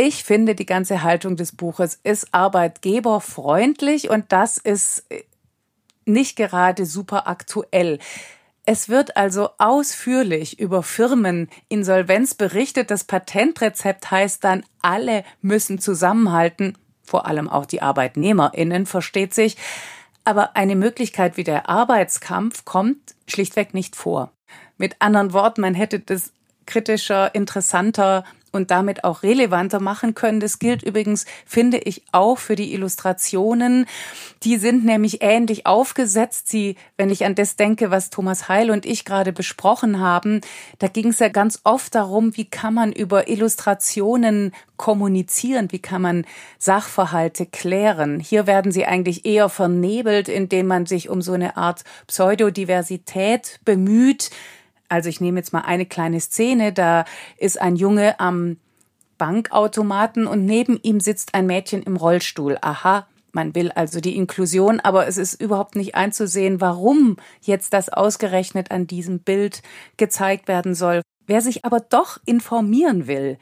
Ich 0.03 0.23
finde, 0.23 0.55
die 0.55 0.65
ganze 0.65 1.03
Haltung 1.03 1.35
des 1.35 1.55
Buches 1.55 1.99
ist 2.01 2.33
arbeitgeberfreundlich 2.33 4.09
und 4.09 4.31
das 4.31 4.57
ist 4.57 5.05
äh, 5.09 5.21
nicht 6.05 6.35
gerade 6.35 6.87
super 6.87 7.27
aktuell. 7.27 7.99
Es 8.65 8.89
wird 8.89 9.15
also 9.15 9.51
ausführlich 9.59 10.59
über 10.59 10.81
Firmeninsolvenz 10.81 12.33
berichtet. 12.33 12.89
Das 12.89 13.03
Patentrezept 13.03 14.09
heißt 14.09 14.43
dann, 14.43 14.63
alle 14.81 15.23
müssen 15.43 15.77
zusammenhalten, 15.77 16.79
vor 17.03 17.27
allem 17.27 17.47
auch 17.47 17.67
die 17.67 17.83
Arbeitnehmerinnen, 17.83 18.87
versteht 18.87 19.35
sich. 19.35 19.55
Aber 20.23 20.55
eine 20.55 20.75
Möglichkeit 20.75 21.37
wie 21.37 21.43
der 21.43 21.69
Arbeitskampf 21.69 22.65
kommt 22.65 23.13
schlichtweg 23.27 23.75
nicht 23.75 23.95
vor. 23.95 24.31
Mit 24.79 24.95
anderen 24.97 25.31
Worten, 25.31 25.61
man 25.61 25.75
hätte 25.75 25.99
das 25.99 26.33
kritischer, 26.65 27.35
interessanter 27.35 28.23
und 28.51 28.71
damit 28.71 29.03
auch 29.03 29.23
relevanter 29.23 29.79
machen 29.79 30.13
können. 30.13 30.39
Das 30.39 30.59
gilt 30.59 30.83
übrigens, 30.83 31.25
finde 31.45 31.77
ich, 31.77 32.03
auch 32.11 32.37
für 32.37 32.55
die 32.55 32.73
Illustrationen. 32.73 33.85
Die 34.43 34.57
sind 34.57 34.85
nämlich 34.85 35.21
ähnlich 35.21 35.65
aufgesetzt. 35.65 36.47
Sie, 36.47 36.75
wenn 36.97 37.09
ich 37.09 37.25
an 37.25 37.35
das 37.35 37.55
denke, 37.55 37.91
was 37.91 38.09
Thomas 38.09 38.49
Heil 38.49 38.71
und 38.71 38.85
ich 38.85 39.05
gerade 39.05 39.33
besprochen 39.33 39.99
haben, 39.99 40.41
da 40.79 40.87
ging 40.87 41.09
es 41.09 41.19
ja 41.19 41.29
ganz 41.29 41.61
oft 41.63 41.95
darum, 41.95 42.35
wie 42.35 42.45
kann 42.45 42.73
man 42.73 42.91
über 42.91 43.27
Illustrationen 43.27 44.53
kommunizieren, 44.77 45.71
wie 45.71 45.79
kann 45.79 46.01
man 46.01 46.25
Sachverhalte 46.57 47.45
klären. 47.45 48.19
Hier 48.19 48.47
werden 48.47 48.71
sie 48.71 48.85
eigentlich 48.85 49.25
eher 49.25 49.47
vernebelt, 49.47 50.27
indem 50.27 50.67
man 50.67 50.87
sich 50.87 51.07
um 51.07 51.21
so 51.21 51.33
eine 51.33 51.55
Art 51.55 51.83
Pseudodiversität 52.07 53.59
bemüht 53.63 54.31
also 54.91 55.07
ich 55.07 55.21
nehme 55.21 55.39
jetzt 55.39 55.53
mal 55.53 55.61
eine 55.61 55.85
kleine 55.85 56.19
Szene, 56.19 56.73
da 56.73 57.05
ist 57.37 57.61
ein 57.61 57.77
Junge 57.77 58.19
am 58.19 58.57
Bankautomaten 59.17 60.27
und 60.27 60.45
neben 60.45 60.79
ihm 60.83 60.99
sitzt 60.99 61.33
ein 61.33 61.45
Mädchen 61.45 61.81
im 61.83 61.95
Rollstuhl. 61.95 62.57
Aha, 62.61 63.07
man 63.31 63.55
will 63.55 63.71
also 63.71 64.01
die 64.01 64.17
Inklusion, 64.17 64.81
aber 64.81 65.07
es 65.07 65.17
ist 65.17 65.39
überhaupt 65.39 65.75
nicht 65.75 65.95
einzusehen, 65.95 66.59
warum 66.59 67.15
jetzt 67.41 67.71
das 67.71 67.87
ausgerechnet 67.87 68.71
an 68.71 68.85
diesem 68.85 69.19
Bild 69.19 69.61
gezeigt 69.95 70.49
werden 70.49 70.75
soll. 70.75 71.01
Wer 71.25 71.41
sich 71.41 71.63
aber 71.63 71.79
doch 71.79 72.17
informieren 72.25 73.07
will, 73.07 73.37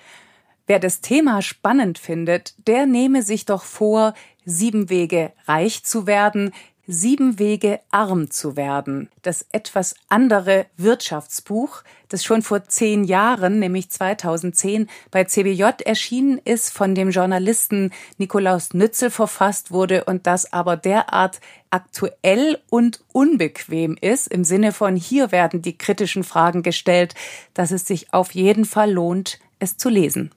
wer 0.68 0.80
das 0.80 1.02
Thema 1.02 1.42
spannend 1.42 1.98
findet, 1.98 2.54
der 2.68 2.86
nehme 2.86 3.24
sich 3.24 3.46
doch 3.46 3.64
vor, 3.64 4.14
sieben 4.46 4.90
Wege 4.90 5.32
reich 5.48 5.84
zu 5.84 6.06
werden, 6.06 6.52
Sieben 6.92 7.38
Wege 7.38 7.82
arm 7.92 8.32
zu 8.32 8.58
werden. 8.58 9.10
Das 9.22 9.46
etwas 9.52 9.94
andere 10.08 10.66
Wirtschaftsbuch, 10.76 11.84
das 12.08 12.24
schon 12.24 12.42
vor 12.42 12.64
zehn 12.64 13.04
Jahren, 13.04 13.60
nämlich 13.60 13.92
2010, 13.92 14.90
bei 15.12 15.26
CBJ 15.26 15.66
erschienen 15.86 16.40
ist, 16.44 16.74
von 16.74 16.96
dem 16.96 17.12
Journalisten 17.12 17.92
Nikolaus 18.18 18.74
Nützel 18.74 19.12
verfasst 19.12 19.70
wurde 19.70 20.06
und 20.06 20.26
das 20.26 20.52
aber 20.52 20.78
derart 20.78 21.42
aktuell 21.70 22.58
und 22.72 23.02
unbequem 23.14 23.96
ist, 24.02 24.26
im 24.26 24.44
Sinne 24.44 24.72
von 24.72 24.96
hier 24.96 25.32
werden 25.32 25.62
die 25.62 25.78
kritischen 25.78 26.24
Fragen 26.24 26.64
gestellt, 26.64 27.14
dass 27.54 27.70
es 27.70 27.86
sich 27.86 28.16
auf 28.16 28.32
jeden 28.32 28.66
Fall 28.66 28.92
lohnt, 28.92 29.38
es 29.60 29.78
zu 29.78 29.90
lesen. 29.90 30.32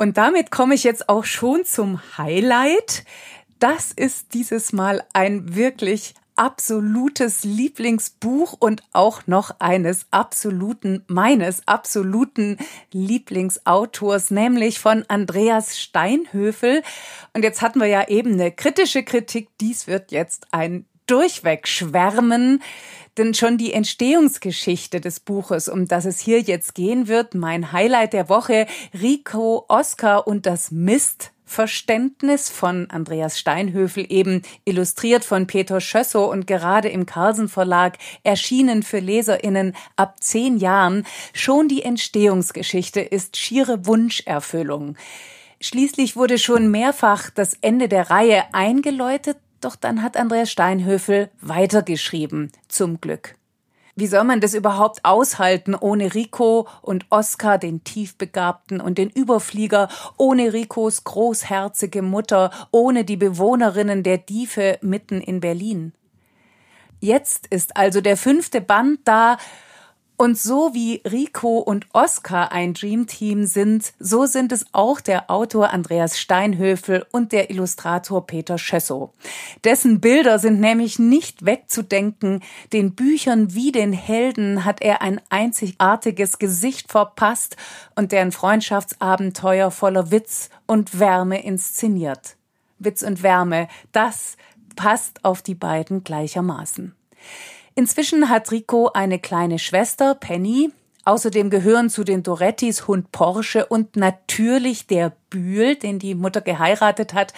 Und 0.00 0.16
damit 0.16 0.50
komme 0.50 0.74
ich 0.74 0.82
jetzt 0.82 1.10
auch 1.10 1.24
schon 1.24 1.66
zum 1.66 2.00
Highlight. 2.16 3.04
Das 3.58 3.92
ist 3.92 4.32
dieses 4.32 4.72
Mal 4.72 5.04
ein 5.12 5.54
wirklich 5.54 6.14
absolutes 6.36 7.44
Lieblingsbuch 7.44 8.56
und 8.58 8.82
auch 8.94 9.26
noch 9.26 9.60
eines 9.60 10.06
absoluten, 10.10 11.04
meines 11.06 11.68
absoluten 11.68 12.56
Lieblingsautors, 12.92 14.30
nämlich 14.30 14.80
von 14.80 15.04
Andreas 15.08 15.78
Steinhöfel. 15.78 16.82
Und 17.34 17.42
jetzt 17.42 17.60
hatten 17.60 17.78
wir 17.78 17.88
ja 17.88 18.08
eben 18.08 18.32
eine 18.32 18.52
kritische 18.52 19.02
Kritik. 19.02 19.50
Dies 19.60 19.86
wird 19.86 20.12
jetzt 20.12 20.46
ein 20.50 20.86
durchweg 21.10 21.66
schwärmen. 21.66 22.62
Denn 23.18 23.34
schon 23.34 23.58
die 23.58 23.72
Entstehungsgeschichte 23.72 25.00
des 25.00 25.20
Buches, 25.20 25.68
um 25.68 25.88
das 25.88 26.04
es 26.04 26.20
hier 26.20 26.40
jetzt 26.40 26.74
gehen 26.74 27.08
wird, 27.08 27.34
mein 27.34 27.72
Highlight 27.72 28.12
der 28.12 28.28
Woche, 28.28 28.66
Rico, 28.94 29.64
Oscar 29.68 30.26
und 30.26 30.46
das 30.46 30.70
Mist 30.70 31.32
Verständnis 31.50 32.48
von 32.48 32.88
Andreas 32.90 33.36
Steinhöfel, 33.36 34.06
eben 34.08 34.42
illustriert 34.64 35.24
von 35.24 35.48
Peter 35.48 35.80
Schössow 35.80 36.30
und 36.30 36.46
gerade 36.46 36.88
im 36.88 37.06
Carlsen 37.06 37.48
Verlag 37.48 37.98
erschienen 38.22 38.84
für 38.84 39.00
LeserInnen 39.00 39.74
ab 39.96 40.22
zehn 40.22 40.58
Jahren. 40.58 41.04
Schon 41.32 41.66
die 41.66 41.82
Entstehungsgeschichte 41.82 43.00
ist 43.00 43.36
schiere 43.36 43.84
Wunscherfüllung. 43.84 44.96
Schließlich 45.60 46.14
wurde 46.14 46.38
schon 46.38 46.70
mehrfach 46.70 47.30
das 47.30 47.54
Ende 47.60 47.88
der 47.88 48.10
Reihe 48.10 48.44
eingeläutet, 48.54 49.36
doch 49.60 49.76
dann 49.76 50.02
hat 50.02 50.16
Andreas 50.16 50.50
Steinhöfel 50.50 51.30
weitergeschrieben, 51.40 52.50
zum 52.68 53.00
Glück. 53.00 53.36
Wie 53.96 54.06
soll 54.06 54.24
man 54.24 54.40
das 54.40 54.54
überhaupt 54.54 55.04
aushalten 55.04 55.74
ohne 55.74 56.14
Rico 56.14 56.66
und 56.80 57.04
Oskar, 57.10 57.58
den 57.58 57.84
Tiefbegabten 57.84 58.80
und 58.80 58.98
den 58.98 59.10
Überflieger, 59.10 59.88
ohne 60.16 60.52
Ricos 60.52 61.04
großherzige 61.04 62.00
Mutter, 62.00 62.50
ohne 62.70 63.04
die 63.04 63.16
Bewohnerinnen 63.16 64.02
der 64.02 64.18
Diefe 64.18 64.78
mitten 64.80 65.20
in 65.20 65.40
Berlin? 65.40 65.92
Jetzt 67.00 67.46
ist 67.48 67.76
also 67.76 68.00
der 68.00 68.16
fünfte 68.16 68.60
Band 68.60 69.00
da, 69.04 69.38
und 70.20 70.38
so 70.38 70.74
wie 70.74 71.00
Rico 71.10 71.60
und 71.60 71.86
Oscar 71.94 72.52
ein 72.52 72.74
Dreamteam 72.74 73.46
sind, 73.46 73.94
so 73.98 74.26
sind 74.26 74.52
es 74.52 74.66
auch 74.72 75.00
der 75.00 75.30
Autor 75.30 75.70
Andreas 75.70 76.18
Steinhöfel 76.18 77.06
und 77.10 77.32
der 77.32 77.48
Illustrator 77.48 78.26
Peter 78.26 78.58
Schössow. 78.58 79.14
Dessen 79.64 80.02
Bilder 80.02 80.38
sind 80.38 80.60
nämlich 80.60 80.98
nicht 80.98 81.46
wegzudenken. 81.46 82.42
Den 82.74 82.94
Büchern 82.94 83.54
wie 83.54 83.72
den 83.72 83.94
Helden 83.94 84.66
hat 84.66 84.82
er 84.82 85.00
ein 85.00 85.22
einzigartiges 85.30 86.38
Gesicht 86.38 86.90
verpasst 86.92 87.56
und 87.94 88.12
deren 88.12 88.30
Freundschaftsabenteuer 88.30 89.70
voller 89.70 90.10
Witz 90.10 90.50
und 90.66 91.00
Wärme 91.00 91.42
inszeniert. 91.42 92.36
Witz 92.78 93.00
und 93.00 93.22
Wärme, 93.22 93.68
das 93.92 94.36
passt 94.76 95.24
auf 95.24 95.40
die 95.40 95.54
beiden 95.54 96.04
gleichermaßen. 96.04 96.94
Inzwischen 97.74 98.28
hat 98.28 98.50
Rico 98.50 98.90
eine 98.92 99.18
kleine 99.18 99.58
Schwester, 99.58 100.14
Penny. 100.14 100.70
Außerdem 101.04 101.48
gehören 101.48 101.88
zu 101.88 102.04
den 102.04 102.22
Dorettis 102.22 102.86
Hund 102.86 103.10
Porsche 103.10 103.64
und 103.66 103.96
natürlich 103.96 104.86
der 104.86 105.12
Bühl, 105.30 105.74
den 105.76 105.98
die 105.98 106.14
Mutter 106.14 106.42
geheiratet 106.42 107.14
hat 107.14 107.32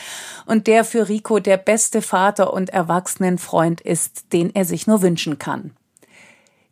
und 0.46 0.66
der 0.66 0.84
für 0.84 1.09
Rico 1.09 1.38
der 1.38 1.59
beste 1.59 2.02
Vater 2.02 2.52
und 2.52 2.70
Erwachsenenfreund 2.70 3.80
ist, 3.80 4.32
den 4.32 4.52
er 4.54 4.64
sich 4.64 4.86
nur 4.86 5.00
wünschen 5.00 5.38
kann. 5.38 5.76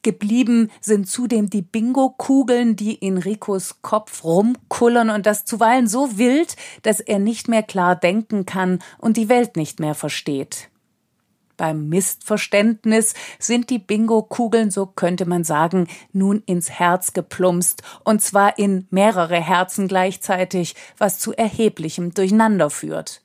Geblieben 0.02 0.70
sind 0.80 1.08
zudem 1.08 1.50
die 1.50 1.62
Bingo-Kugeln, 1.62 2.74
die 2.74 2.94
in 2.94 3.18
Ricos 3.18 3.82
Kopf 3.82 4.24
rumkullern 4.24 5.10
und 5.10 5.26
das 5.26 5.44
zuweilen 5.44 5.86
so 5.86 6.16
wild, 6.16 6.56
dass 6.82 7.00
er 7.00 7.18
nicht 7.18 7.48
mehr 7.48 7.62
klar 7.62 7.96
denken 7.96 8.46
kann 8.46 8.78
und 8.98 9.18
die 9.18 9.28
Welt 9.28 9.56
nicht 9.56 9.78
mehr 9.78 9.94
versteht. 9.94 10.69
Beim 11.60 11.90
Missverständnis 11.90 13.12
sind 13.38 13.68
die 13.68 13.78
Bingo-Kugeln, 13.78 14.70
so 14.70 14.86
könnte 14.86 15.26
man 15.26 15.44
sagen, 15.44 15.88
nun 16.10 16.42
ins 16.46 16.70
Herz 16.70 17.12
geplumpst, 17.12 17.82
und 18.02 18.22
zwar 18.22 18.56
in 18.56 18.86
mehrere 18.88 19.36
Herzen 19.36 19.86
gleichzeitig, 19.86 20.74
was 20.96 21.18
zu 21.18 21.34
erheblichem 21.34 22.14
Durcheinander 22.14 22.70
führt. 22.70 23.20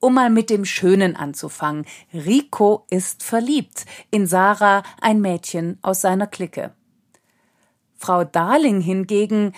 Um 0.00 0.14
mal 0.14 0.30
mit 0.30 0.48
dem 0.48 0.64
Schönen 0.64 1.16
anzufangen. 1.16 1.84
Rico 2.14 2.86
ist 2.88 3.22
verliebt 3.22 3.84
in 4.10 4.26
Sarah, 4.26 4.82
ein 5.02 5.20
Mädchen 5.20 5.78
aus 5.82 6.00
seiner 6.00 6.26
Clique. 6.26 6.72
Frau 7.98 8.24
Darling 8.24 8.80
hingegen 8.80 9.52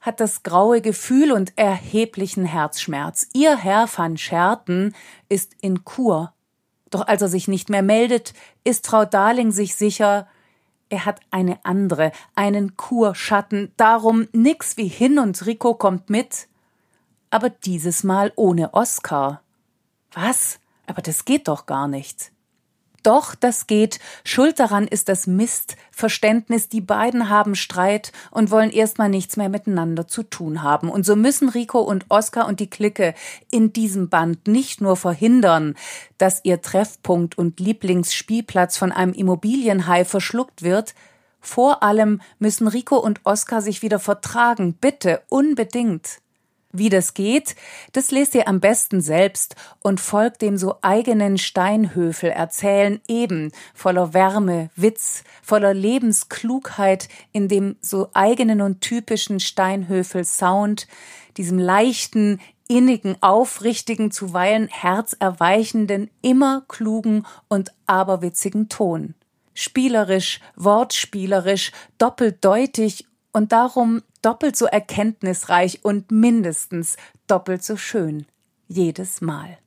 hat 0.00 0.20
das 0.20 0.44
graue 0.44 0.80
Gefühl 0.80 1.32
und 1.32 1.58
erheblichen 1.58 2.44
Herzschmerz. 2.44 3.26
Ihr 3.32 3.56
Herr 3.56 3.88
van 3.92 4.16
Scherten 4.16 4.94
ist 5.28 5.56
in 5.60 5.84
Kur 5.84 6.32
doch 6.94 7.06
als 7.06 7.22
er 7.22 7.28
sich 7.28 7.48
nicht 7.48 7.68
mehr 7.68 7.82
meldet, 7.82 8.34
ist 8.64 8.86
Frau 8.86 9.04
Darling 9.04 9.50
sich 9.50 9.74
sicher, 9.74 10.28
er 10.88 11.06
hat 11.06 11.20
eine 11.30 11.64
andere, 11.64 12.12
einen 12.34 12.76
Kurschatten, 12.76 13.72
darum 13.78 14.28
nix 14.32 14.76
wie 14.76 14.88
hin 14.88 15.18
und 15.18 15.46
Rico 15.46 15.74
kommt 15.74 16.10
mit. 16.10 16.48
Aber 17.30 17.48
dieses 17.48 18.04
Mal 18.04 18.30
ohne 18.36 18.74
Oskar. 18.74 19.40
Was? 20.12 20.60
Aber 20.86 21.00
das 21.00 21.24
geht 21.24 21.48
doch 21.48 21.64
gar 21.64 21.88
nicht. 21.88 22.30
Doch, 23.02 23.34
das 23.34 23.66
geht. 23.66 23.98
Schuld 24.24 24.60
daran 24.60 24.86
ist 24.86 25.08
das 25.08 25.26
Mistverständnis. 25.26 26.68
Die 26.68 26.80
beiden 26.80 27.28
haben 27.28 27.54
Streit 27.54 28.12
und 28.30 28.50
wollen 28.50 28.70
erstmal 28.70 29.08
nichts 29.08 29.36
mehr 29.36 29.48
miteinander 29.48 30.06
zu 30.06 30.22
tun 30.22 30.62
haben. 30.62 30.88
Und 30.88 31.04
so 31.04 31.16
müssen 31.16 31.48
Rico 31.48 31.80
und 31.80 32.06
Oskar 32.08 32.46
und 32.46 32.60
die 32.60 32.70
Clique 32.70 33.14
in 33.50 33.72
diesem 33.72 34.08
Band 34.08 34.46
nicht 34.46 34.80
nur 34.80 34.96
verhindern, 34.96 35.74
dass 36.18 36.40
ihr 36.44 36.62
Treffpunkt 36.62 37.36
und 37.36 37.58
Lieblingsspielplatz 37.58 38.76
von 38.76 38.92
einem 38.92 39.12
Immobilienhai 39.12 40.04
verschluckt 40.04 40.62
wird, 40.62 40.94
vor 41.40 41.82
allem 41.82 42.20
müssen 42.38 42.68
Rico 42.68 42.96
und 42.96 43.20
Oskar 43.24 43.62
sich 43.62 43.82
wieder 43.82 43.98
vertragen. 43.98 44.74
Bitte, 44.80 45.22
unbedingt. 45.28 46.21
Wie 46.72 46.88
das 46.88 47.12
geht, 47.12 47.54
das 47.92 48.10
lest 48.10 48.34
ihr 48.34 48.48
am 48.48 48.58
besten 48.58 49.02
selbst 49.02 49.56
und 49.80 50.00
folgt 50.00 50.40
dem 50.40 50.56
so 50.56 50.76
eigenen 50.80 51.36
Steinhöfel 51.36 52.30
erzählen 52.30 52.98
eben 53.06 53.52
voller 53.74 54.14
Wärme, 54.14 54.70
Witz, 54.74 55.22
voller 55.42 55.74
Lebensklugheit 55.74 57.08
in 57.30 57.48
dem 57.48 57.76
so 57.82 58.08
eigenen 58.14 58.62
und 58.62 58.80
typischen 58.80 59.38
Steinhöfel 59.38 60.24
Sound, 60.24 60.88
diesem 61.36 61.58
leichten, 61.58 62.40
innigen, 62.68 63.22
aufrichtigen, 63.22 64.10
zuweilen 64.10 64.68
herzerweichenden, 64.68 66.10
immer 66.22 66.62
klugen 66.68 67.26
und 67.48 67.70
aberwitzigen 67.86 68.70
Ton. 68.70 69.14
Spielerisch, 69.52 70.40
wortspielerisch, 70.56 71.72
doppeldeutig 71.98 73.06
und 73.32 73.52
darum 73.52 74.02
doppelt 74.22 74.56
so 74.56 74.66
erkenntnisreich 74.66 75.80
und 75.84 76.10
mindestens 76.10 76.96
doppelt 77.26 77.62
so 77.62 77.76
schön. 77.76 78.26
Jedes 78.68 79.20
Mal. 79.20 79.58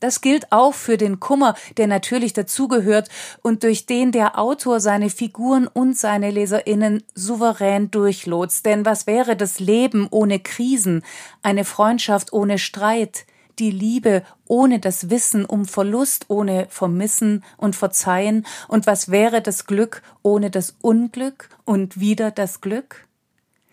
Das 0.00 0.20
gilt 0.20 0.52
auch 0.52 0.74
für 0.74 0.96
den 0.96 1.18
Kummer, 1.18 1.54
der 1.76 1.88
natürlich 1.88 2.32
dazugehört 2.32 3.08
und 3.42 3.64
durch 3.64 3.86
den 3.86 4.12
der 4.12 4.38
Autor 4.38 4.80
seine 4.80 5.10
Figuren 5.10 5.66
und 5.66 5.98
seine 5.98 6.30
Leserinnen 6.30 7.02
souverän 7.14 7.90
durchlotst. 7.90 8.64
Denn 8.64 8.84
was 8.84 9.06
wäre 9.06 9.34
das 9.34 9.58
Leben 9.58 10.06
ohne 10.10 10.38
Krisen, 10.38 11.02
eine 11.42 11.64
Freundschaft 11.64 12.32
ohne 12.32 12.58
Streit, 12.58 13.26
die 13.58 13.72
Liebe 13.72 14.22
ohne 14.46 14.78
das 14.78 15.10
Wissen 15.10 15.44
um 15.44 15.64
Verlust, 15.64 16.26
ohne 16.28 16.68
Vermissen 16.70 17.42
und 17.56 17.74
Verzeihen? 17.74 18.46
Und 18.68 18.86
was 18.86 19.10
wäre 19.10 19.42
das 19.42 19.66
Glück 19.66 20.02
ohne 20.22 20.50
das 20.50 20.76
Unglück 20.80 21.48
und 21.64 21.98
wieder 21.98 22.30
das 22.30 22.60
Glück? 22.60 23.07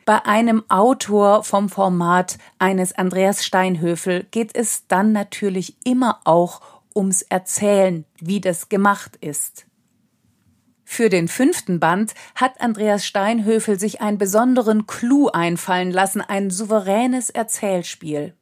Bei 0.05 0.23
einem 0.23 0.63
Autor 0.69 1.43
vom 1.43 1.67
Format 1.67 2.37
eines 2.59 2.93
Andreas 2.93 3.43
Steinhöfel 3.43 4.27
geht 4.29 4.55
es 4.55 4.85
dann 4.87 5.11
natürlich 5.11 5.77
immer 5.83 6.21
auch 6.25 6.61
ums 6.95 7.23
Erzählen, 7.23 8.05
wie 8.19 8.39
das 8.39 8.69
gemacht 8.69 9.15
ist. 9.15 9.65
Für 10.83 11.09
den 11.09 11.27
fünften 11.27 11.79
Band 11.79 12.13
hat 12.35 12.61
Andreas 12.61 13.03
Steinhöfel 13.07 13.79
sich 13.79 13.99
einen 13.99 14.19
besonderen 14.19 14.85
Clou 14.85 15.29
einfallen 15.29 15.91
lassen, 15.91 16.21
ein 16.21 16.51
souveränes 16.51 17.31
Erzählspiel. 17.31 18.35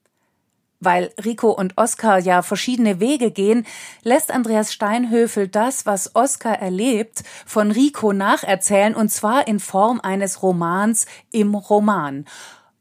Weil 0.84 1.12
Rico 1.24 1.52
und 1.52 1.78
Oskar 1.78 2.20
ja 2.20 2.42
verschiedene 2.42 3.00
Wege 3.00 3.32
gehen, 3.32 3.66
lässt 4.04 4.32
Andreas 4.32 4.74
Steinhöfel 4.74 5.48
das, 5.48 5.86
was 5.86 6.16
Oskar 6.16 6.60
erlebt, 6.60 7.24
von 7.46 7.72
Rico 7.72 8.14
nacherzählen 8.14 8.96
und 8.96 9.10
zwar 9.10 9.48
in 9.48 9.60
Form 9.60 10.00
eines 10.02 10.44
Romans 10.44 11.06
im 11.32 11.56
Roman. 11.56 12.26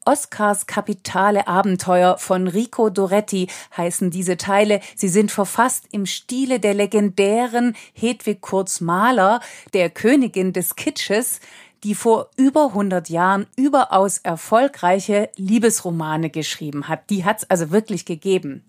Oskars 0.04 0.66
kapitale 0.66 1.46
Abenteuer 1.46 2.18
von 2.18 2.48
Rico 2.48 2.90
Doretti 2.90 3.48
heißen 3.76 4.10
diese 4.10 4.36
Teile. 4.36 4.80
Sie 4.96 5.08
sind 5.08 5.30
verfasst 5.30 5.84
im 5.92 6.06
Stile 6.06 6.58
der 6.58 6.74
legendären 6.74 7.76
Hedwig 7.92 8.40
Kurz 8.40 8.80
Mahler, 8.80 9.40
der 9.74 9.90
Königin 9.90 10.52
des 10.52 10.74
Kitsches, 10.74 11.40
die 11.84 11.94
vor 11.94 12.30
über 12.36 12.68
100 12.68 13.09
Jahren 13.09 13.46
überaus 13.56 14.18
erfolgreiche 14.18 15.30
Liebesromane 15.36 16.30
geschrieben 16.30 16.88
hat. 16.88 17.10
Die 17.10 17.24
hat's 17.24 17.44
also 17.44 17.70
wirklich 17.70 18.04
gegeben. 18.04 18.64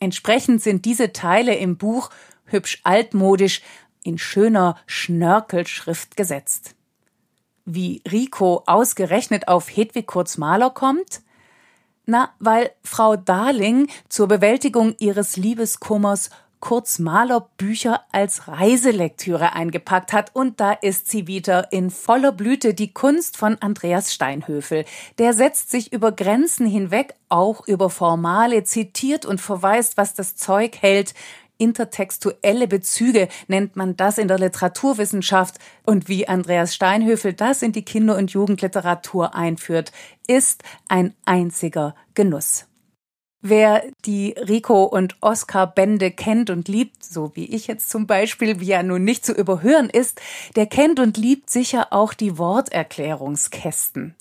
Entsprechend 0.00 0.62
sind 0.62 0.84
diese 0.84 1.12
Teile 1.12 1.54
im 1.54 1.76
Buch 1.76 2.10
hübsch 2.44 2.80
altmodisch 2.84 3.62
in 4.02 4.18
schöner 4.18 4.76
Schnörkelschrift 4.86 6.16
gesetzt. 6.16 6.74
Wie 7.64 8.02
Rico 8.10 8.62
ausgerechnet 8.66 9.48
auf 9.48 9.68
Hedwig 9.68 10.06
Kurz 10.06 10.38
Maler 10.38 10.70
kommt? 10.70 11.22
Na, 12.04 12.30
weil 12.38 12.70
Frau 12.84 13.16
Darling 13.16 13.88
zur 14.08 14.28
Bewältigung 14.28 14.94
ihres 15.00 15.36
Liebeskummers 15.36 16.30
Kurz 16.60 16.98
Maler 16.98 17.48
Bücher 17.58 18.00
als 18.12 18.48
Reiselektüre 18.48 19.52
eingepackt 19.52 20.12
hat. 20.12 20.34
Und 20.34 20.60
da 20.60 20.72
ist 20.72 21.08
sie 21.08 21.26
wieder 21.26 21.72
in 21.72 21.90
voller 21.90 22.32
Blüte, 22.32 22.74
die 22.74 22.92
Kunst 22.92 23.36
von 23.36 23.56
Andreas 23.60 24.12
Steinhöfel. 24.12 24.84
Der 25.18 25.32
setzt 25.32 25.70
sich 25.70 25.92
über 25.92 26.12
Grenzen 26.12 26.66
hinweg, 26.66 27.14
auch 27.28 27.66
über 27.66 27.90
Formale, 27.90 28.64
zitiert 28.64 29.26
und 29.26 29.40
verweist, 29.40 29.96
was 29.96 30.14
das 30.14 30.36
Zeug 30.36 30.78
hält. 30.80 31.14
Intertextuelle 31.58 32.68
Bezüge 32.68 33.28
nennt 33.48 33.76
man 33.76 33.96
das 33.96 34.18
in 34.18 34.28
der 34.28 34.38
Literaturwissenschaft. 34.38 35.56
Und 35.84 36.08
wie 36.08 36.28
Andreas 36.28 36.74
Steinhöfel 36.74 37.32
das 37.32 37.62
in 37.62 37.72
die 37.72 37.84
Kinder- 37.84 38.16
und 38.16 38.32
Jugendliteratur 38.32 39.34
einführt, 39.34 39.92
ist 40.26 40.62
ein 40.88 41.14
einziger 41.24 41.94
Genuss. 42.14 42.66
Wer 43.48 43.84
die 44.04 44.32
Rico 44.32 44.82
und 44.82 45.18
Oscar 45.20 45.68
Bände 45.68 46.10
kennt 46.10 46.50
und 46.50 46.66
liebt, 46.66 47.04
so 47.04 47.30
wie 47.36 47.44
ich 47.44 47.68
jetzt 47.68 47.90
zum 47.90 48.08
Beispiel, 48.08 48.58
wie 48.58 48.72
er 48.72 48.82
nun 48.82 49.04
nicht 49.04 49.24
zu 49.24 49.32
überhören 49.32 49.88
ist, 49.88 50.20
der 50.56 50.66
kennt 50.66 50.98
und 50.98 51.16
liebt 51.16 51.48
sicher 51.48 51.92
auch 51.92 52.12
die 52.12 52.38
Worterklärungskästen. 52.38 54.16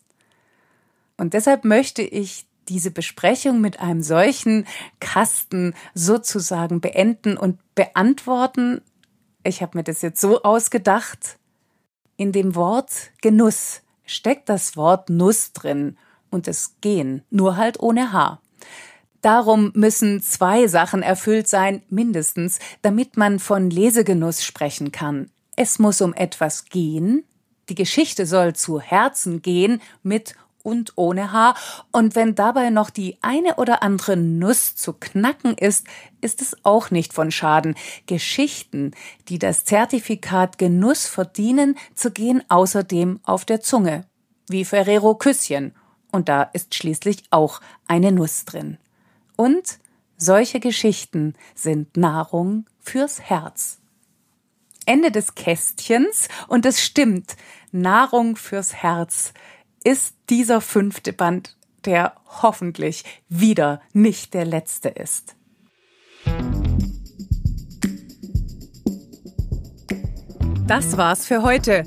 Und 1.18 1.34
deshalb 1.34 1.66
möchte 1.66 2.04
ich 2.04 2.46
diese 2.70 2.92
Besprechung 2.92 3.62
mit 3.62 3.80
einem 3.80 4.04
solchen 4.04 4.68
Kasten 5.00 5.74
sozusagen 5.96 6.80
beenden 6.80 7.36
und 7.36 7.58
beantworten. 7.74 8.84
Ich 9.44 9.64
habe 9.64 9.80
mir 9.80 9.84
das 9.84 10.04
jetzt 10.04 10.22
so 10.22 10.44
ausgedacht. 10.44 11.40
In 12.16 12.32
dem 12.32 12.54
Wort 12.54 12.92
Genuss 13.22 13.82
steckt 14.06 14.50
das 14.50 14.78
Wort 14.78 15.10
Nuss 15.10 15.52
drin 15.52 15.98
und 16.30 16.46
das 16.46 16.76
Gehen, 16.82 17.24
nur 17.32 17.58
halt 17.58 17.80
ohne 17.80 18.14
H. 18.14 18.40
Darum 19.26 19.72
müssen 19.74 20.22
zwei 20.22 20.68
Sachen 20.68 21.02
erfüllt 21.02 21.48
sein, 21.48 21.82
mindestens, 21.90 22.60
damit 22.84 23.18
man 23.18 23.40
von 23.40 23.72
Lesegenuss 23.72 24.44
sprechen 24.44 24.92
kann. 24.92 25.32
Es 25.56 25.80
muss 25.80 26.00
um 26.02 26.14
etwas 26.14 26.66
gehen, 26.66 27.24
die 27.68 27.74
Geschichte 27.74 28.28
soll 28.28 28.54
zu 28.54 28.80
Herzen 28.80 29.42
gehen, 29.42 29.82
mit 30.04 30.36
und 30.62 30.94
ohne 30.96 31.32
Haar, 31.32 31.56
und 31.92 32.14
wenn 32.14 32.36
dabei 32.36 32.70
noch 32.70 32.92
die 32.92 33.18
eine 33.24 33.56
oder 33.56 33.82
andere 33.82 34.16
Nuss 34.16 34.76
zu 34.76 34.94
knacken 34.94 35.58
ist, 35.58 35.88
ist 36.22 36.40
es 36.44 36.64
auch 36.64 36.92
nicht 36.92 37.12
von 37.12 37.32
Schaden. 37.32 37.74
Geschichten, 38.06 38.92
die 39.28 39.40
das 39.40 39.66
Zertifikat 39.66 40.60
Genuss 40.60 41.08
verdienen, 41.08 41.80
zergehen 41.96 42.44
außerdem 42.48 43.22
auf 43.24 43.44
der 43.44 43.60
Zunge, 43.60 44.06
wie 44.50 44.66
Ferrero 44.66 45.16
Küsschen, 45.16 45.74
und 46.12 46.30
da 46.30 46.44
ist 46.44 46.76
schließlich 46.76 47.24
auch 47.32 47.60
eine 47.88 48.12
Nuss 48.12 48.46
drin. 48.46 48.78
Und 49.36 49.80
solche 50.18 50.60
Geschichten 50.60 51.34
sind 51.56 51.98
Nahrung 51.98 52.66
fürs 52.80 53.22
Herz. 53.22 53.80
Ende 54.86 55.12
des 55.12 55.36
Kästchens, 55.36 56.28
und 56.48 56.66
es 56.66 56.82
stimmt, 56.82 57.36
Nahrung 57.72 58.36
fürs 58.36 58.76
Herz 58.76 59.34
ist 59.84 60.16
dieser 60.30 60.62
fünfte 60.62 61.12
Band, 61.12 61.58
der 61.86 62.16
hoffentlich 62.42 63.04
wieder 63.30 63.82
nicht 63.94 64.34
der 64.34 64.46
letzte 64.46 64.90
ist. 64.90 65.36
Das 70.68 70.98
war's 70.98 71.28
für 71.28 71.44
heute. 71.44 71.84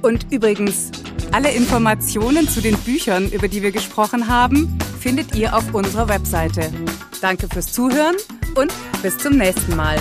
Und 0.00 0.32
übrigens, 0.32 0.90
alle 1.32 1.52
Informationen 1.52 2.48
zu 2.48 2.60
den 2.60 2.78
Büchern, 2.78 3.30
über 3.30 3.48
die 3.48 3.62
wir 3.62 3.72
gesprochen 3.72 4.28
haben, 4.28 4.78
findet 5.02 5.34
ihr 5.34 5.54
auf 5.56 5.74
unserer 5.74 6.08
Webseite. 6.08 6.70
Danke 7.20 7.48
fürs 7.52 7.72
Zuhören 7.72 8.14
und 8.54 8.72
bis 9.02 9.18
zum 9.18 9.36
nächsten 9.36 9.74
Mal. 9.74 9.98